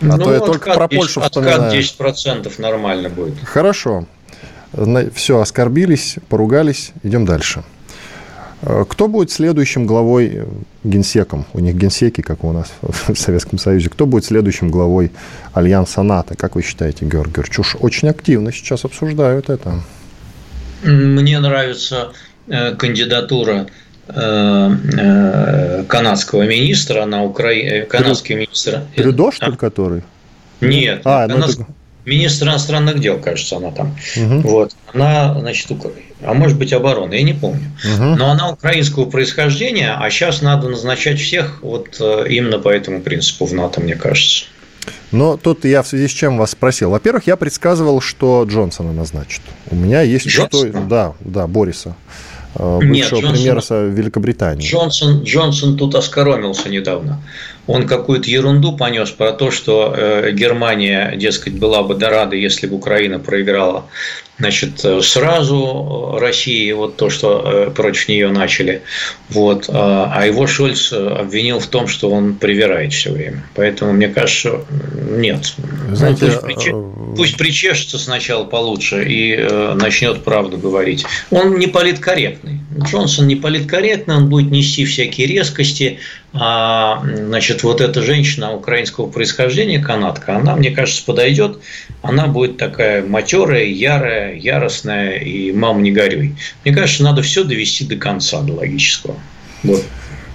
А 0.00 0.16
ну, 0.16 0.24
то 0.24 0.32
я 0.32 0.40
только 0.40 0.74
про 0.74 0.88
Польшу 0.88 1.20
10, 1.20 1.30
вспоминаю. 1.30 1.80
Откат 1.80 2.16
10% 2.16 2.60
нормально 2.60 3.08
будет. 3.08 3.34
Хорошо. 3.44 4.06
Все, 5.14 5.40
оскорбились, 5.40 6.16
поругались, 6.28 6.92
идем 7.02 7.24
дальше. 7.24 7.62
Э, 8.62 8.84
кто 8.88 9.08
будет 9.08 9.30
следующим 9.30 9.86
главой 9.86 10.30
э, 10.34 10.46
генсеком? 10.82 11.46
У 11.52 11.60
них 11.60 11.76
генсеки, 11.76 12.22
как 12.22 12.44
у 12.44 12.52
нас 12.52 12.72
в 12.82 13.14
Советском 13.14 13.58
Союзе. 13.58 13.88
Кто 13.90 14.06
будет 14.06 14.24
следующим 14.24 14.70
главой 14.70 15.12
Альянса 15.52 16.02
НАТО? 16.02 16.34
Как 16.36 16.56
вы 16.56 16.62
считаете, 16.62 17.04
Георгий 17.04 17.34
Георгиевич? 17.34 17.58
Уж 17.60 17.76
очень 17.80 18.08
активно 18.08 18.52
сейчас 18.52 18.84
обсуждают 18.84 19.50
это. 19.50 19.80
Мне 20.84 21.40
нравится 21.40 22.12
э, 22.48 22.74
кандидатура 22.74 23.66
канадского 25.88 26.42
министра 26.42 27.06
на 27.06 27.24
Украине. 27.24 27.86
Канадский 27.86 28.34
министр. 28.34 28.82
Трюдо, 28.94 29.32
что 29.32 29.46
ли, 29.46 29.56
который? 29.56 30.02
Нет. 30.60 31.00
А, 31.04 31.26
канадский... 31.26 31.64
ну, 31.66 31.74
министр 32.04 32.48
иностранных 32.48 33.00
дел, 33.00 33.18
кажется, 33.18 33.56
она 33.56 33.70
там. 33.70 33.96
Угу. 34.16 34.40
Вот. 34.40 34.72
Она, 34.92 35.38
значит, 35.40 35.70
а 36.22 36.34
может 36.34 36.58
быть 36.58 36.72
обороны, 36.72 37.14
я 37.14 37.22
не 37.22 37.34
помню. 37.34 37.70
Угу. 37.94 38.16
Но 38.16 38.30
она 38.30 38.50
украинского 38.50 39.06
происхождения, 39.06 39.94
а 39.98 40.10
сейчас 40.10 40.42
надо 40.42 40.68
назначать 40.68 41.20
всех 41.20 41.62
вот 41.62 41.96
э, 42.00 42.26
именно 42.28 42.58
по 42.58 42.68
этому 42.68 43.00
принципу 43.00 43.46
в 43.46 43.52
НАТО, 43.52 43.80
мне 43.80 43.94
кажется. 43.94 44.46
Но 45.12 45.36
тут 45.36 45.64
я 45.64 45.82
в 45.82 45.88
связи 45.88 46.08
с 46.08 46.10
чем 46.10 46.38
вас 46.38 46.50
спросил. 46.52 46.90
Во-первых, 46.90 47.26
я 47.26 47.36
предсказывал, 47.36 48.00
что 48.00 48.44
Джонсона 48.48 48.92
назначат. 48.92 49.42
У 49.70 49.76
меня 49.76 50.02
есть 50.02 50.28
что... 50.28 50.48
Да, 50.88 51.14
да, 51.20 51.46
Бориса 51.46 51.94
э, 52.56 52.78
бывшего 52.82 53.20
Нет, 53.20 53.32
премьера 53.32 53.60
Великобритании. 53.88 54.66
Джонсон, 54.66 55.22
Джонсон 55.22 55.76
тут 55.76 55.94
оскоромился 55.94 56.68
недавно 56.68 57.20
он 57.66 57.86
какую-то 57.86 58.28
ерунду 58.28 58.76
понес 58.76 59.10
про 59.10 59.32
то, 59.32 59.50
что 59.50 59.94
э, 59.96 60.32
Германия, 60.32 61.14
дескать, 61.16 61.54
была 61.54 61.82
бы 61.82 61.94
до 61.94 62.10
рада, 62.10 62.36
если 62.36 62.66
бы 62.66 62.76
Украина 62.76 63.18
проиграла 63.18 63.86
значит, 64.38 64.84
э, 64.84 65.00
сразу 65.00 66.18
России, 66.20 66.70
вот 66.72 66.96
то, 66.96 67.08
что 67.08 67.42
э, 67.44 67.70
против 67.70 68.08
нее 68.08 68.28
начали. 68.28 68.82
Вот. 69.30 69.68
А 69.72 70.26
его 70.26 70.46
Шольц 70.46 70.92
обвинил 70.92 71.58
в 71.60 71.66
том, 71.66 71.88
что 71.88 72.10
он 72.10 72.34
привирает 72.34 72.92
все 72.92 73.10
время. 73.10 73.44
Поэтому 73.54 73.92
мне 73.92 74.08
кажется, 74.08 74.60
нет. 75.10 75.54
Знаете, 75.92 76.26
пусть, 76.26 76.42
причеш... 76.42 76.74
пусть 77.16 77.36
причешется 77.36 77.98
сначала 77.98 78.44
получше 78.44 79.04
и 79.06 79.36
начнет 79.74 80.22
правду 80.24 80.58
говорить. 80.58 81.04
Он 81.30 81.58
не 81.58 81.66
политкорректный. 81.66 82.60
Джонсон 82.82 83.26
не 83.26 83.36
политкорректный, 83.36 84.16
он 84.16 84.28
будет 84.28 84.50
нести 84.50 84.84
всякие 84.84 85.26
резкости, 85.26 86.00
а, 86.32 87.00
значит, 87.04 87.53
вот 87.62 87.80
эта 87.80 88.02
женщина 88.02 88.52
украинского 88.52 89.06
происхождения, 89.06 89.78
канадка, 89.78 90.36
она, 90.36 90.56
мне 90.56 90.70
кажется, 90.70 91.04
подойдет. 91.04 91.58
Она 92.02 92.26
будет 92.26 92.56
такая 92.56 93.04
матерая, 93.04 93.64
ярая, 93.64 94.34
яростная 94.34 95.18
и 95.18 95.52
мам 95.52 95.82
не 95.82 95.92
горюй. 95.92 96.34
Мне 96.64 96.74
кажется, 96.74 97.02
надо 97.02 97.22
все 97.22 97.44
довести 97.44 97.84
до 97.84 97.96
конца, 97.96 98.40
до 98.40 98.54
логического. 98.54 99.16
Вот. 99.62 99.84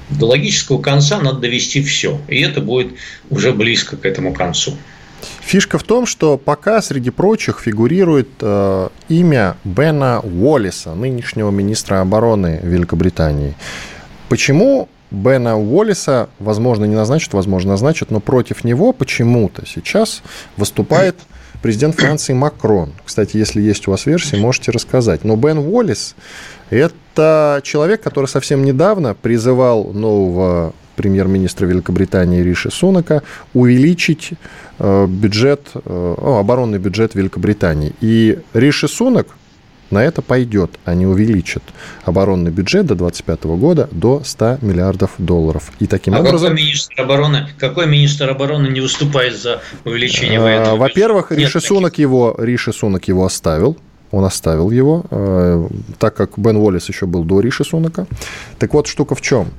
До 0.10 0.27
логического 0.27 0.82
конца 0.82 1.19
надо 1.19 1.39
довести 1.39 1.84
все. 1.84 2.19
И 2.27 2.41
это 2.41 2.62
будет 2.62 2.93
уже 3.29 3.53
близко 3.53 3.97
к 3.97 4.05
этому 4.05 4.34
концу. 4.34 4.75
Фишка 5.41 5.77
в 5.77 5.84
том, 5.84 6.05
что 6.05 6.38
пока 6.38 6.82
среди 6.82 7.10
прочих 7.10 7.60
фигурирует 7.60 8.29
э, 8.41 8.89
имя 9.10 9.58
Бена 9.63 10.19
Уоллиса, 10.21 10.93
нынешнего 10.95 11.51
министра 11.51 12.01
обороны 12.01 12.60
Великобритании. 12.63 13.55
Почему 14.29 14.88
Бена 15.12 15.58
Уоллиса, 15.58 16.30
возможно, 16.39 16.86
не 16.86 16.95
назначат, 16.95 17.34
возможно, 17.34 17.72
назначат, 17.72 18.12
но 18.12 18.19
против 18.19 18.63
него 18.63 18.93
почему-то 18.93 19.65
сейчас 19.65 20.22
выступает 20.58 21.15
президент 21.62 21.95
Франции 21.95 22.34
Макрон. 22.34 22.93
Кстати, 23.06 23.38
если 23.38 23.62
есть 23.62 23.88
у 23.88 23.91
вас 23.91 24.06
версии, 24.06 24.36
можете 24.36 24.72
рассказать. 24.72 25.24
Но 25.24 25.36
Бен 25.36 25.58
Уоллис– 25.58 26.15
это 26.69 27.62
человек, 27.63 28.02
который 28.02 28.28
совсем 28.28 28.63
недавно 28.63 29.13
призывал 29.15 29.91
нового 29.93 30.74
премьер-министра 30.95 31.65
Великобритании 31.65 32.41
Риши 32.41 32.69
Сунака 32.72 33.24
увеличить 33.54 34.32
э, 34.80 35.08
бюджет, 35.08 35.69
э, 35.74 36.15
оборонный 36.17 36.78
бюджет 36.78 37.15
Великобритании. 37.15 37.93
И 38.02 38.39
Риши 38.54 38.89
Сунак 38.89 39.28
на 39.91 40.04
это 40.04 40.21
пойдет. 40.21 40.71
Они 40.86 41.06
увеличат 41.06 41.63
оборонный 42.04 42.52
бюджет 42.52 42.86
до 42.86 42.95
2025 42.95 43.43
года 43.60 43.89
до 43.91 44.21
100 44.23 44.60
миллиардов 44.62 45.12
долларов. 45.17 45.71
И 45.80 45.88
таким 45.88 46.15
а 46.15 46.19
образом... 46.19 46.49
Какой 46.49 46.63
министр, 46.63 47.02
обороны, 47.02 47.47
какой 47.58 47.88
министр 47.88 48.30
обороны 48.30 48.67
не 48.67 48.82
выступает 48.82 49.39
за 49.39 49.62
увеличение 49.86 50.39
военного 50.39 50.75
бюджета? 50.75 50.82
Во-первых, 50.82 51.32
Риши 51.32 51.62
Сунок, 51.62 51.97
его, 51.97 52.36
Риши 52.38 52.73
Сунок 52.73 53.08
его 53.08 53.25
оставил. 53.25 53.78
Он 54.12 54.25
оставил 54.25 54.71
его, 54.71 55.06
э, 55.12 55.67
так 55.99 56.15
как 56.15 56.32
Бен 56.38 56.58
Уоллес 56.58 56.89
еще 56.89 57.06
был 57.06 57.23
до 57.23 57.41
Риши 57.41 57.63
Сунака. 57.63 58.08
Так 58.58 58.73
вот, 58.73 58.88
штука 58.88 59.13
в 59.13 59.21
чем? 59.21 59.52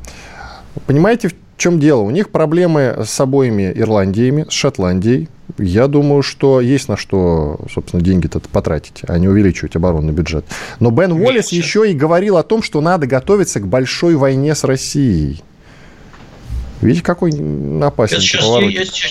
Понимаете, 0.86 1.28
в 1.28 1.34
чем 1.56 1.78
дело? 1.78 2.00
У 2.00 2.10
них 2.10 2.30
проблемы 2.30 3.04
с 3.04 3.20
обоими 3.20 3.72
Ирландиями, 3.74 4.46
с 4.48 4.52
Шотландией, 4.52 5.28
я 5.58 5.88
думаю, 5.88 6.22
что 6.22 6.60
есть 6.60 6.88
на 6.88 6.96
что, 6.96 7.58
собственно, 7.72 8.02
деньги-то 8.02 8.40
потратить, 8.40 9.02
а 9.06 9.18
не 9.18 9.28
увеличивать 9.28 9.76
оборонный 9.76 10.12
бюджет. 10.12 10.44
Но 10.78 10.90
Бен 10.90 11.12
Уоллес 11.12 11.48
еще 11.48 11.90
и 11.90 11.94
говорил 11.94 12.36
о 12.36 12.42
том, 12.42 12.62
что 12.62 12.80
надо 12.80 13.06
готовиться 13.06 13.60
к 13.60 13.66
большой 13.66 14.14
войне 14.16 14.54
с 14.54 14.64
Россией. 14.64 15.42
Видите, 16.80 17.04
какой 17.04 17.30
опасный 17.82 18.18
это 18.18 18.26
сейчас. 18.26 18.44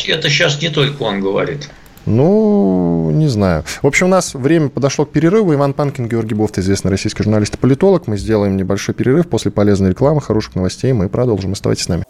Это 0.07 0.29
сейчас 0.29 0.61
не 0.61 0.69
только 0.69 1.03
он 1.03 1.21
говорит. 1.21 1.69
Ну, 2.05 3.11
не 3.11 3.27
знаю. 3.27 3.63
В 3.81 3.87
общем, 3.87 4.07
у 4.07 4.09
нас 4.09 4.33
время 4.33 4.69
подошло 4.69 5.05
к 5.05 5.11
перерыву. 5.11 5.53
Иван 5.53 5.73
Панкин, 5.73 6.07
Георгий 6.07 6.35
Бофт, 6.35 6.57
известный 6.57 6.91
российский 6.91 7.23
журналист 7.23 7.55
и 7.55 7.57
политолог. 7.57 8.07
Мы 8.07 8.17
сделаем 8.17 8.57
небольшой 8.57 8.95
перерыв. 8.95 9.27
После 9.27 9.51
полезной 9.51 9.91
рекламы, 9.91 10.21
хороших 10.21 10.55
новостей 10.55 10.91
мы 10.93 11.09
продолжим. 11.09 11.53
Оставайтесь 11.53 11.85
с 11.85 11.87
нами. 11.89 12.03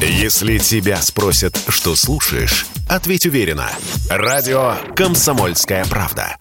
Если 0.00 0.58
тебя 0.58 0.96
спросят, 0.96 1.58
что 1.68 1.94
слушаешь, 1.94 2.66
ответь 2.88 3.26
уверенно. 3.26 3.68
Радио 4.08 4.74
«Комсомольская 4.94 5.84
правда». 5.84 6.36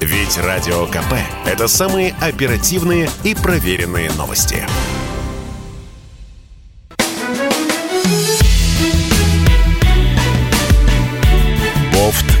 Ведь 0.00 0.36
Радио 0.38 0.86
КП– 0.86 1.14
это 1.46 1.68
самые 1.68 2.14
оперативные 2.20 3.08
и 3.22 3.36
проверенные 3.36 4.10
новости. 4.12 4.66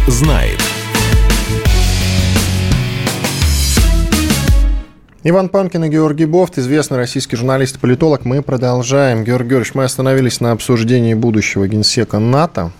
Знает. 0.06 0.58
Иван 5.24 5.48
Панкин 5.48 5.84
и 5.84 5.88
Георгий 5.88 6.24
Бофт, 6.24 6.58
известный 6.58 6.96
российский 6.96 7.36
журналист 7.36 7.76
и 7.76 7.78
политолог. 7.78 8.24
Мы 8.24 8.42
продолжаем. 8.42 9.22
Георгий 9.22 9.50
Георгиевич, 9.50 9.74
мы 9.74 9.84
остановились 9.84 10.40
на 10.40 10.50
обсуждении 10.50 11.14
будущего 11.14 11.68
генсека 11.68 12.18
НАТО. 12.18 12.72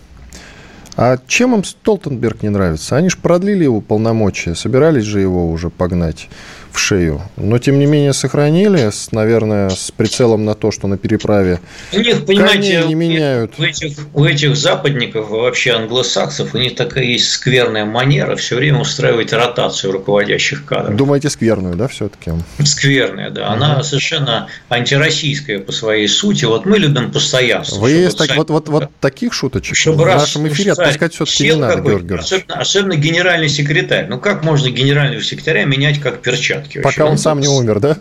А 0.96 1.18
чем 1.26 1.54
им 1.54 1.64
Столтенберг 1.64 2.42
не 2.42 2.48
нравится? 2.48 2.96
Они 2.96 3.08
же 3.08 3.16
продлили 3.16 3.64
его 3.64 3.80
полномочия, 3.80 4.54
собирались 4.54 5.04
же 5.04 5.20
его 5.20 5.50
уже 5.50 5.70
погнать 5.70 6.28
в 6.72 6.78
шею. 6.78 7.22
Но, 7.37 7.58
тем 7.58 7.78
не 7.78 7.87
менее, 7.87 8.12
сохранили, 8.12 8.90
с, 8.90 9.12
наверное, 9.12 9.70
с 9.70 9.90
прицелом 9.90 10.44
на 10.44 10.54
то, 10.54 10.70
что 10.70 10.88
на 10.88 10.96
переправе 10.96 11.61
у 11.92 11.98
них, 11.98 12.24
понимаете, 12.24 12.85
не 12.87 12.94
меняют. 12.94 13.52
У 13.58 13.62
этих, 13.62 13.98
у 14.14 14.24
этих 14.24 14.56
западников, 14.56 15.28
вообще 15.28 15.72
англосаксов, 15.72 16.54
у 16.54 16.58
них 16.58 16.74
такая 16.74 17.04
есть 17.04 17.30
скверная 17.30 17.85
манера 17.85 18.37
все 18.37 18.56
время 18.56 18.80
устраивать 18.80 19.32
ротацию 19.32 19.92
руководящих 19.92 20.64
кадров. 20.64 20.96
Думаете, 20.96 21.30
скверную, 21.30 21.76
да, 21.76 21.88
все-таки? 21.88 22.32
Скверная, 22.64 23.30
да. 23.30 23.46
Угу. 23.46 23.52
Она 23.52 23.82
совершенно 23.82 24.48
антироссийская 24.68 25.58
по 25.58 25.72
своей 25.72 26.08
сути. 26.08 26.44
Вот 26.44 26.64
мы 26.64 26.78
любим 26.78 27.12
постоянство. 27.12 27.78
Вы 27.78 27.90
есть 27.90 28.18
так, 28.18 28.37
вот, 28.37 28.50
вот, 28.50 28.68
вот 28.68 28.90
таких 29.00 29.32
шуточек 29.32 29.76
чтобы 29.76 30.04
в 30.04 30.06
нашем 30.06 30.48
эфире 30.48 30.72
отпускать 30.72 31.14
все-таки 31.14 31.44
не 31.44 31.56
надо, 31.56 31.82
Георгий. 31.82 32.14
Особенно, 32.14 32.54
особенно 32.54 32.96
генеральный 32.96 33.48
секретарь. 33.48 34.06
Ну, 34.08 34.18
как 34.18 34.44
можно 34.44 34.70
генерального 34.70 35.22
секретаря 35.22 35.64
менять 35.64 36.00
как 36.00 36.22
перчатку? 36.22 36.62
Порядке. 36.70 36.81
Пока 36.81 37.11
он 37.11 37.18
сам 37.18 37.40
не 37.40 37.48
умер, 37.48 37.81
да? 37.81 37.98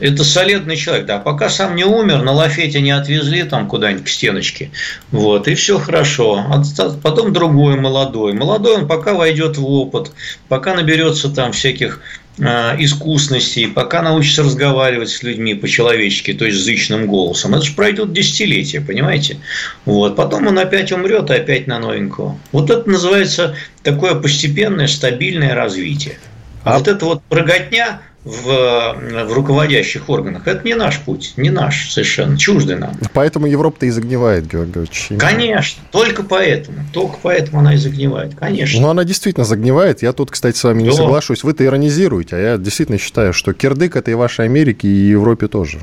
Это 0.00 0.24
солидный 0.24 0.76
человек, 0.76 1.04
да. 1.06 1.18
Пока 1.18 1.50
сам 1.50 1.76
не 1.76 1.84
умер, 1.84 2.22
на 2.22 2.32
лафете 2.32 2.80
не 2.80 2.90
отвезли 2.90 3.42
там 3.42 3.68
куда-нибудь 3.68 4.04
к 4.04 4.08
стеночке. 4.08 4.70
Вот, 5.10 5.46
и 5.46 5.54
все 5.54 5.78
хорошо. 5.78 6.46
А 6.48 6.62
потом 7.02 7.34
другой 7.34 7.76
молодой. 7.76 8.32
Молодой 8.32 8.78
он 8.78 8.88
пока 8.88 9.12
войдет 9.12 9.58
в 9.58 9.66
опыт, 9.66 10.12
пока 10.48 10.74
наберется 10.74 11.28
там 11.28 11.52
всяких 11.52 12.00
э, 12.38 12.76
искусностей, 12.78 13.68
пока 13.68 14.00
научится 14.00 14.42
разговаривать 14.42 15.10
с 15.10 15.22
людьми 15.22 15.54
по-человечески, 15.54 16.32
то 16.32 16.46
есть 16.46 16.58
зычным 16.58 17.06
голосом. 17.06 17.54
Это 17.54 17.66
же 17.66 17.74
пройдет 17.74 18.14
десятилетия, 18.14 18.80
понимаете? 18.80 19.36
Вот. 19.84 20.16
Потом 20.16 20.46
он 20.46 20.58
опять 20.58 20.92
умрет 20.92 21.28
и 21.28 21.34
опять 21.34 21.66
на 21.66 21.78
новенького. 21.78 22.38
Вот 22.52 22.70
это 22.70 22.88
называется 22.88 23.54
такое 23.82 24.14
постепенное, 24.14 24.86
стабильное 24.86 25.54
развитие. 25.54 26.16
А 26.64 26.78
вот 26.78 26.88
эта 26.88 27.04
вот 27.04 27.22
прыготня, 27.24 28.00
в, 28.24 28.94
в 29.24 29.32
руководящих 29.32 30.08
органах. 30.10 30.46
Это 30.46 30.66
не 30.66 30.74
наш 30.74 30.98
путь, 31.00 31.34
не 31.36 31.50
наш 31.50 31.90
совершенно, 31.90 32.36
чуждый 32.36 32.76
нам. 32.76 32.94
Поэтому 33.14 33.46
Европа-то 33.46 33.86
и 33.86 33.90
загнивает, 33.90 34.46
Георгий 34.46 34.72
Георгиевич. 34.72 35.08
Конечно, 35.18 35.82
только 35.90 36.22
поэтому. 36.22 36.78
Только 36.92 37.16
поэтому 37.22 37.60
она 37.60 37.74
и 37.74 37.76
загнивает, 37.78 38.34
конечно. 38.34 38.80
Но 38.80 38.90
она 38.90 39.04
действительно 39.04 39.44
загнивает. 39.44 40.02
Я 40.02 40.12
тут, 40.12 40.30
кстати, 40.30 40.56
с 40.56 40.64
вами 40.64 40.82
не 40.82 40.90
да. 40.90 40.96
соглашусь. 40.96 41.44
Вы-то 41.44 41.64
иронизируете, 41.64 42.36
а 42.36 42.38
я 42.38 42.58
действительно 42.58 42.98
считаю, 42.98 43.32
что 43.32 43.54
кирдык 43.54 43.96
это 43.96 44.10
и 44.10 44.14
вашей 44.14 44.44
Америке, 44.44 44.86
и 44.86 45.08
Европе 45.08 45.48
тоже. 45.48 45.78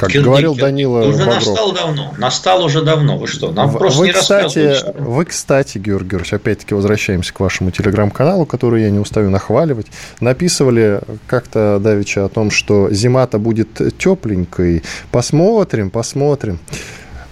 Как 0.00 0.08
Кирдык, 0.08 0.24
говорил 0.24 0.54
Данила 0.54 1.00
Уже 1.00 1.18
Багров. 1.18 1.46
настал 1.46 1.72
давно. 1.72 2.14
Настал 2.16 2.64
уже 2.64 2.80
давно. 2.82 3.18
Вы 3.18 3.26
что? 3.26 3.52
Нам 3.52 3.68
вы, 3.68 3.78
просто 3.78 4.04
не 4.04 4.12
кстати, 4.12 4.76
Вы, 4.98 5.26
кстати, 5.26 5.76
Георгий 5.76 6.08
Георгиевич, 6.08 6.32
опять-таки 6.32 6.74
возвращаемся 6.74 7.34
к 7.34 7.40
вашему 7.40 7.70
телеграм-каналу, 7.70 8.46
который 8.46 8.82
я 8.82 8.90
не 8.90 8.98
устаю 8.98 9.28
нахваливать. 9.28 9.88
Написывали 10.20 11.02
как-то 11.26 11.78
давеча 11.82 12.24
о 12.24 12.30
том, 12.30 12.50
что 12.50 12.88
зима-то 12.90 13.38
будет 13.38 13.98
тепленькой. 13.98 14.84
Посмотрим, 15.10 15.90
посмотрим. 15.90 16.58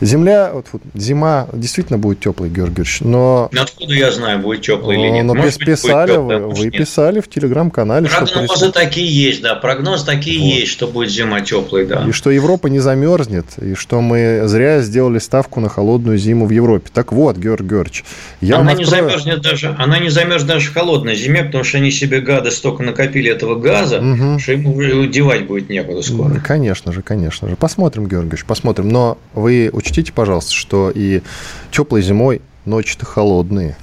Земля, 0.01 0.51
вот, 0.53 0.67
вот, 0.73 0.83
зима 0.95 1.49
действительно 1.53 1.99
будет 1.99 2.21
теплой, 2.21 2.49
Георгий 2.49 2.69
Георгиевич, 2.69 3.01
но... 3.01 3.49
Ну, 3.53 3.63
откуда 3.63 3.95
я 3.95 4.13
знаю, 4.13 4.39
будет 4.39 4.63
теплый 4.63 4.99
или 4.99 5.09
нет? 5.09 5.25
Но 5.25 5.35
Может 5.35 5.59
писали, 5.59 6.17
быть, 6.17 6.41
вы, 6.41 6.49
вы 6.49 6.71
писали 6.71 7.21
в 7.21 7.29
телеграм-канале, 7.29 8.09
Прогнозы 8.09 8.55
что... 8.55 8.73
такие 8.73 9.09
есть, 9.09 9.43
да, 9.43 9.55
прогнозы 9.55 10.05
такие 10.05 10.39
вот. 10.39 10.61
есть, 10.61 10.73
что 10.73 10.87
будет 10.87 11.11
зима 11.11 11.41
теплой, 11.41 11.87
да. 11.87 12.05
И 12.07 12.13
что 12.13 12.31
Европа 12.31 12.69
не 12.69 12.79
замерзнет, 12.79 13.47
и 13.61 13.75
что 13.75 14.01
мы 14.01 14.43
зря 14.47 14.81
сделали 14.81 15.19
ставку 15.19 15.61
на 15.61 15.69
холодную 15.69 16.19
зиму 16.19 16.47
в 16.47 16.51
Европе. 16.51 16.91
Так 16.93 17.13
вот, 17.13 17.37
Георгий 17.37 17.69
Георгиевич, 17.69 18.05
я 18.41 18.59
она 18.59 18.75
не 18.75 18.85
замерзнет 18.85 19.41
даже, 19.41 19.75
она 19.79 19.99
не 19.99 20.11
замерзнет 20.11 20.49
даже 20.49 20.71
в 20.71 20.75
холодной 20.75 21.17
зиме, 21.17 21.45
потому 21.45 21.65
что 21.65 21.79
они 21.79 21.91
себе 21.91 22.21
гады 22.21 22.51
столько 22.51 22.83
накопили 22.83 23.31
этого 23.31 23.57
газа, 23.57 23.99
угу. 23.99 24.39
что 24.39 24.53
им 24.53 25.11
девать 25.11 25.47
будет 25.47 25.69
некуда 25.69 26.03
скоро. 26.03 26.41
Конечно 26.41 26.93
же, 26.93 27.03
конечно 27.03 27.49
же. 27.49 27.57
Посмотрим, 27.57 28.07
Георгиевич, 28.07 28.45
посмотрим. 28.45 28.89
Но 28.89 29.19
вы 29.35 29.71
учтите, 29.89 30.13
пожалуйста, 30.13 30.53
что 30.53 30.93
и 30.95 31.23
теплой 31.71 32.03
зимой 32.03 32.43
ночи-то 32.65 33.07
холодные. 33.07 33.77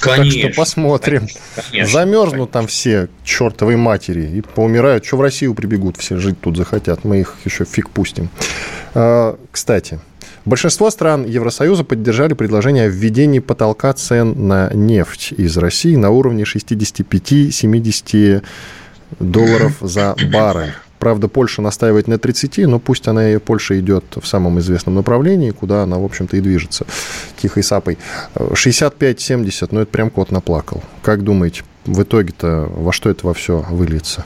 Конечно. 0.00 0.42
Так 0.42 0.52
что 0.52 0.60
посмотрим. 0.60 1.26
Конечно, 1.70 1.92
Замерзнут 1.92 2.32
конечно. 2.32 2.52
там 2.52 2.66
все 2.66 3.08
чертовой 3.24 3.76
матери 3.76 4.26
и 4.26 4.40
поумирают. 4.40 5.04
Что 5.04 5.16
в 5.16 5.20
Россию 5.20 5.54
прибегут, 5.54 5.96
все 5.96 6.18
жить 6.18 6.40
тут 6.40 6.56
захотят. 6.56 7.04
Мы 7.04 7.20
их 7.20 7.36
еще 7.44 7.64
фиг 7.64 7.90
пустим. 7.90 8.28
А, 8.94 9.38
кстати, 9.50 10.00
Большинство 10.44 10.90
стран 10.90 11.26
Евросоюза 11.26 11.82
поддержали 11.82 12.34
предложение 12.34 12.84
о 12.84 12.88
введении 12.88 13.40
потолка 13.40 13.92
цен 13.92 14.46
на 14.46 14.70
нефть 14.72 15.32
из 15.36 15.56
России 15.56 15.96
на 15.96 16.10
уровне 16.10 16.44
65-70 16.44 18.44
долларов 19.18 19.72
за 19.80 20.14
баррель. 20.30 20.72
Правда, 21.06 21.28
Польша 21.28 21.62
настаивает 21.62 22.08
на 22.08 22.18
30, 22.18 22.66
но 22.66 22.80
пусть 22.80 23.06
она 23.06 23.30
и 23.30 23.38
Польша 23.38 23.78
идет 23.78 24.02
в 24.16 24.26
самом 24.26 24.58
известном 24.58 24.96
направлении, 24.96 25.52
куда 25.52 25.84
она, 25.84 25.98
в 25.98 26.04
общем-то, 26.04 26.36
и 26.36 26.40
движется 26.40 26.84
тихой 27.40 27.62
сапой. 27.62 27.96
65-70, 28.34 29.68
ну 29.70 29.82
это 29.82 29.92
прям 29.92 30.10
кот 30.10 30.32
наплакал. 30.32 30.82
Как 31.02 31.22
думаете, 31.22 31.62
в 31.84 32.02
итоге-то 32.02 32.68
во 32.74 32.92
что 32.92 33.08
это 33.08 33.24
во 33.24 33.34
все 33.34 33.64
выльется? 33.70 34.24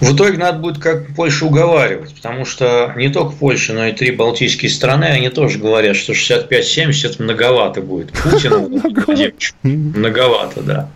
В 0.00 0.16
итоге 0.16 0.38
надо 0.38 0.60
будет 0.60 0.78
как 0.78 1.14
Польшу 1.14 1.48
уговаривать, 1.48 2.14
потому 2.14 2.46
что 2.46 2.94
не 2.96 3.10
только 3.10 3.32
Польша, 3.32 3.74
но 3.74 3.86
и 3.86 3.92
три 3.92 4.12
балтийские 4.12 4.70
страны, 4.70 5.04
они 5.04 5.28
тоже 5.28 5.58
говорят, 5.58 5.94
что 5.94 6.14
65-70 6.14 7.06
это 7.06 7.22
многовато 7.22 7.82
будет. 7.82 8.12
Путину 8.12 8.66
многовато, 9.62 10.62
да. 10.62 10.90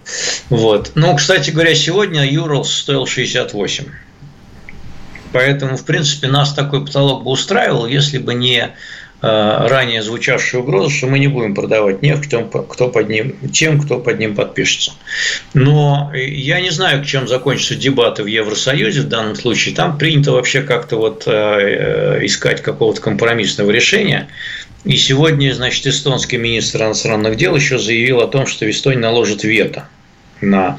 Вот. 0.48 0.92
Ну, 0.94 1.14
кстати 1.16 1.50
говоря, 1.50 1.74
сегодня 1.74 2.24
Юрлс 2.26 2.72
стоил 2.72 3.04
68. 3.04 3.84
Поэтому, 5.32 5.76
в 5.76 5.84
принципе, 5.84 6.28
нас 6.28 6.52
такой 6.52 6.84
потолок 6.84 7.24
бы 7.24 7.30
устраивал, 7.30 7.86
если 7.86 8.18
бы 8.18 8.34
не 8.34 8.58
э, 8.60 8.68
ранее 9.22 10.02
звучавшую 10.02 10.62
угрозу, 10.62 10.90
что 10.90 11.06
мы 11.06 11.18
не 11.18 11.28
будем 11.28 11.54
продавать 11.54 12.02
нефть 12.02 12.30
тем, 12.30 12.48
кто 12.48 12.88
под 12.88 13.08
ним, 13.08 13.36
тем, 13.50 13.80
кто 13.80 13.98
под 13.98 14.18
ним 14.18 14.34
подпишется. 14.34 14.92
Но 15.54 16.12
я 16.14 16.60
не 16.60 16.70
знаю, 16.70 17.02
к 17.02 17.06
чем 17.06 17.26
закончатся 17.26 17.74
дебаты 17.76 18.22
в 18.22 18.26
Евросоюзе 18.26 19.00
в 19.02 19.08
данном 19.08 19.34
случае. 19.34 19.74
Там 19.74 19.96
принято 19.96 20.32
вообще 20.32 20.62
как-то 20.62 20.96
вот 20.96 21.24
э, 21.26 21.30
э, 21.30 22.26
искать 22.26 22.62
какого-то 22.62 23.00
компромиссного 23.00 23.70
решения. 23.70 24.28
И 24.84 24.96
сегодня, 24.96 25.54
значит, 25.54 25.86
эстонский 25.86 26.38
министр 26.38 26.82
иностранных 26.82 27.36
дел 27.36 27.54
еще 27.54 27.78
заявил 27.78 28.20
о 28.20 28.26
том, 28.26 28.46
что 28.46 28.66
в 28.66 28.70
Эстонии 28.70 28.98
наложит 28.98 29.44
вето 29.44 29.88
на 30.40 30.78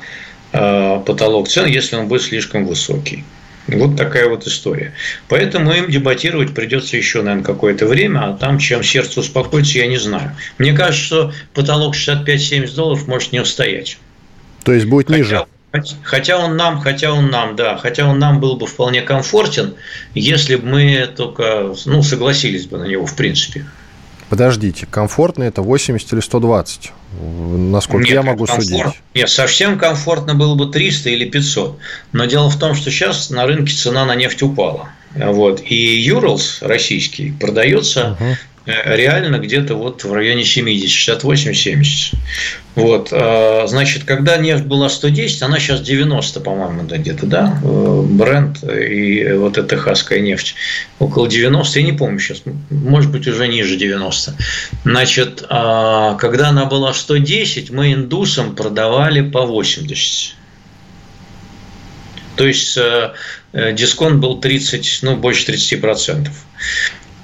потолок 0.52 1.48
цен, 1.48 1.66
если 1.66 1.96
он 1.96 2.08
будет 2.08 2.22
слишком 2.22 2.68
высокий. 2.68 3.24
Вот 3.68 3.96
такая 3.96 4.28
вот 4.28 4.46
история. 4.46 4.94
Поэтому 5.30 5.72
им 5.72 5.90
дебатировать 5.90 6.54
придется 6.54 6.98
еще, 6.98 7.22
наверное, 7.22 7.46
какое-то 7.46 7.86
время, 7.86 8.20
а 8.20 8.34
там, 8.34 8.60
чем 8.60 8.84
сердце 8.84 9.22
успокоится, 9.22 9.78
я 9.78 9.88
не 9.88 9.98
знаю. 9.98 10.36
Мне 10.58 10.74
кажется, 10.74 11.06
что 11.06 11.34
потолок 11.54 11.96
65-70 11.96 12.76
долларов 12.76 13.08
может 13.08 13.32
не 13.32 13.40
устоять. 13.40 13.98
То 14.64 14.74
есть 14.74 14.86
будет 14.86 15.10
ниже? 15.10 15.46
Хотя 16.04 16.38
он 16.38 16.56
нам, 16.56 16.80
хотя 16.82 17.12
он 17.12 17.32
нам, 17.32 17.56
да, 17.56 17.78
хотя 17.78 18.06
он 18.06 18.20
нам 18.20 18.40
был 18.40 18.58
бы 18.58 18.68
вполне 18.68 19.02
комфортен, 19.02 19.74
если 20.14 20.56
бы 20.56 20.68
мы 20.68 21.10
только, 21.16 21.74
ну, 21.86 22.04
согласились 22.04 22.68
бы 22.68 22.78
на 22.78 22.84
него, 22.84 23.08
в 23.08 23.16
принципе. 23.16 23.66
Подождите, 24.34 24.88
комфортно 24.90 25.44
это 25.44 25.62
80 25.62 26.12
или 26.12 26.20
120? 26.20 26.92
Насколько 27.22 28.04
Нет, 28.04 28.14
я 28.16 28.24
могу 28.24 28.48
комфорт... 28.48 28.68
судить? 28.68 29.02
Нет, 29.14 29.30
совсем 29.30 29.78
комфортно 29.78 30.34
было 30.34 30.56
бы 30.56 30.72
300 30.72 31.12
или 31.12 31.26
500. 31.26 31.78
Но 32.14 32.26
дело 32.26 32.50
в 32.50 32.58
том, 32.58 32.74
что 32.74 32.90
сейчас 32.90 33.30
на 33.30 33.46
рынке 33.46 33.76
цена 33.76 34.06
на 34.06 34.16
нефть 34.16 34.42
упала. 34.42 34.90
Вот. 35.14 35.62
И 35.64 35.76
Юрлс 35.76 36.64
российский 36.64 37.32
продается 37.32 38.18
угу. 38.20 38.36
Реально 38.66 39.40
где-то 39.40 39.76
вот 39.76 40.06
в 40.06 40.14
районе 40.14 40.46
70, 40.46 41.22
68-70. 41.22 42.16
Вот, 42.76 43.10
э, 43.12 43.68
значит, 43.68 44.04
когда 44.04 44.38
нефть 44.38 44.64
была 44.64 44.90
110, 44.90 45.44
она 45.44 45.60
сейчас 45.60 45.82
90, 45.82 46.40
по-моему, 46.40 46.84
да, 46.84 46.98
где-то, 46.98 47.28
да, 47.28 47.60
э, 47.64 48.02
бренд 48.08 48.64
и 48.64 49.34
вот 49.34 49.60
эта 49.60 49.76
техасская 49.76 50.20
нефть 50.22 50.56
около 50.98 51.30
90, 51.30 51.80
я 51.80 51.86
не 51.86 51.92
помню 51.92 52.18
сейчас, 52.20 52.42
может 52.72 53.12
быть, 53.12 53.28
уже 53.28 53.48
ниже 53.48 53.76
90. 53.76 54.36
Значит, 54.86 55.42
когда 55.48 56.50
она 56.50 56.66
была 56.66 56.94
110, 56.94 57.70
мы 57.70 57.94
индусам 57.94 58.56
продавали 58.56 59.22
по 59.22 59.46
80. 59.46 60.36
То 62.36 62.48
есть 62.48 62.78
дисконт 63.54 64.20
был 64.20 64.40
30, 64.40 65.00
ну, 65.04 65.16
больше 65.16 65.46
30 65.46 65.80
процентов. 65.80 66.34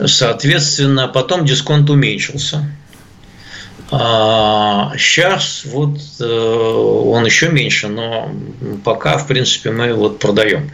Соответственно, 0.06 1.08
потом 1.08 1.46
дисконт 1.46 1.90
уменьшился. 1.90 2.70
А 3.91 4.93
сейчас 4.97 5.63
вот 5.65 5.97
э, 6.19 6.23
он 6.23 7.25
еще 7.25 7.49
меньше, 7.49 7.88
но 7.88 8.32
пока, 8.84 9.17
в 9.17 9.28
принципе, 9.28 9.71
мы 9.71 9.93
вот 9.93 10.19
продаем. 10.19 10.69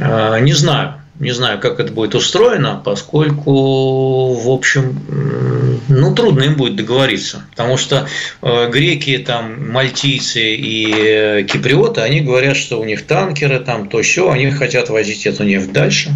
А, 0.00 0.38
не 0.38 0.54
знаю, 0.54 0.94
не 1.18 1.32
знаю, 1.32 1.58
как 1.60 1.80
это 1.80 1.92
будет 1.92 2.14
устроено, 2.14 2.80
поскольку, 2.84 4.34
в 4.34 4.50
общем, 4.50 5.80
ну, 5.88 6.14
трудно 6.14 6.44
им 6.44 6.56
будет 6.56 6.76
договориться. 6.76 7.44
Потому 7.50 7.76
что 7.76 8.06
э, 8.42 8.70
греки, 8.70 9.18
там, 9.18 9.70
мальтийцы 9.70 10.54
и 10.54 10.94
э, 10.94 11.42
киприоты, 11.44 12.02
они 12.02 12.20
говорят, 12.20 12.56
что 12.56 12.80
у 12.80 12.84
них 12.84 13.06
танкеры, 13.06 13.60
там, 13.60 13.88
то 13.88 14.02
все, 14.02 14.30
они 14.30 14.50
хотят 14.50 14.88
возить 14.88 15.26
эту 15.26 15.44
нефть 15.44 15.72
дальше. 15.72 16.10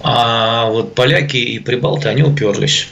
А 0.00 0.70
вот 0.70 0.94
поляки 0.94 1.36
и 1.36 1.58
прибалты, 1.58 2.08
они 2.08 2.22
уперлись. 2.22 2.88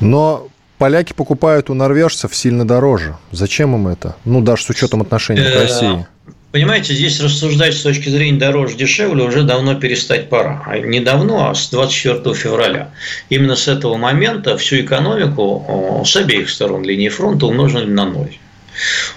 Но 0.00 0.48
поляки 0.78 1.12
покупают 1.12 1.70
у 1.70 1.74
норвежцев 1.74 2.34
сильно 2.34 2.66
дороже. 2.66 3.16
Зачем 3.32 3.74
им 3.74 3.88
это? 3.88 4.16
Ну, 4.24 4.40
даже 4.40 4.64
с 4.64 4.70
учетом 4.70 5.02
отношений 5.02 5.42
к 5.42 5.44
э, 5.44 5.62
России. 5.62 6.06
Понимаете, 6.52 6.94
здесь 6.94 7.20
рассуждать 7.20 7.74
с 7.74 7.82
точки 7.82 8.08
зрения 8.08 8.38
дороже 8.38 8.76
дешевле 8.76 9.22
уже 9.22 9.44
давно 9.44 9.76
перестать 9.76 10.28
пора. 10.28 10.62
А 10.66 10.78
не 10.78 10.98
давно, 10.98 11.48
а 11.48 11.54
с 11.54 11.68
24 11.68 12.34
февраля. 12.34 12.90
Именно 13.28 13.54
с 13.54 13.68
этого 13.68 13.96
момента 13.96 14.56
всю 14.56 14.80
экономику 14.80 16.02
с 16.04 16.16
обеих 16.16 16.50
сторон 16.50 16.82
линии 16.82 17.08
фронта 17.08 17.46
умножили 17.46 17.84
на 17.84 18.04
ноль. 18.06 18.36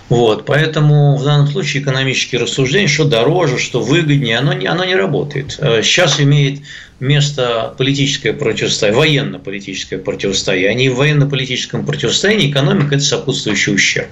Вот, 0.10 0.46
поэтому 0.46 1.16
в 1.16 1.24
данном 1.24 1.48
случае 1.48 1.84
экономические 1.84 2.42
рассуждения, 2.42 2.88
что 2.88 3.06
дороже, 3.06 3.58
что 3.58 3.82
выгоднее, 3.82 4.38
оно 4.38 4.54
не, 4.54 4.68
оно 4.68 4.84
не 4.84 4.96
работает. 4.96 5.58
Э, 5.60 5.82
сейчас 5.84 6.20
имеет 6.20 6.62
место 7.00 7.74
политическое 7.78 8.34
противостояние, 8.34 9.00
военно-политическое 9.00 9.98
противостояние. 9.98 10.88
И 10.88 10.90
в 10.90 10.96
военно-политическом 10.96 11.86
противостоянии 11.86 12.52
экономика– 12.52 12.96
это 12.96 13.04
сопутствующий 13.04 13.74
ущерб. 13.74 14.10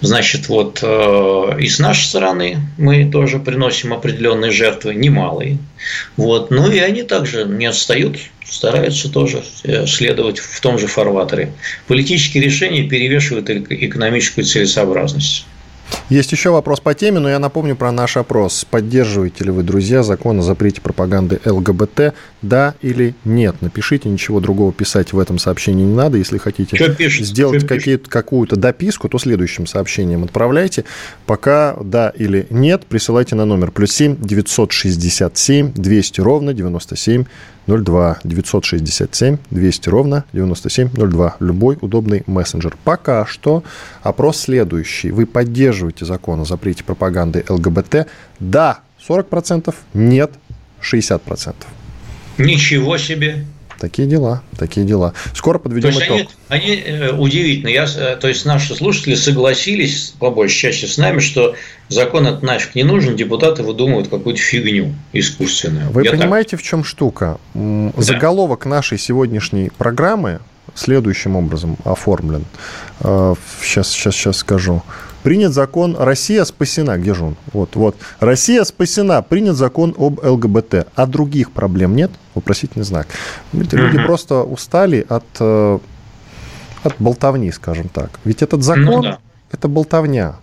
Значит, 0.00 0.48
вот 0.48 0.80
э, 0.82 1.56
и 1.60 1.68
с 1.68 1.78
нашей 1.78 2.04
стороны 2.04 2.58
мы 2.76 3.10
тоже 3.10 3.38
приносим 3.38 3.92
определенные 3.92 4.50
жертвы, 4.50 4.94
немалые. 4.94 5.58
Вот. 6.16 6.50
Ну 6.50 6.70
и 6.70 6.78
они 6.78 7.02
также 7.02 7.44
не 7.44 7.66
отстают, 7.66 8.18
стараются 8.48 9.10
тоже 9.10 9.42
э, 9.62 9.86
следовать 9.86 10.38
в 10.38 10.60
том 10.60 10.78
же 10.78 10.86
фарватере. 10.86 11.52
Политические 11.86 12.44
решения 12.44 12.88
перевешивают 12.88 13.50
экономическую 13.50 14.44
целесообразность. 14.44 15.46
Есть 16.08 16.32
еще 16.32 16.50
вопрос 16.50 16.80
по 16.80 16.94
теме, 16.94 17.18
но 17.18 17.28
я 17.30 17.38
напомню 17.38 17.76
про 17.76 17.90
наш 17.90 18.16
опрос. 18.16 18.66
Поддерживаете 18.68 19.44
ли 19.44 19.50
вы, 19.50 19.62
друзья, 19.62 20.02
закон 20.02 20.38
о 20.38 20.42
запрете 20.42 20.80
пропаганды 20.80 21.40
ЛГБТ? 21.44 22.14
Да 22.42 22.74
или 22.82 23.14
нет? 23.24 23.56
Напишите, 23.60 24.08
ничего 24.08 24.40
другого 24.40 24.72
писать 24.72 25.12
в 25.12 25.18
этом 25.18 25.38
сообщении 25.38 25.84
не 25.84 25.94
надо. 25.94 26.18
Если 26.18 26.38
хотите 26.38 26.76
сделать 27.24 27.66
какую-то 28.08 28.56
дописку, 28.56 29.08
то 29.08 29.18
следующим 29.18 29.66
сообщением 29.66 30.24
отправляйте. 30.24 30.84
Пока 31.26 31.76
да 31.82 32.10
или 32.10 32.46
нет, 32.50 32.84
присылайте 32.86 33.34
на 33.34 33.44
номер 33.44 33.70
плюс 33.70 33.92
7 33.92 34.16
967 34.20 35.72
200 35.74 36.20
ровно 36.20 36.52
97 36.52 37.24
02 37.66 38.18
967 38.24 39.38
200 39.50 39.88
ровно 39.88 40.24
9702. 40.32 41.36
Любой 41.40 41.78
удобный 41.80 42.22
мессенджер. 42.26 42.76
Пока 42.84 43.26
что 43.26 43.64
опрос 44.02 44.38
следующий. 44.38 45.10
Вы 45.10 45.26
поддерживаете 45.26 46.04
закон 46.04 46.40
о 46.40 46.44
запрете 46.44 46.84
пропаганды 46.84 47.44
ЛГБТ? 47.48 48.06
Да, 48.40 48.80
40%. 49.08 49.74
Нет, 49.94 50.32
60%. 50.82 51.54
Ничего 52.38 52.98
себе. 52.98 53.44
Такие 53.84 54.08
дела, 54.08 54.42
такие 54.56 54.86
дела. 54.86 55.12
Скоро 55.34 55.58
подведем 55.58 55.92
то 55.92 55.98
есть 55.98 56.06
итог. 56.06 56.32
Они, 56.48 56.70
они 56.70 56.82
э, 56.86 57.12
удивительно. 57.12 57.68
Я, 57.68 57.84
э, 57.84 58.16
то 58.16 58.28
есть 58.28 58.46
наши 58.46 58.74
слушатели 58.74 59.14
согласились 59.14 60.14
по 60.18 60.30
большей 60.30 60.56
части 60.56 60.86
с 60.86 60.96
нами, 60.96 61.18
что 61.18 61.54
закон 61.90 62.26
от 62.26 62.42
нафиг 62.42 62.74
не 62.74 62.82
нужен, 62.82 63.14
депутаты 63.14 63.62
выдумывают 63.62 64.08
какую-то 64.08 64.40
фигню 64.40 64.94
искусственную. 65.12 65.90
Вы 65.90 66.04
Я 66.04 66.12
понимаете, 66.12 66.52
так... 66.52 66.60
в 66.60 66.62
чем 66.62 66.82
штука? 66.82 67.38
Да. 67.52 67.92
Заголовок 67.98 68.64
нашей 68.64 68.96
сегодняшней 68.96 69.70
программы 69.76 70.40
следующим 70.74 71.36
образом 71.36 71.76
оформлен. 71.84 72.46
Сейчас, 73.00 73.90
сейчас, 73.90 74.14
сейчас 74.14 74.38
скажу 74.38 74.82
принят 75.24 75.54
закон 75.54 75.96
«Россия 75.98 76.44
спасена». 76.44 76.96
Где 76.98 77.14
же 77.14 77.24
он? 77.24 77.36
Вот, 77.52 77.74
вот. 77.74 77.96
«Россия 78.20 78.62
спасена». 78.62 79.22
Принят 79.22 79.56
закон 79.56 79.94
об 79.98 80.22
ЛГБТ. 80.22 80.86
А 80.94 81.06
других 81.06 81.50
проблем 81.50 81.96
нет? 81.96 82.12
Вопросительный 82.34 82.84
знак. 82.84 83.08
Люди 83.52 83.74
mm-hmm. 83.74 84.06
просто 84.06 84.42
устали 84.42 85.04
от, 85.08 85.24
э, 85.40 85.78
от 86.84 86.94
болтовни, 86.98 87.50
скажем 87.50 87.88
так. 87.88 88.20
Ведь 88.24 88.42
этот 88.42 88.62
закон 88.62 88.84
ну, 88.86 89.02
да.– 89.02 89.18
это 89.50 89.66
болтовня. 89.66 90.36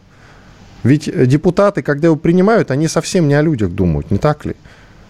Ведь 0.84 1.10
депутаты, 1.28 1.84
когда 1.84 2.08
его 2.08 2.16
принимают, 2.16 2.72
они 2.72 2.88
совсем 2.88 3.28
не 3.28 3.36
о 3.36 3.42
людях 3.44 3.72
думают, 3.72 4.10
не 4.10 4.18
так 4.18 4.46
ли? 4.46 4.56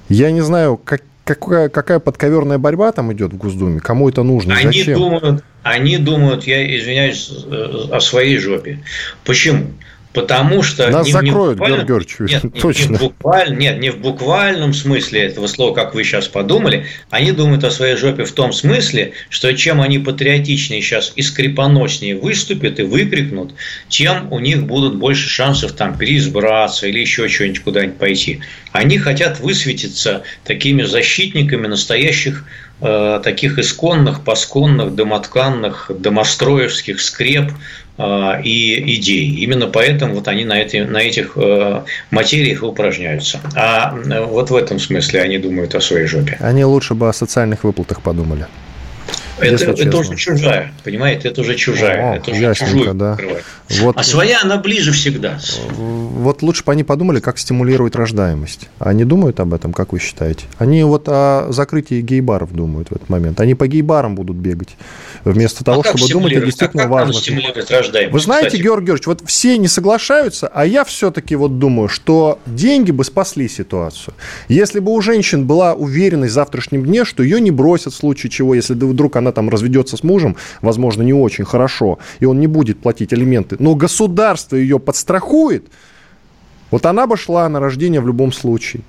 Я 0.10 0.32
не 0.32 0.42
знаю, 0.42 0.76
как, 0.76 1.02
какая, 1.24 1.70
какая 1.70 2.00
подковерная 2.00 2.58
борьба 2.58 2.92
там 2.92 3.12
идет 3.14 3.34
в 3.34 3.38
Госдуме, 3.38 3.80
кому 3.80 4.10
это 4.10 4.24
нужно, 4.24 4.56
они 4.56 4.80
зачем? 4.80 4.98
Думают, 4.98 5.44
они 5.64 5.98
думают, 5.98 6.46
я 6.46 6.78
извиняюсь, 6.78 7.32
э, 7.46 7.88
о 7.92 8.00
своей 8.00 8.38
жопе. 8.38 8.80
Почему? 9.24 9.68
Потому 10.14 10.62
что... 10.62 10.90
Нас 10.90 11.06
не, 11.06 11.14
закроют, 11.14 11.60
не 11.60 11.68
Георгий 11.68 11.88
Георгиевич, 11.88 12.44
нет, 12.44 12.62
точно. 12.62 12.92
Не, 12.92 12.98
в 12.98 13.00
букваль, 13.02 13.58
нет, 13.58 13.80
не 13.80 13.90
в 13.92 14.00
буквальном 14.00 14.74
смысле 14.74 15.22
этого 15.22 15.48
слова, 15.48 15.74
как 15.74 15.96
вы 15.96 16.04
сейчас 16.04 16.28
подумали. 16.28 16.86
Они 17.10 17.32
думают 17.32 17.64
о 17.64 17.72
своей 17.72 17.96
жопе 17.96 18.26
в 18.26 18.32
том 18.34 18.52
смысле, 18.52 19.14
что 19.30 19.54
чем 19.54 19.82
они 19.82 20.00
патриотичнее 20.00 20.82
сейчас 20.82 21.14
и 21.16 21.22
скрипоноснее 21.22 22.16
выступят 22.18 22.80
и 22.80 22.84
выкрикнут, 22.84 23.54
тем 23.88 24.32
у 24.32 24.40
них 24.40 24.66
будут 24.66 24.96
больше 24.96 25.30
шансов 25.30 25.72
там 25.74 25.98
переизбраться 25.98 26.88
или 26.88 27.00
еще 27.00 27.30
что-нибудь 27.30 27.62
куда-нибудь 27.62 27.98
пойти. 27.98 28.42
Они 28.74 28.98
хотят 28.98 29.40
высветиться 29.40 30.24
такими 30.44 30.84
защитниками 30.84 31.68
настоящих 31.68 32.46
э, 32.82 33.22
таких 33.24 33.60
исконных, 33.60 34.24
посконных, 34.24 34.96
домотканных, 34.96 35.92
домостроевских 35.94 37.02
скреп, 37.02 37.52
и 38.44 38.96
идей. 38.96 39.30
Именно 39.44 39.68
поэтому 39.68 40.16
вот 40.16 40.28
они 40.28 40.46
на, 40.46 40.60
эти, 40.62 40.78
на 40.78 40.98
этих 40.98 41.34
э, 41.36 41.82
материях 42.12 42.64
упражняются. 42.64 43.40
А 43.56 43.96
э, 43.96 44.26
вот 44.26 44.50
в 44.50 44.56
этом 44.56 44.80
смысле 44.80 45.22
они 45.22 45.38
думают 45.38 45.76
о 45.76 45.82
своей 45.82 46.08
жопе. 46.08 46.38
Они 46.40 46.66
лучше 46.66 46.94
бы 46.94 47.10
о 47.10 47.14
социальных 47.14 47.64
выплатах 47.64 48.02
подумали. 48.02 48.48
Это, 49.42 49.72
это 49.72 49.98
уже 49.98 50.16
чужая, 50.16 50.74
понимаете, 50.84 51.30
это 51.30 51.42
уже 51.42 51.56
чужая. 51.56 52.12
О, 52.12 52.16
это 52.16 52.32
уже 52.32 52.54
чужую 52.56 52.94
да. 52.94 53.18
Вот, 53.70 53.98
а 53.98 54.04
своя, 54.04 54.42
она 54.44 54.58
ближе 54.58 54.92
всегда. 54.92 55.40
Вот 55.78 56.42
лучше 56.42 56.64
бы 56.64 56.72
они 56.74 56.84
подумали, 56.84 57.20
как 57.20 57.38
стимулировать 57.38 57.96
рождаемость. 57.96 58.70
Они 58.80 59.06
думают 59.06 59.40
об 59.40 59.54
этом, 59.54 59.74
как 59.74 59.94
вы 59.94 60.00
считаете? 60.00 60.46
Они 60.58 60.84
вот 60.84 61.08
о 61.08 61.48
закрытии 61.50 62.02
гей-баров 62.02 62.52
думают 62.54 62.90
в 62.90 62.96
этот 62.96 63.10
момент. 63.10 63.40
Они 63.40 63.56
по 63.56 63.68
гей-барам 63.68 64.16
будут 64.16 64.38
бегать, 64.38 64.70
вместо 65.24 65.64
того, 65.64 65.82
а 65.82 65.84
чтобы 65.88 66.12
думать 66.12 66.34
о 66.34 66.42
действительно 66.42 66.84
как, 66.84 66.92
важных. 66.92 67.24
Вы 68.12 68.20
знаете, 68.20 68.48
кстати? 68.48 68.62
Георгий 68.62 68.82
Георгиевич, 68.88 69.08
вот 69.08 69.22
все 69.26 69.58
не 69.58 69.68
соглашаются, 69.68 70.48
а 70.48 70.66
я 70.66 70.84
все-таки 70.84 71.36
вот 71.36 71.60
думаю, 71.60 71.88
что 71.88 72.40
деньги 72.46 72.92
бы 72.92 73.04
спасли 73.04 73.48
ситуацию. 73.48 74.14
Если 74.48 74.80
бы 74.80 74.92
у 74.92 75.02
женщин 75.02 75.46
была 75.46 75.74
уверенность 75.74 76.32
в 76.32 76.36
завтрашнем 76.36 76.86
дне, 76.86 77.06
что 77.06 77.24
ее 77.24 77.40
не 77.40 77.52
бросят 77.52 77.94
в 77.94 77.96
случае 77.98 78.30
чего, 78.30 78.56
если 78.56 78.74
вдруг 78.74 79.16
она 79.16 79.31
там 79.32 79.50
разведется 79.50 79.98
с 79.98 80.04
мужем, 80.04 80.36
возможно, 80.62 81.04
не 81.04 81.14
очень 81.14 81.46
хорошо, 81.46 82.00
и 82.20 82.26
он 82.26 82.40
не 82.40 82.48
будет 82.48 82.80
платить 82.80 83.14
алименты, 83.14 83.56
но 83.60 83.76
государство 83.76 84.56
ее 84.56 84.80
подстрахует, 84.80 85.66
вот 86.72 86.86
она 86.86 87.08
бы 87.08 87.18
шла 87.18 87.48
на 87.50 87.60
рождение 87.60 88.02
в 88.02 88.08
любом 88.08 88.32
случае. 88.32 88.84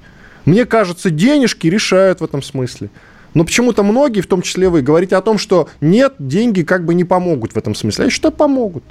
Мне 0.44 0.64
кажется, 0.64 1.10
денежки 1.10 1.66
решают 1.66 2.20
в 2.20 2.24
этом 2.24 2.42
смысле. 2.42 2.90
Но 3.34 3.44
почему-то 3.44 3.82
многие, 3.82 4.20
в 4.20 4.26
том 4.26 4.42
числе 4.42 4.68
вы, 4.68 4.82
говорите 4.82 5.16
о 5.16 5.22
том, 5.22 5.38
что 5.38 5.68
нет, 5.80 6.14
деньги 6.18 6.62
как 6.62 6.84
бы 6.84 6.94
не 6.94 7.04
помогут 7.04 7.52
в 7.52 7.56
этом 7.56 7.74
смысле. 7.74 8.06
А 8.06 8.10
считаю, 8.10 8.32
помогут. 8.32 8.84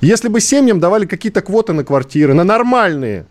Если 0.00 0.28
бы 0.28 0.40
семьям 0.40 0.80
давали 0.80 1.06
какие-то 1.06 1.40
квоты 1.40 1.72
на 1.72 1.84
квартиры, 1.84 2.32
на 2.34 2.44
нормальные, 2.44 3.26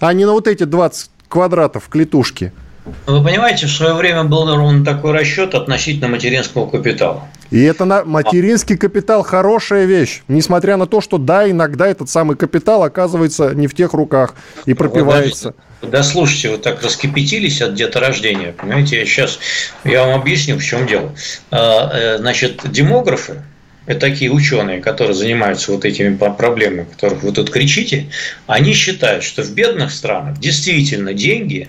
а 0.00 0.12
не 0.12 0.24
на 0.24 0.32
вот 0.32 0.48
эти 0.48 0.64
20 0.64 1.10
квадратов 1.28 1.84
в 1.84 1.88
клетушке– 1.88 2.52
вы 3.06 3.22
понимаете, 3.22 3.66
в 3.66 3.70
свое 3.70 3.94
время 3.94 4.24
был 4.24 4.44
ровно 4.54 4.84
такой 4.84 5.12
расчет 5.12 5.54
относительно 5.54 6.08
материнского 6.08 6.68
капитала. 6.68 7.28
И 7.50 7.62
это 7.62 7.84
на 7.84 8.04
материнский 8.04 8.76
капитал 8.76 9.22
хорошая 9.22 9.84
вещь, 9.84 10.22
несмотря 10.26 10.76
на 10.76 10.86
то, 10.86 11.00
что 11.00 11.18
да, 11.18 11.48
иногда 11.48 11.86
этот 11.86 12.08
самый 12.08 12.36
капитал 12.36 12.82
оказывается 12.82 13.54
не 13.54 13.66
в 13.66 13.74
тех 13.74 13.92
руках 13.92 14.34
и 14.66 14.74
пропивается. 14.74 15.54
Да, 15.82 16.02
слушайте, 16.02 16.50
вы 16.50 16.58
так 16.58 16.82
раскипятились 16.82 17.60
от 17.60 17.74
деторождения, 17.74 18.52
понимаете, 18.52 18.98
я 18.98 19.04
сейчас 19.04 19.38
я 19.84 20.04
вам 20.04 20.20
объясню, 20.20 20.56
в 20.56 20.64
чем 20.64 20.86
дело. 20.86 21.12
А, 21.50 21.90
э, 21.92 22.18
значит, 22.18 22.62
демографы, 22.64 23.42
это 23.86 24.00
такие 24.00 24.30
ученые, 24.30 24.80
которые 24.80 25.14
занимаются 25.14 25.72
вот 25.72 25.84
этими 25.84 26.16
проблемами, 26.16 26.82
о 26.82 26.84
которых 26.84 27.22
вы 27.22 27.32
тут 27.32 27.50
кричите, 27.50 28.06
они 28.46 28.74
считают, 28.74 29.24
что 29.24 29.42
в 29.42 29.52
бедных 29.52 29.90
странах 29.90 30.38
действительно 30.38 31.14
деньги 31.14 31.68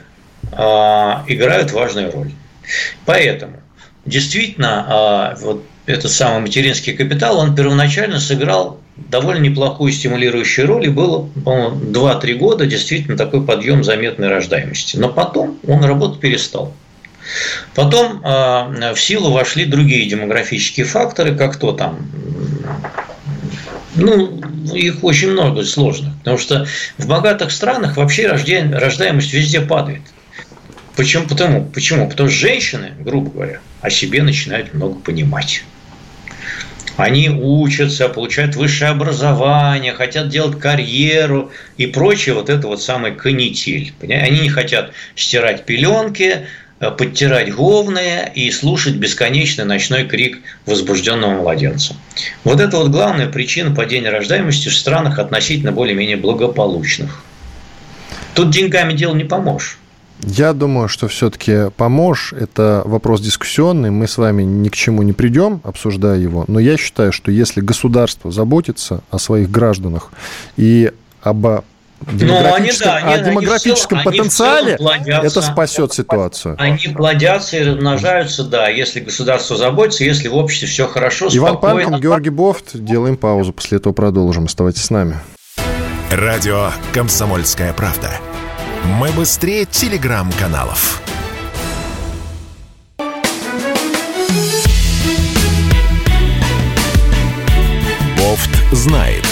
играют 1.27 1.71
важную 1.71 2.11
роль. 2.11 2.31
Поэтому 3.05 3.57
действительно 4.05 4.85
а, 4.87 5.35
вот 5.41 5.63
этот 5.85 6.11
самый 6.11 6.41
материнский 6.41 6.93
капитал, 6.93 7.37
он 7.37 7.55
первоначально 7.55 8.19
сыграл 8.19 8.79
довольно 8.95 9.41
неплохую 9.41 9.91
стимулирующую 9.91 10.67
роль, 10.67 10.85
и 10.85 10.89
было, 10.89 11.27
по-моему, 11.43 11.77
2-3 11.91 12.33
года 12.35 12.65
действительно 12.65 13.17
такой 13.17 13.45
подъем 13.45 13.83
заметной 13.83 14.29
рождаемости. 14.29 14.97
Но 14.97 15.09
потом 15.09 15.59
он 15.67 15.83
работать 15.83 16.19
перестал. 16.19 16.73
Потом 17.73 18.21
э, 18.23 18.93
в 18.93 18.97
силу 18.97 19.31
вошли 19.31 19.65
другие 19.65 20.07
демографические 20.09 20.85
факторы, 20.85 21.35
как 21.35 21.55
то 21.57 21.71
там, 21.71 22.07
ну, 23.95 24.41
их 24.73 25.03
очень 25.03 25.31
много 25.31 25.63
сложных, 25.63 26.17
потому 26.19 26.37
что 26.37 26.67
в 26.97 27.07
богатых 27.07 27.51
странах 27.51 27.97
вообще 27.97 28.27
рождаемость 28.27 29.33
везде 29.33 29.61
падает. 29.61 30.01
Почему? 30.95 31.27
Потому, 31.27 31.65
почему? 31.65 32.07
Потому 32.09 32.29
что 32.29 32.39
женщины, 32.39 32.91
грубо 32.99 33.31
говоря, 33.31 33.59
о 33.81 33.89
себе 33.89 34.21
начинают 34.21 34.73
много 34.73 34.99
понимать. 34.99 35.63
Они 36.95 37.29
учатся, 37.29 38.07
получают 38.07 38.55
высшее 38.55 38.91
образование, 38.91 39.93
хотят 39.93 40.29
делать 40.29 40.59
карьеру 40.59 41.51
и 41.77 41.87
прочее, 41.87 42.35
вот 42.35 42.49
это 42.49 42.67
вот 42.67 42.83
самый 42.83 43.15
канитель. 43.15 43.93
Они 44.01 44.41
не 44.41 44.49
хотят 44.49 44.91
стирать 45.15 45.65
пеленки, 45.65 46.45
э, 46.79 46.91
подтирать 46.91 47.51
говные 47.51 48.31
и 48.35 48.51
слушать 48.51 48.93
бесконечный 48.95 49.65
ночной 49.65 50.05
крик 50.05 50.41
возбужденного 50.67 51.41
младенца. 51.41 51.95
Вот 52.43 52.59
это 52.59 52.77
вот 52.77 52.89
главная 52.89 53.27
причина 53.27 53.73
падения 53.73 54.11
рождаемости 54.11 54.69
в 54.69 54.75
странах 54.75 55.17
относительно 55.17 55.71
более-менее 55.71 56.17
благополучных. 56.17 57.23
Тут 58.35 58.51
деньгами 58.51 58.93
дело 58.93 59.15
не 59.15 59.23
поможешь. 59.23 59.79
Я 60.23 60.53
думаю, 60.53 60.87
что 60.87 61.07
все-таки 61.07 61.69
поможешь. 61.75 62.33
Это 62.33 62.81
вопрос 62.85 63.21
дискуссионный. 63.21 63.91
Мы 63.91 64.07
с 64.07 64.17
вами 64.17 64.43
ни 64.43 64.69
к 64.69 64.75
чему 64.75 65.03
не 65.03 65.13
придем, 65.13 65.61
обсуждая 65.63 66.17
его. 66.17 66.45
Но 66.47 66.59
я 66.59 66.77
считаю, 66.77 67.11
что 67.11 67.31
если 67.31 67.61
государство 67.61 68.31
заботится 68.31 69.03
о 69.11 69.19
своих 69.19 69.51
гражданах 69.51 70.11
и 70.57 70.91
об 71.21 71.63
демографическом, 72.11 72.27
ну, 72.41 72.53
они, 72.55 72.71
да, 72.79 72.95
они, 72.95 73.13
о 73.13 73.23
демографическом 73.23 73.99
они 73.99 74.05
потенциале, 74.05 74.75
они 74.75 75.09
это 75.09 75.41
спасет 75.41 75.93
ситуацию. 75.93 76.55
Они 76.59 76.87
плодятся 76.89 77.57
и 77.57 77.63
размножаются, 77.63 78.43
да, 78.43 78.67
если 78.67 78.99
государство 78.99 79.55
заботится, 79.55 80.03
если 80.03 80.27
в 80.27 80.35
обществе 80.35 80.67
все 80.67 80.87
хорошо, 80.87 81.27
Иван 81.31 81.57
спокойно. 81.57 81.91
Панкин, 81.91 82.01
Георгий 82.01 82.29
Бофт. 82.29 82.71
Делаем 82.73 83.17
паузу, 83.17 83.53
после 83.53 83.77
этого 83.77 83.93
продолжим. 83.93 84.45
Оставайтесь 84.45 84.83
с 84.83 84.89
нами. 84.89 85.15
Радио 86.11 86.71
«Комсомольская 86.93 87.73
правда». 87.73 88.11
Мы 88.85 89.09
быстрее 89.13 89.63
телеграм-каналов. 89.63 91.01
Бофт 98.17 98.49
знает. 98.73 99.23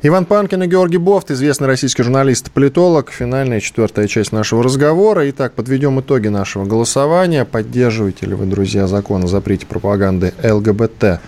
Иван 0.00 0.26
Панкин 0.26 0.62
и 0.62 0.66
Георгий 0.68 0.98
Бофт, 0.98 1.32
известный 1.32 1.66
российский 1.66 2.04
журналист 2.04 2.52
политолог. 2.52 3.10
Финальная 3.10 3.58
четвертая 3.58 4.06
часть 4.06 4.30
нашего 4.30 4.62
разговора. 4.62 5.28
Итак, 5.30 5.54
подведем 5.54 5.98
итоги 5.98 6.28
нашего 6.28 6.64
голосования. 6.64 7.44
Поддерживаете 7.44 8.26
ли 8.26 8.34
вы, 8.34 8.46
друзья, 8.46 8.86
закон 8.86 9.24
о 9.24 9.26
запрете 9.26 9.66
пропаганды 9.66 10.34
ЛГБТ? 10.40 11.20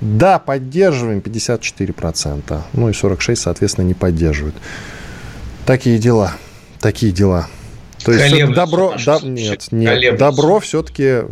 Да, 0.00 0.38
поддерживаем 0.38 1.18
54%. 1.18 2.62
Ну 2.72 2.88
и 2.88 2.92
46%, 2.92 3.34
соответственно, 3.34 3.84
не 3.86 3.94
поддерживают. 3.94 4.54
Такие 5.66 5.98
дела. 5.98 6.32
Такие 6.80 7.12
дела. 7.12 7.48
То 8.04 8.12
есть 8.12 8.54
добро, 8.54 8.94
да, 9.04 9.18
нет, 9.22 9.68
нет, 9.70 10.18
добро 10.18 10.60
все-таки 10.60 11.22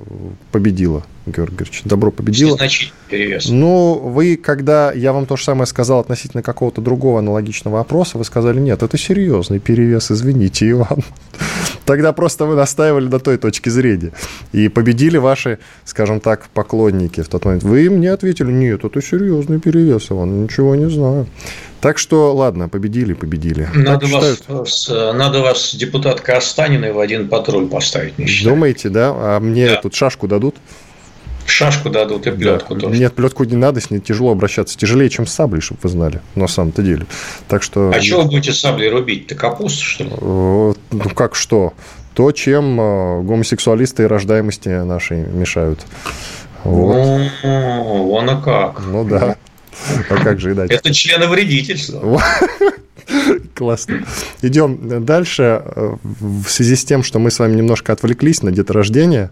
победило. 0.52 1.04
Георгий 1.26 1.56
Георгиевич. 1.56 1.82
Добро 1.84 2.10
победило. 2.12 2.56
перевес. 3.10 3.48
Ну, 3.48 3.94
вы, 3.94 4.36
когда 4.36 4.92
я 4.92 5.12
вам 5.12 5.26
то 5.26 5.36
же 5.36 5.42
самое 5.42 5.66
сказал 5.66 5.98
относительно 5.98 6.42
какого-то 6.42 6.80
другого 6.80 7.18
аналогичного 7.18 7.80
опроса, 7.80 8.16
вы 8.16 8.24
сказали, 8.24 8.60
нет, 8.60 8.82
это 8.82 8.96
серьезный 8.96 9.58
перевес, 9.58 10.10
извините, 10.10 10.70
Иван. 10.70 11.02
Тогда 11.84 12.12
просто 12.12 12.46
вы 12.46 12.54
настаивали 12.54 13.08
на 13.08 13.18
той 13.18 13.38
точке 13.38 13.70
зрения. 13.70 14.12
И 14.52 14.68
победили 14.68 15.16
ваши, 15.18 15.58
скажем 15.84 16.20
так, 16.20 16.48
поклонники 16.50 17.20
в 17.22 17.28
тот 17.28 17.44
момент. 17.44 17.64
Вы 17.64 17.90
мне 17.90 18.12
ответили, 18.12 18.52
нет, 18.52 18.84
это 18.84 19.02
серьезный 19.02 19.60
перевес, 19.60 20.06
Иван, 20.10 20.44
ничего 20.44 20.76
не 20.76 20.88
знаю. 20.88 21.26
Так 21.80 21.98
что, 21.98 22.34
ладно, 22.34 22.68
победили, 22.68 23.12
победили. 23.12 23.68
Надо, 23.74 24.06
вас, 24.06 24.88
надо 24.88 25.40
вас, 25.40 25.74
депутат 25.74 26.20
Кастаниной, 26.20 26.92
в 26.92 26.98
один 26.98 27.28
патруль 27.28 27.68
поставить, 27.68 28.18
не 28.18 28.26
Думаете, 28.42 28.88
да? 28.88 29.12
А 29.14 29.40
мне 29.40 29.68
да. 29.68 29.76
тут 29.76 29.94
шашку 29.94 30.26
дадут? 30.26 30.56
Шашку 31.46 31.90
дадут 31.90 32.26
и 32.26 32.32
плетку 32.32 32.74
да. 32.74 32.80
тоже. 32.82 32.98
Нет, 32.98 33.14
плетку 33.14 33.44
не 33.44 33.56
надо, 33.56 33.80
с 33.80 33.90
ней 33.90 34.00
тяжело 34.00 34.32
обращаться. 34.32 34.76
Тяжелее, 34.76 35.08
чем 35.08 35.26
с 35.26 35.32
саблей, 35.32 35.60
чтобы 35.60 35.80
вы 35.82 35.88
знали, 35.88 36.20
на 36.34 36.48
самом-то 36.48 36.82
деле. 36.82 37.06
Так 37.48 37.62
что... 37.62 37.92
А 37.94 38.00
что 38.00 38.22
вы 38.22 38.30
будете 38.30 38.52
саблей 38.52 38.90
рубить? 38.90 39.28
Ты 39.28 39.34
капусту, 39.34 39.84
что 39.84 40.04
ли? 40.04 40.10
Ну, 40.10 40.74
как 41.14 41.36
что? 41.36 41.72
То, 42.14 42.32
чем 42.32 42.80
э, 42.80 43.22
гомосексуалисты 43.22 44.04
и 44.04 44.06
рождаемости 44.06 44.68
нашей 44.68 45.18
мешают. 45.18 45.80
Вот. 46.64 47.30
Ну, 47.44 48.04
вон 48.04 48.30
а 48.30 48.40
как. 48.40 48.80
Ну 48.86 49.04
да. 49.04 49.36
А 50.08 50.16
как 50.22 50.40
же 50.40 50.52
иначе? 50.52 50.74
Это 50.74 50.92
члены 50.92 51.26
вредительства. 51.26 52.20
Классно. 53.54 54.04
Идем 54.42 55.04
дальше. 55.04 55.62
В 56.02 56.48
связи 56.48 56.76
с 56.76 56.84
тем, 56.84 57.02
что 57.02 57.18
мы 57.18 57.30
с 57.30 57.38
вами 57.38 57.56
немножко 57.56 57.92
отвлеклись 57.92 58.42
на 58.42 58.50
деторождение, 58.50 59.30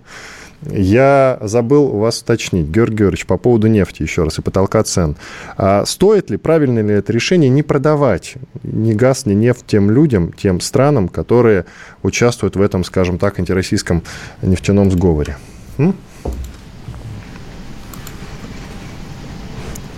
я 0.70 1.38
забыл 1.42 1.84
у 1.84 1.98
вас 1.98 2.22
уточнить, 2.22 2.66
Георгий 2.66 2.96
Георгиевич, 2.96 3.26
по 3.26 3.36
поводу 3.36 3.66
нефти 3.66 4.02
еще 4.02 4.24
раз 4.24 4.38
и 4.38 4.42
потолка 4.42 4.82
цен. 4.82 5.16
А 5.56 5.84
стоит 5.84 6.30
ли, 6.30 6.36
правильно 6.38 6.78
ли 6.78 6.94
это 6.94 7.12
решение 7.12 7.50
не 7.50 7.62
продавать 7.62 8.34
ни 8.62 8.94
газ, 8.94 9.26
ни 9.26 9.34
нефть 9.34 9.64
тем 9.66 9.90
людям, 9.90 10.32
тем 10.32 10.60
странам, 10.60 11.08
которые 11.08 11.66
участвуют 12.02 12.56
в 12.56 12.62
этом, 12.62 12.84
скажем 12.84 13.18
так, 13.18 13.38
антироссийском 13.38 14.02
нефтяном 14.40 14.90
сговоре? 14.90 15.36
М? 15.76 15.94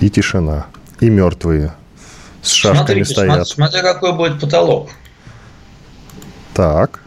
И 0.00 0.10
тишина, 0.10 0.66
и 1.00 1.08
мертвые 1.08 1.72
с 2.42 2.52
шашками 2.52 3.02
Смотрите, 3.02 3.12
стоят. 3.12 3.48
Смотря 3.48 3.82
какой 3.82 4.12
будет 4.12 4.40
потолок. 4.40 4.90
Так. 6.54 7.00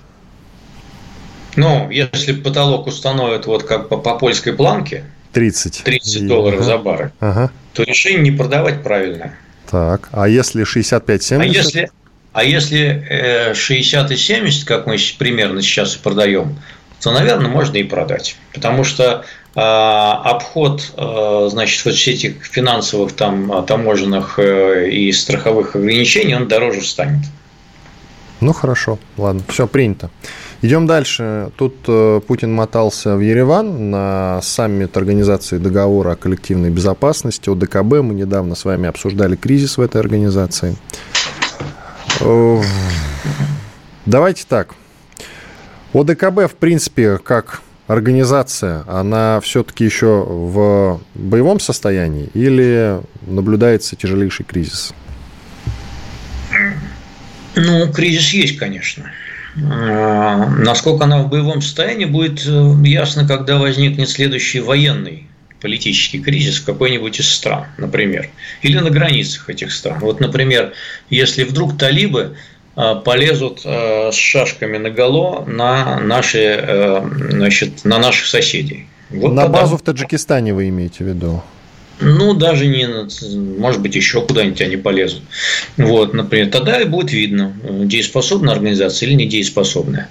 Ну, 1.56 1.90
если 1.90 2.34
потолок 2.34 2.88
установят 2.88 3.46
вот 3.46 3.64
как 3.64 3.90
по, 3.90 3.98
по 3.98 4.18
польской 4.18 4.54
планке, 4.54 5.06
30, 5.34 5.84
30 5.84 6.28
долларов 6.28 6.60
ага. 6.60 6.64
за 6.64 6.78
бар, 6.78 7.12
ага. 7.20 7.52
то 7.74 7.84
решение 7.84 8.22
не 8.22 8.32
продавать 8.32 8.84
правильно. 8.84 9.34
Так, 9.70 10.10
а 10.12 10.28
если 10.28 10.64
65-70? 10.64 11.42
А 11.42 11.46
если, 11.46 11.92
а 12.34 12.44
если 12.44 13.06
э, 13.10 13.54
60 13.54 14.12
и 14.12 14.18
70, 14.18 14.68
как 14.68 14.88
мы 14.88 14.98
примерно 15.18 15.62
сейчас 15.62 15.96
и 15.96 16.00
продаем, 16.00 16.58
то, 17.02 17.12
наверное, 17.12 17.50
можно 17.50 17.78
и 17.78 17.84
продать. 17.84 18.36
Потому 18.54 18.84
что 18.84 19.04
э, 19.14 19.39
обход 19.56 20.94
э, 20.96 21.48
значит, 21.50 21.84
вот 21.84 21.96
этих 21.96 22.46
финансовых 22.46 23.14
там, 23.14 23.66
таможенных 23.66 24.38
э, 24.38 24.90
и 24.90 25.12
страховых 25.12 25.76
ограничений, 25.76 26.36
он 26.36 26.48
дороже 26.48 26.82
станет. 26.82 27.26
Ну, 28.42 28.54
хорошо, 28.54 29.00
ладно, 29.18 29.42
все 29.50 29.68
принято. 29.68 30.10
Идем 30.62 30.88
дальше. 30.88 31.52
Тут 31.58 31.76
э, 31.88 32.22
Путин 32.26 32.54
мотался 32.54 33.16
в 33.16 33.22
Ереван 33.22 33.90
на 33.92 34.40
саммит 34.42 34.96
Организации 34.98 35.58
договора 35.58 36.12
о 36.12 36.16
коллективной 36.16 36.70
безопасности, 36.70 37.50
ОДКБ. 37.50 38.02
Мы 38.02 38.14
недавно 38.14 38.56
с 38.56 38.66
вами 38.66 38.88
обсуждали 38.88 39.36
кризис 39.36 39.78
в 39.78 39.82
этой 39.82 40.00
организации. 40.00 40.76
Э, 42.22 42.62
давайте 44.06 44.44
так. 44.48 44.76
ОДКБ, 45.94 46.52
в 46.52 46.56
принципе, 46.56 47.18
как 47.18 47.62
организация, 47.90 48.84
она 48.88 49.42
все-таки 49.42 49.84
еще 49.84 50.24
в 50.24 51.02
боевом 51.16 51.60
состоянии 51.60 52.30
или 52.36 53.02
наблюдается 53.26 53.96
тяжелейший 53.96 54.46
кризис? 54.46 54.94
Ну, 57.56 57.92
кризис 57.92 58.32
есть, 58.32 58.58
конечно. 58.58 59.12
А, 59.58 60.48
насколько 60.50 61.06
она 61.06 61.24
в 61.24 61.30
боевом 61.30 61.64
состоянии, 61.64 62.06
будет 62.06 62.46
э, 62.46 62.76
ясно, 62.86 63.28
когда 63.28 63.58
возникнет 63.58 64.08
следующий 64.08 64.60
военный 64.60 65.26
политический 65.60 66.20
кризис 66.20 66.60
в 66.60 66.66
какой-нибудь 66.66 67.20
из 67.20 67.28
стран, 67.28 67.66
например, 67.78 68.30
или 68.62 68.78
на 68.78 68.92
границах 68.92 69.50
этих 69.50 69.74
стран. 69.74 69.98
Вот, 70.00 70.20
например, 70.20 70.74
если 71.10 71.44
вдруг 71.44 71.76
талибы 71.76 72.38
полезут 73.04 73.62
а, 73.66 74.12
с 74.12 74.16
шашками 74.16 74.78
на 74.78 74.90
голо 74.90 75.46
на 75.46 76.00
наши, 76.00 77.04
значит, 77.30 77.86
на 77.86 78.00
наших 78.00 78.28
соседей. 78.28 78.88
Вот 79.10 79.34
на 79.34 79.44
тогда... 79.44 79.62
базу 79.62 79.78
в 79.78 79.82
Таджикистане 79.82 80.54
вы 80.54 80.70
имеете 80.70 81.04
в 81.04 81.08
виду? 81.08 81.42
Ну, 82.02 82.34
даже 82.34 82.68
не, 82.68 82.88
может 83.60 83.82
быть, 83.82 83.96
еще 83.96 84.22
куда-нибудь 84.22 84.62
они 84.62 84.78
полезут. 84.78 85.22
Вот, 85.76 86.14
например, 86.14 86.50
тогда 86.50 86.80
и 86.80 86.86
будет 86.86 87.12
видно, 87.12 87.54
дееспособная 87.64 88.54
организация 88.54 89.08
или 89.08 89.16
недееспособная. 89.16 90.08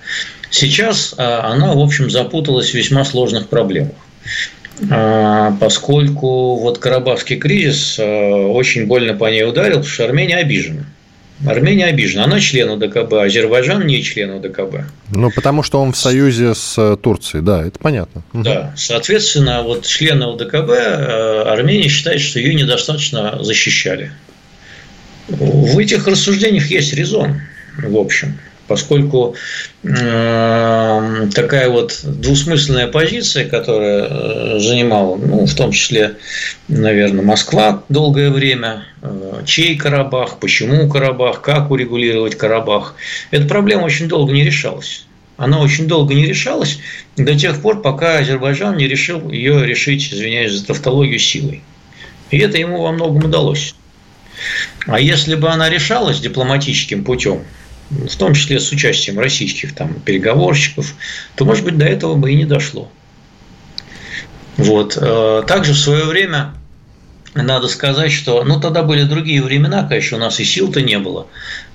Сейчас 0.50 1.14
она, 1.16 1.72
в 1.72 1.78
общем, 1.78 2.10
запуталась 2.10 2.70
в 2.70 2.74
весьма 2.74 3.04
сложных 3.04 3.48
проблемах 3.48 3.94
поскольку 5.60 6.56
вот 6.56 6.78
Карабахский 6.78 7.36
кризис 7.36 7.98
очень 7.98 8.86
больно 8.86 9.14
по 9.14 9.28
ней 9.28 9.44
ударил, 9.44 9.76
потому 9.76 9.92
что 9.92 10.04
Армения 10.04 10.36
обижена. 10.36 10.84
Армения 11.46 11.86
обижена. 11.86 12.24
Она 12.24 12.40
член 12.40 12.70
ОДКБ, 12.70 13.12
а 13.12 13.22
Азербайджан 13.24 13.86
не 13.86 14.02
член 14.02 14.30
ОДКБ. 14.32 14.90
Ну, 15.10 15.30
потому 15.30 15.62
что 15.62 15.80
он 15.80 15.92
в 15.92 15.96
союзе 15.96 16.54
с 16.54 16.74
э, 16.76 16.96
Турцией, 17.00 17.42
да, 17.42 17.64
это 17.64 17.78
понятно. 17.78 18.22
Да, 18.32 18.74
соответственно, 18.76 19.62
вот 19.62 19.86
члены 19.86 20.24
ОДКБ 20.24 20.70
э, 20.70 21.42
Армения 21.46 21.88
считает, 21.88 22.20
что 22.20 22.40
ее 22.40 22.54
недостаточно 22.54 23.38
защищали. 23.42 24.10
В 25.28 25.78
этих 25.78 26.06
рассуждениях 26.06 26.70
есть 26.70 26.92
резон, 26.94 27.40
в 27.76 27.96
общем 27.96 28.38
поскольку 28.68 29.34
э, 29.82 31.28
такая 31.34 31.70
вот 31.70 32.00
двусмысленная 32.04 32.86
позиция, 32.86 33.48
которая 33.48 34.06
э, 34.08 34.58
занимала, 34.60 35.16
ну, 35.16 35.46
в 35.46 35.54
том 35.54 35.72
числе, 35.72 36.16
наверное, 36.68 37.24
Москва 37.24 37.82
долгое 37.88 38.30
время, 38.30 38.84
э, 39.02 39.42
чей 39.46 39.76
Карабах, 39.76 40.38
почему 40.38 40.88
Карабах, 40.88 41.40
как 41.40 41.70
урегулировать 41.70 42.36
Карабах, 42.36 42.94
эта 43.30 43.48
проблема 43.48 43.84
очень 43.84 44.06
долго 44.06 44.32
не 44.32 44.44
решалась. 44.44 45.06
Она 45.38 45.60
очень 45.60 45.86
долго 45.86 46.14
не 46.14 46.26
решалась 46.26 46.78
до 47.16 47.38
тех 47.38 47.62
пор, 47.62 47.80
пока 47.80 48.18
Азербайджан 48.18 48.76
не 48.76 48.86
решил 48.86 49.30
ее 49.30 49.64
решить, 49.64 50.12
извиняюсь 50.12 50.52
за 50.52 50.66
тавтологию, 50.66 51.18
силой. 51.18 51.62
И 52.30 52.38
это 52.38 52.58
ему 52.58 52.82
во 52.82 52.92
многом 52.92 53.24
удалось. 53.24 53.74
А 54.86 55.00
если 55.00 55.34
бы 55.36 55.48
она 55.48 55.70
решалась 55.70 56.20
дипломатическим 56.20 57.04
путем, 57.04 57.44
в 57.90 58.16
том 58.16 58.34
числе 58.34 58.60
с 58.60 58.70
участием 58.70 59.18
российских 59.18 59.74
там, 59.74 59.94
переговорщиков, 59.94 60.94
то, 61.36 61.44
может 61.44 61.64
быть, 61.64 61.78
до 61.78 61.86
этого 61.86 62.14
бы 62.14 62.32
и 62.32 62.36
не 62.36 62.44
дошло. 62.44 62.90
Вот. 64.56 64.98
Э, 65.00 65.42
также 65.46 65.72
в 65.72 65.78
свое 65.78 66.04
время 66.04 66.54
надо 67.34 67.68
сказать, 67.68 68.10
что 68.12 68.42
ну 68.44 68.60
тогда 68.60 68.82
были 68.82 69.02
другие 69.04 69.42
времена, 69.42 69.86
конечно, 69.86 70.16
у 70.16 70.20
нас 70.20 70.40
и 70.40 70.44
сил-то 70.44 70.82
не 70.82 70.98
было. 70.98 71.26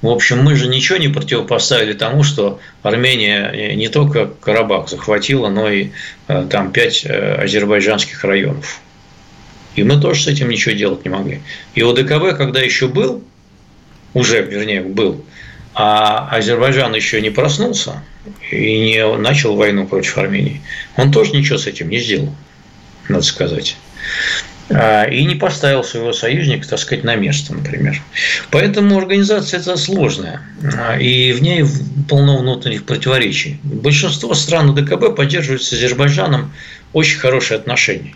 В 0.02 0.10
общем, 0.10 0.44
мы 0.44 0.56
же 0.56 0.68
ничего 0.68 0.98
не 0.98 1.08
противопоставили 1.08 1.94
тому, 1.94 2.24
что 2.24 2.60
Армения 2.82 3.76
не 3.76 3.88
только 3.88 4.26
Карабах 4.26 4.90
захватила, 4.90 5.50
но 5.50 5.70
и 5.70 5.92
э, 6.28 6.48
там 6.50 6.72
пять 6.72 7.06
э, 7.06 7.36
азербайджанских 7.44 8.24
районов. 8.24 8.80
И 9.76 9.84
мы 9.84 10.00
тоже 10.00 10.24
с 10.24 10.28
этим 10.28 10.50
ничего 10.50 10.76
делать 10.76 11.04
не 11.04 11.10
могли. 11.10 11.42
И 11.74 11.82
ОДКБ, 11.82 12.38
когда 12.38 12.60
еще 12.60 12.88
был, 12.88 13.24
уже, 14.14 14.44
вернее, 14.44 14.82
был, 14.82 15.26
а 15.74 16.28
Азербайджан 16.30 16.94
еще 16.94 17.22
не 17.22 17.30
проснулся 17.30 18.04
и 18.52 18.80
не 18.80 19.18
начал 19.18 19.56
войну 19.56 19.88
против 19.88 20.18
Армении, 20.18 20.62
он 20.98 21.12
тоже 21.12 21.32
ничего 21.32 21.58
с 21.58 21.68
этим 21.68 21.90
не 21.90 22.00
сделал, 22.00 22.34
надо 23.10 23.24
сказать. 23.24 23.76
А, 24.70 25.06
и 25.06 25.26
не 25.26 25.36
поставил 25.36 25.84
своего 25.84 26.14
союзника, 26.14 26.68
так 26.68 26.80
сказать, 26.80 27.04
на 27.04 27.16
место, 27.16 27.54
например. 27.54 28.02
Поэтому 28.50 28.98
организация 28.98 29.60
эта 29.60 29.76
сложная, 29.78 30.42
а, 30.78 30.98
и 30.98 31.34
в 31.34 31.42
ней 31.42 31.66
полно 32.10 32.38
внутренних 32.38 32.86
противоречий. 32.86 33.60
Большинство 33.64 34.34
стран 34.34 34.74
ДКБ 34.74 35.16
поддерживают 35.16 35.64
с 35.64 35.74
Азербайджаном 35.74 36.54
очень 36.94 37.20
хорошие 37.20 37.58
отношения. 37.58 38.16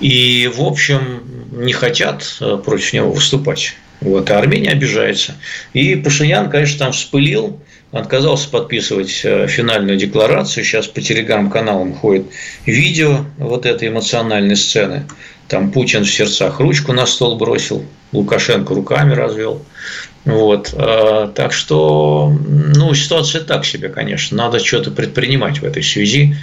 И, 0.00 0.50
в 0.54 0.62
общем, 0.62 1.22
не 1.52 1.72
хотят 1.72 2.36
э, 2.40 2.58
против 2.62 2.92
него 2.92 3.12
выступать. 3.12 3.76
Вот, 4.00 4.30
а 4.30 4.38
Армения 4.38 4.70
обижается. 4.70 5.34
И 5.72 5.96
Пашинян, 5.96 6.50
конечно, 6.50 6.78
там 6.78 6.92
вспылил, 6.92 7.58
отказался 7.92 8.48
подписывать 8.50 9.22
э, 9.24 9.46
финальную 9.46 9.96
декларацию. 9.96 10.64
Сейчас 10.64 10.86
по 10.86 11.00
телеграм-каналам 11.00 11.94
ходит 11.94 12.26
видео 12.66 13.24
вот 13.38 13.66
этой 13.66 13.88
эмоциональной 13.88 14.56
сцены. 14.56 15.06
Там 15.48 15.70
Путин 15.70 16.04
в 16.04 16.10
сердцах 16.10 16.60
ручку 16.60 16.92
на 16.92 17.06
стол 17.06 17.36
бросил, 17.38 17.84
Лукашенко 18.12 18.74
руками 18.74 19.14
развел. 19.14 19.62
Вот. 20.24 20.74
Э, 20.74 21.30
так 21.34 21.52
что, 21.52 22.32
ну, 22.74 22.94
ситуация 22.94 23.42
так 23.42 23.64
себе, 23.64 23.88
конечно. 23.88 24.36
Надо 24.36 24.58
что-то 24.58 24.90
предпринимать 24.90 25.60
в 25.60 25.64
этой 25.64 25.82
связи. 25.82 26.36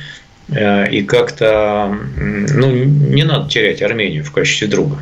Э, 0.49 0.89
и 0.89 1.03
как-то, 1.03 1.97
ну, 2.15 2.71
не 2.71 3.23
надо 3.23 3.49
терять 3.49 3.81
Армению 3.81 4.23
в 4.23 4.31
качестве 4.31 4.67
друга. 4.67 4.99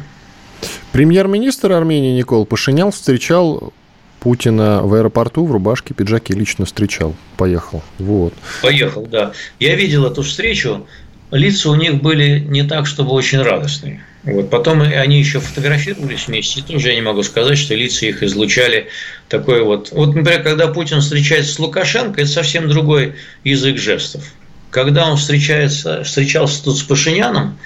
Премьер-министр 0.99 1.71
Армении 1.71 2.11
Никол 2.11 2.45
Пашинян 2.45 2.91
встречал 2.91 3.71
Путина 4.19 4.81
в 4.83 4.93
аэропорту 4.95 5.45
в 5.45 5.51
рубашке, 5.53 5.93
пиджаке 5.93 6.33
лично 6.33 6.65
встречал. 6.65 7.15
Поехал. 7.37 7.81
Вот. 7.99 8.33
Поехал, 8.61 9.05
да. 9.05 9.31
Я 9.61 9.75
видел 9.75 10.05
эту 10.05 10.23
встречу. 10.23 10.85
Лица 11.31 11.69
у 11.69 11.75
них 11.75 12.01
были 12.01 12.39
не 12.39 12.63
так, 12.63 12.85
чтобы 12.85 13.11
очень 13.11 13.41
радостные. 13.41 14.03
Вот. 14.25 14.49
Потом 14.49 14.81
они 14.81 15.19
еще 15.19 15.39
фотографировались 15.39 16.27
вместе, 16.27 16.59
и 16.59 16.63
тоже 16.63 16.89
я 16.89 16.95
не 16.95 17.01
могу 17.01 17.23
сказать, 17.23 17.57
что 17.57 17.75
лица 17.75 18.05
их 18.05 18.21
излучали 18.21 18.89
такой 19.29 19.63
вот... 19.63 19.93
Вот, 19.93 20.13
например, 20.13 20.43
когда 20.43 20.67
Путин 20.67 20.99
встречается 20.99 21.53
с 21.53 21.59
Лукашенко, 21.59 22.19
это 22.19 22.29
совсем 22.29 22.67
другой 22.67 23.13
язык 23.45 23.77
жестов. 23.77 24.33
Когда 24.69 25.09
он 25.09 25.15
встречается, 25.15 26.03
встречался 26.03 26.61
тут 26.61 26.77
с 26.77 26.83
Пашиняном, 26.83 27.57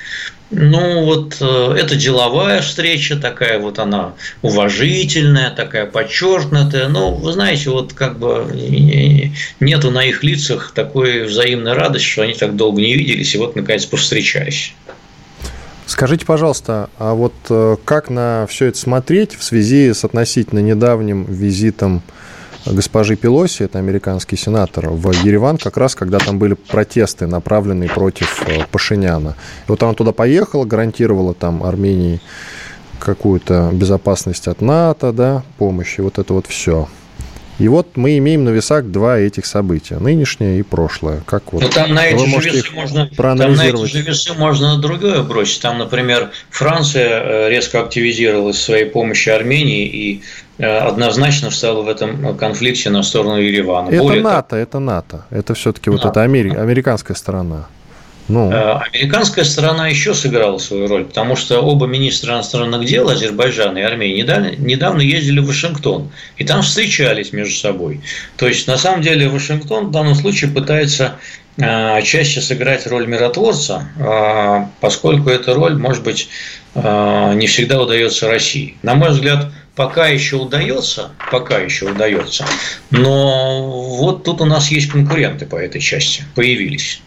ну, 0.55 1.05
вот 1.05 1.37
э, 1.41 1.75
это 1.77 1.95
деловая 1.95 2.61
встреча, 2.61 3.15
такая 3.15 3.59
вот 3.59 3.79
она 3.79 4.13
уважительная, 4.41 5.49
такая 5.49 5.85
подчеркнутая. 5.85 6.87
Ну, 6.89 7.15
вы 7.15 7.31
знаете, 7.33 7.69
вот 7.71 7.93
как 7.93 8.19
бы 8.19 8.45
нету 9.59 9.91
на 9.91 10.05
их 10.05 10.23
лицах 10.23 10.71
такой 10.75 11.25
взаимной 11.25 11.73
радости, 11.73 12.05
что 12.07 12.21
они 12.21 12.33
так 12.33 12.55
долго 12.55 12.81
не 12.81 12.93
виделись, 12.93 13.33
и 13.33 13.37
вот 13.37 13.55
наконец 13.55 13.85
повстречались. 13.85 14.73
Скажите, 15.85 16.25
пожалуйста, 16.25 16.89
а 16.97 17.13
вот 17.13 17.33
э, 17.49 17.75
как 17.83 18.09
на 18.09 18.47
все 18.47 18.67
это 18.67 18.77
смотреть 18.77 19.35
в 19.35 19.43
связи 19.43 19.91
с 19.91 20.05
относительно 20.05 20.59
недавним 20.59 21.25
визитом 21.25 22.03
госпожи 22.65 23.15
Пелоси, 23.15 23.63
это 23.63 23.79
американский 23.79 24.37
сенатор, 24.37 24.89
в 24.89 25.11
Ереван, 25.11 25.57
как 25.57 25.77
раз 25.77 25.95
когда 25.95 26.19
там 26.19 26.39
были 26.39 26.53
протесты, 26.53 27.27
направленные 27.27 27.89
против 27.89 28.43
э, 28.47 28.65
Пашиняна. 28.71 29.35
И 29.67 29.71
вот 29.71 29.81
она 29.83 29.93
туда 29.93 30.11
поехала, 30.11 30.65
гарантировала 30.65 31.33
там 31.33 31.63
Армении 31.63 32.21
какую-то 32.99 33.69
безопасность 33.73 34.47
от 34.47 34.61
НАТО, 34.61 35.11
да, 35.11 35.43
помощь, 35.57 35.99
и 35.99 36.01
вот 36.01 36.19
это 36.19 36.33
вот 36.33 36.47
все. 36.47 36.87
И 37.59 37.67
вот 37.67 37.95
мы 37.95 38.17
имеем 38.17 38.43
на 38.43 38.49
весах 38.49 38.85
два 38.85 39.19
этих 39.19 39.45
события, 39.45 39.97
нынешнее 39.97 40.59
и 40.59 40.63
прошлое. 40.63 41.21
Как 41.25 41.53
вот 41.53 41.61
Но 41.61 41.67
ну, 41.67 41.73
там 41.73 41.93
на 41.93 42.07
эти, 42.07 42.25
же 42.25 42.49
весы 42.49 42.71
можно, 42.73 43.07
там 43.15 43.37
на 43.37 43.65
эти 43.65 43.85
же 43.85 44.01
весы 44.01 44.33
можно 44.33 44.77
другое 44.79 45.21
бросить. 45.21 45.61
Там, 45.61 45.77
например, 45.77 46.31
Франция 46.49 47.09
э, 47.09 47.49
резко 47.49 47.81
активизировалась 47.81 48.57
в 48.57 48.63
своей 48.63 48.85
помощи 48.85 49.29
Армении 49.29 49.85
и 49.85 50.21
э, 50.57 50.65
однозначно 50.65 51.51
встала 51.51 51.83
в 51.83 51.89
этом 51.89 52.35
конфликте 52.37 52.89
на 52.89 53.03
сторону 53.03 53.37
Еревана. 53.37 53.89
Это 53.89 54.01
Более 54.01 54.23
НАТО, 54.23 54.49
того, 54.49 54.61
это 54.61 54.79
НАТО. 54.79 55.25
Это 55.29 55.53
все-таки 55.53 55.91
вот 55.91 56.03
эта 56.03 56.21
американская 56.21 57.15
сторона. 57.15 57.67
Ну. 58.29 58.51
Э, 58.51 58.79
американская 58.93 59.43
сторона 59.43 59.89
еще 59.89 60.13
сыграла 60.13 60.57
свою 60.57 60.87
роль, 60.87 61.05
потому 61.05 61.35
что 61.35 61.59
оба 61.59 61.87
министра 61.87 62.33
иностранных 62.33 62.85
дел 62.85 63.09
Азербайджана 63.09 63.79
и 63.79 63.81
Армении 63.81 64.21
недавно, 64.57 65.01
ездили 65.01 65.39
в 65.39 65.47
Вашингтон, 65.47 66.09
и 66.37 66.45
там 66.45 66.61
встречались 66.61 67.33
между 67.33 67.53
собой. 67.55 68.01
То 68.37 68.47
есть, 68.47 68.67
на 68.67 68.77
самом 68.77 69.01
деле, 69.01 69.27
Вашингтон 69.27 69.87
в 69.87 69.91
данном 69.91 70.15
случае 70.15 70.51
пытается 70.51 71.17
э, 71.57 72.01
чаще 72.03 72.39
сыграть 72.39 72.87
роль 72.87 73.07
миротворца, 73.07 73.89
э, 73.97 74.67
поскольку 74.79 75.29
эта 75.29 75.53
роль, 75.53 75.75
может 75.77 76.03
быть, 76.03 76.29
не 76.75 77.45
всегда 77.45 77.79
удается 77.79 78.27
России. 78.27 78.77
На 78.81 78.95
мой 78.95 79.11
взгляд, 79.11 79.51
пока 79.75 80.07
еще 80.07 80.37
удается, 80.37 81.11
пока 81.29 81.59
еще 81.59 81.91
удается, 81.91 82.47
но 82.89 83.95
вот 83.97 84.23
тут 84.23 84.41
у 84.41 84.45
нас 84.45 84.69
есть 84.69 84.89
конкуренты 84.89 85.45
по 85.45 85.55
этой 85.55 85.79
части, 85.79 86.23
появились. 86.33 86.99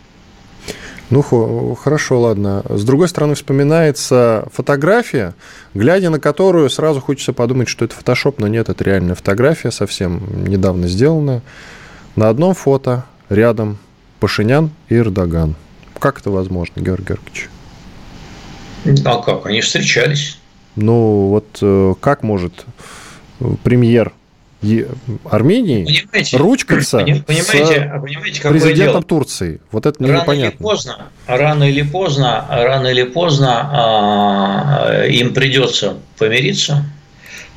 Ну, 1.10 1.74
хорошо, 1.80 2.20
ладно. 2.20 2.64
С 2.68 2.84
другой 2.84 3.08
стороны, 3.08 3.34
вспоминается 3.34 4.48
фотография, 4.52 5.34
глядя 5.72 6.10
на 6.10 6.18
которую 6.18 6.68
сразу 6.68 7.00
хочется 7.00 7.32
подумать, 7.32 7.68
что 7.68 7.84
это 7.84 7.94
фотошоп, 7.94 8.40
но 8.40 8.48
нет, 8.48 8.68
это 8.68 8.82
реальная 8.82 9.14
фотография, 9.14 9.70
совсем 9.70 10.48
недавно 10.48 10.88
сделанная. 10.88 11.42
На 12.16 12.28
одном 12.28 12.54
фото 12.54 13.04
рядом 13.28 13.78
Пашинян 14.18 14.70
и 14.88 14.96
Эрдоган. 14.96 15.54
Как 15.98 16.18
это 16.18 16.30
возможно, 16.30 16.80
Георгий 16.80 17.14
Георгиевич? 17.14 17.50
А 19.04 19.22
как? 19.22 19.46
Они 19.46 19.60
встречались. 19.60 20.38
Ну, 20.74 21.28
вот 21.28 21.58
э, 21.62 21.94
как 22.00 22.22
может 22.22 22.64
премьер 23.62 24.12
Армении 25.24 25.84
понимаете, 25.84 26.36
ручкаться 26.36 26.98
понимаете, 26.98 27.42
с 27.42 27.46
понимаете, 27.46 28.40
президентом 28.48 28.76
дело? 28.76 29.02
Турции. 29.02 29.60
Вот 29.70 29.86
это 29.86 30.02
рано 30.02 30.20
непонятно. 30.20 30.56
Или 30.56 30.62
поздно, 30.62 31.08
рано 31.26 31.64
или 31.64 31.82
поздно, 31.82 32.46
рано 32.48 32.86
или 32.88 33.02
поздно 33.04 33.70
а, 33.72 35.04
им 35.06 35.34
придется 35.34 35.96
помириться. 36.18 36.84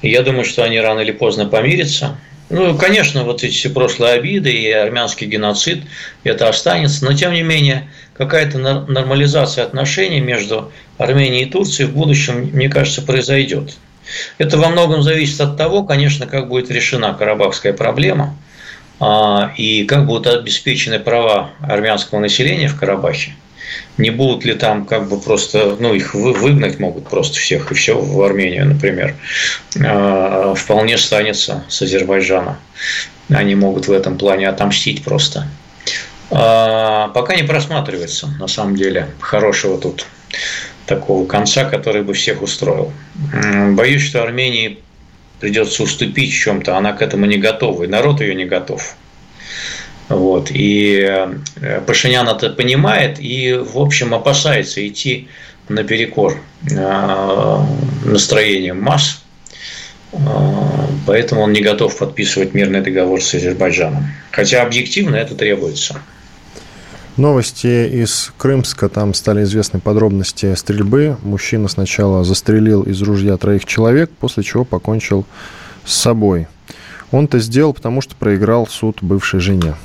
Я 0.01 0.23
думаю, 0.23 0.45
что 0.45 0.63
они 0.63 0.79
рано 0.79 1.01
или 1.01 1.11
поздно 1.11 1.45
помирятся. 1.45 2.17
Ну, 2.49 2.75
конечно, 2.77 3.23
вот 3.23 3.43
эти 3.43 3.53
все 3.53 3.69
прошлые 3.69 4.13
обиды 4.13 4.51
и 4.51 4.71
армянский 4.71 5.27
геноцид, 5.27 5.83
это 6.23 6.49
останется, 6.49 7.05
но 7.05 7.13
тем 7.13 7.33
не 7.33 7.43
менее 7.43 7.89
какая-то 8.15 8.57
нормализация 8.57 9.63
отношений 9.63 10.19
между 10.19 10.71
Арменией 10.97 11.43
и 11.43 11.49
Турцией 11.49 11.87
в 11.87 11.93
будущем, 11.93 12.49
мне 12.51 12.67
кажется, 12.67 13.01
произойдет. 13.01 13.77
Это 14.37 14.57
во 14.57 14.69
многом 14.69 15.01
зависит 15.01 15.39
от 15.41 15.57
того, 15.57 15.83
конечно, 15.83 16.27
как 16.27 16.47
будет 16.47 16.71
решена 16.71 17.13
карабахская 17.13 17.73
проблема 17.73 18.35
а, 18.99 19.53
и 19.57 19.83
как 19.85 20.05
будут 20.05 20.27
обеспечены 20.27 20.99
права 20.99 21.51
армянского 21.61 22.19
населения 22.19 22.67
в 22.67 22.77
Карабахе. 22.77 23.33
Не 23.97 24.09
будут 24.09 24.45
ли 24.45 24.55
там 24.55 24.85
как 24.85 25.07
бы 25.07 25.19
просто, 25.19 25.77
ну, 25.79 25.93
их 25.93 26.15
выгнать 26.15 26.79
могут 26.79 27.07
просто 27.07 27.37
всех 27.39 27.71
и 27.71 27.75
все 27.75 27.99
в 27.99 28.21
Армению, 28.21 28.65
например. 28.65 29.15
А, 29.83 30.53
вполне 30.55 30.97
станется 30.97 31.63
с 31.67 31.81
Азербайджана. 31.81 32.57
Они 33.29 33.55
могут 33.55 33.87
в 33.87 33.91
этом 33.91 34.17
плане 34.17 34.49
отомстить 34.49 35.03
просто. 35.03 35.47
А, 36.31 37.09
пока 37.09 37.35
не 37.35 37.43
просматривается, 37.43 38.27
на 38.39 38.47
самом 38.47 38.75
деле, 38.75 39.09
хорошего 39.19 39.77
тут 39.77 40.05
такого 40.89 41.25
конца, 41.27 41.65
который 41.65 42.01
бы 42.01 42.13
всех 42.13 42.41
устроил. 42.41 42.91
Боюсь, 43.75 44.01
что 44.01 44.23
Армении 44.23 44.79
придется 45.39 45.83
уступить 45.83 46.33
чем-то, 46.33 46.75
она 46.75 46.93
к 46.93 47.01
этому 47.01 47.25
не 47.25 47.37
готова, 47.37 47.83
и 47.83 47.87
народ 47.87 48.21
ее 48.21 48.33
не 48.33 48.45
готов. 48.45 48.95
Вот. 50.09 50.49
И 50.49 51.07
э, 51.07 51.81
Пашинян 51.85 52.27
это 52.27 52.49
понимает 52.49 53.19
и, 53.19 53.53
в 53.53 53.77
общем, 53.77 54.15
опасается 54.15 54.85
идти 54.85 55.27
наперекор 55.69 56.41
э, 56.71 57.57
настроением 58.05 58.81
масс, 58.81 59.21
э, 60.11 60.17
поэтому 61.05 61.41
он 61.41 61.53
не 61.53 61.61
готов 61.61 61.95
подписывать 61.95 62.55
мирный 62.55 62.81
договор 62.81 63.21
с 63.21 63.35
Азербайджаном. 63.35 64.07
Хотя 64.31 64.63
объективно 64.63 65.15
это 65.15 65.35
требуется. 65.35 66.01
Новости 67.19 68.01
из 68.01 68.31
Крымска. 68.37 68.87
Там 68.87 69.13
стали 69.13 69.43
известны 69.43 69.81
подробности 69.81 70.55
стрельбы. 70.55 71.17
Мужчина 71.21 71.67
сначала 71.67 72.23
застрелил 72.23 72.83
из 72.83 73.01
ружья 73.01 73.35
троих 73.35 73.65
человек, 73.65 74.09
после 74.09 74.41
чего 74.41 74.63
покончил 74.63 75.25
с 75.83 75.93
собой. 75.95 76.47
Он 77.11 77.25
это 77.25 77.39
сделал, 77.39 77.73
потому 77.73 77.99
что 77.99 78.15
проиграл 78.15 78.67
суд 78.67 78.99
бывшей 79.01 79.41
жене. 79.41 79.75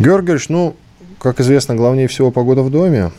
Георгиевич, 0.00 0.48
ну, 0.48 0.74
как 1.20 1.38
известно, 1.38 1.76
главнее 1.76 2.08
всего 2.08 2.32
погода 2.32 2.62
в 2.62 2.70
доме. 2.72 3.12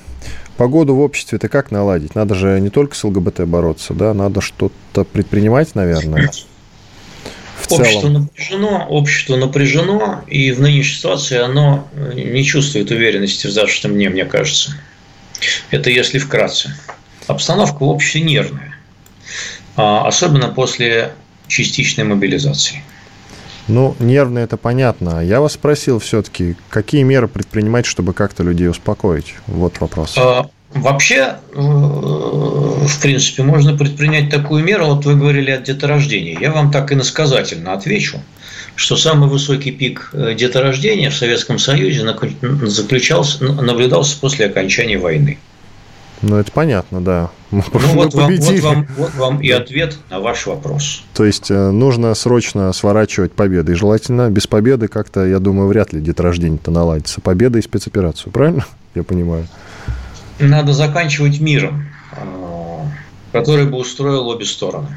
погоду 0.57 0.95
в 0.95 0.99
обществе-то 0.99 1.47
как 1.47 1.71
наладить? 1.71 2.13
Надо 2.13 2.35
же 2.35 2.59
не 2.59 2.69
только 2.69 2.97
с 2.97 3.03
ЛГБТ 3.05 3.45
бороться, 3.45 3.93
да, 3.93 4.13
надо 4.13 4.41
что-то 4.41 5.05
предпринимать, 5.05 5.75
наверное. 5.75 6.29
В 7.67 7.71
общество 7.73 8.09
напряжено, 8.09 8.85
общество 8.89 9.35
напряжено, 9.35 10.23
и 10.27 10.51
в 10.51 10.61
нынешней 10.61 10.95
ситуации 10.95 11.37
оно 11.37 11.87
не 12.13 12.43
чувствует 12.43 12.91
уверенности 12.91 13.47
в 13.47 13.51
завтрашнем 13.51 13.93
дне, 13.93 14.09
мне 14.09 14.25
кажется. 14.25 14.75
Это 15.71 15.89
если 15.89 16.19
вкратце. 16.19 16.75
Обстановка 17.27 17.83
в 17.83 17.87
обществе 17.87 18.21
нервная, 18.21 18.75
а 19.75 20.07
особенно 20.07 20.49
после 20.49 21.13
частичной 21.47 22.03
мобилизации. 22.03 22.83
Ну, 23.67 23.95
нервно 23.99 24.39
это 24.39 24.57
понятно. 24.57 25.25
Я 25.25 25.41
вас 25.41 25.53
спросил 25.53 25.97
все-таки, 25.97 26.55
какие 26.69 27.01
меры 27.01 27.27
предпринимать, 27.27 27.87
чтобы 27.87 28.13
как-то 28.13 28.43
людей 28.43 28.69
успокоить? 28.69 29.33
Вот 29.47 29.79
вопрос. 29.79 30.15
Вообще, 30.75 31.37
э, 31.53 31.57
в 31.57 33.01
принципе, 33.01 33.43
можно 33.43 33.77
предпринять 33.77 34.29
такую 34.29 34.61
меру. 34.63 34.87
Вот 34.87 35.05
вы 35.05 35.15
говорили 35.15 35.51
о 35.51 35.57
деторождении. 35.57 36.37
Я 36.39 36.51
вам 36.51 36.69
так 36.69 36.91
иносказательно 36.91 37.71
отвечу, 37.71 38.19
что 38.75 38.97
самый 38.97 39.29
высокий 39.29 39.71
пик 39.71 40.09
э, 40.11 40.35
деторождения 40.35 41.09
в 41.09 41.15
Советском 41.15 41.59
Союзе 41.59 42.05
заключался, 42.63 43.45
наблюдался 43.45 44.19
после 44.19 44.47
окончания 44.47 44.97
войны. 44.97 45.37
Ну, 46.21 46.35
это 46.37 46.51
понятно, 46.51 46.99
да. 46.99 47.29
Мы, 47.51 47.63
ну, 47.71 47.79
вот, 47.93 48.13
вам, 48.13 48.35
вот, 48.35 48.59
вам, 48.59 48.87
вот 48.97 49.13
вам 49.15 49.41
и 49.41 49.49
ответ 49.51 49.97
на 50.09 50.19
ваш 50.19 50.45
вопрос. 50.45 51.03
То 51.13 51.23
есть 51.23 51.49
э, 51.49 51.71
нужно 51.71 52.13
срочно 52.15 52.73
сворачивать 52.73 53.31
победы. 53.31 53.71
И 53.71 53.75
желательно 53.75 54.29
без 54.29 54.45
победы 54.45 54.89
как-то, 54.89 55.25
я 55.25 55.39
думаю, 55.39 55.69
вряд 55.69 55.93
ли 55.93 56.01
деторождение-то 56.01 56.69
наладится. 56.69 57.21
Победа 57.21 57.59
и 57.59 57.61
спецоперацию, 57.61 58.33
правильно? 58.33 58.65
Я 58.95 59.03
понимаю. 59.03 59.47
Надо 60.39 60.73
заканчивать 60.73 61.39
миром, 61.39 61.87
э, 62.11 62.85
который 63.31 63.65
бы 63.65 63.77
устроил 63.77 64.27
обе 64.27 64.45
стороны. 64.45 64.87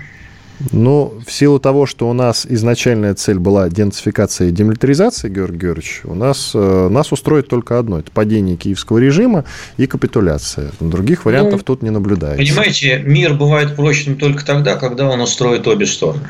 Ну, 0.73 1.15
в 1.25 1.33
силу 1.33 1.61
того, 1.61 1.87
что 1.87 2.09
у 2.09 2.13
нас 2.13 2.45
изначальная 2.49 3.15
цель 3.15 3.39
была 3.39 3.69
денацификация 3.69 4.49
и 4.49 4.51
демилитаризация, 4.51 5.31
Георгий 5.31 5.59
Георгиевич, 5.59 6.01
у 6.03 6.15
нас, 6.15 6.51
э, 6.53 6.89
нас 6.91 7.13
устроит 7.13 7.49
только 7.49 7.79
одно– 7.79 7.99
это 8.01 8.11
падение 8.11 8.57
киевского 8.57 8.99
режима 8.99 9.45
и 9.77 9.87
капитуляция. 9.87 10.73
Других 10.81 11.25
вариантов 11.25 11.61
ну, 11.61 11.65
тут 11.65 11.83
не 11.83 11.91
наблюдается. 11.91 12.39
Понимаете, 12.39 12.99
мир 13.05 13.35
бывает 13.35 13.77
прочным 13.77 14.17
только 14.17 14.45
тогда, 14.45 14.75
когда 14.75 15.09
он 15.09 15.21
устроит 15.21 15.69
обе 15.69 15.87
стороны. 15.87 16.29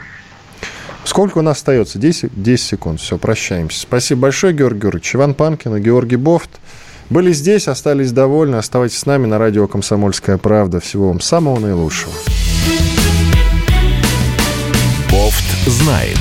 Сколько 1.04 1.38
у 1.38 1.42
нас 1.42 1.56
остается? 1.56 1.98
10, 1.98 2.30
10 2.34 2.62
секунд. 2.62 3.00
Все, 3.00 3.16
прощаемся. 3.16 3.80
Спасибо 3.80 4.22
большое, 4.22 4.52
Георгий 4.52 4.80
Георгиевич. 4.80 5.14
Иван 5.14 5.32
Панкин 5.32 5.76
и 5.76 5.80
Георгий 5.80 6.16
Бофт 6.16 6.50
были 7.10 7.32
здесь, 7.32 7.68
остались 7.68 8.12
довольны. 8.12 8.56
Оставайтесь 8.56 8.98
с 8.98 9.06
нами 9.06 9.26
на 9.26 9.38
радио 9.38 9.66
«Комсомольская 9.66 10.38
правда». 10.38 10.80
Всего 10.80 11.08
вам 11.08 11.20
самого 11.20 11.58
наилучшего. 11.58 12.12
знает. 15.68 16.18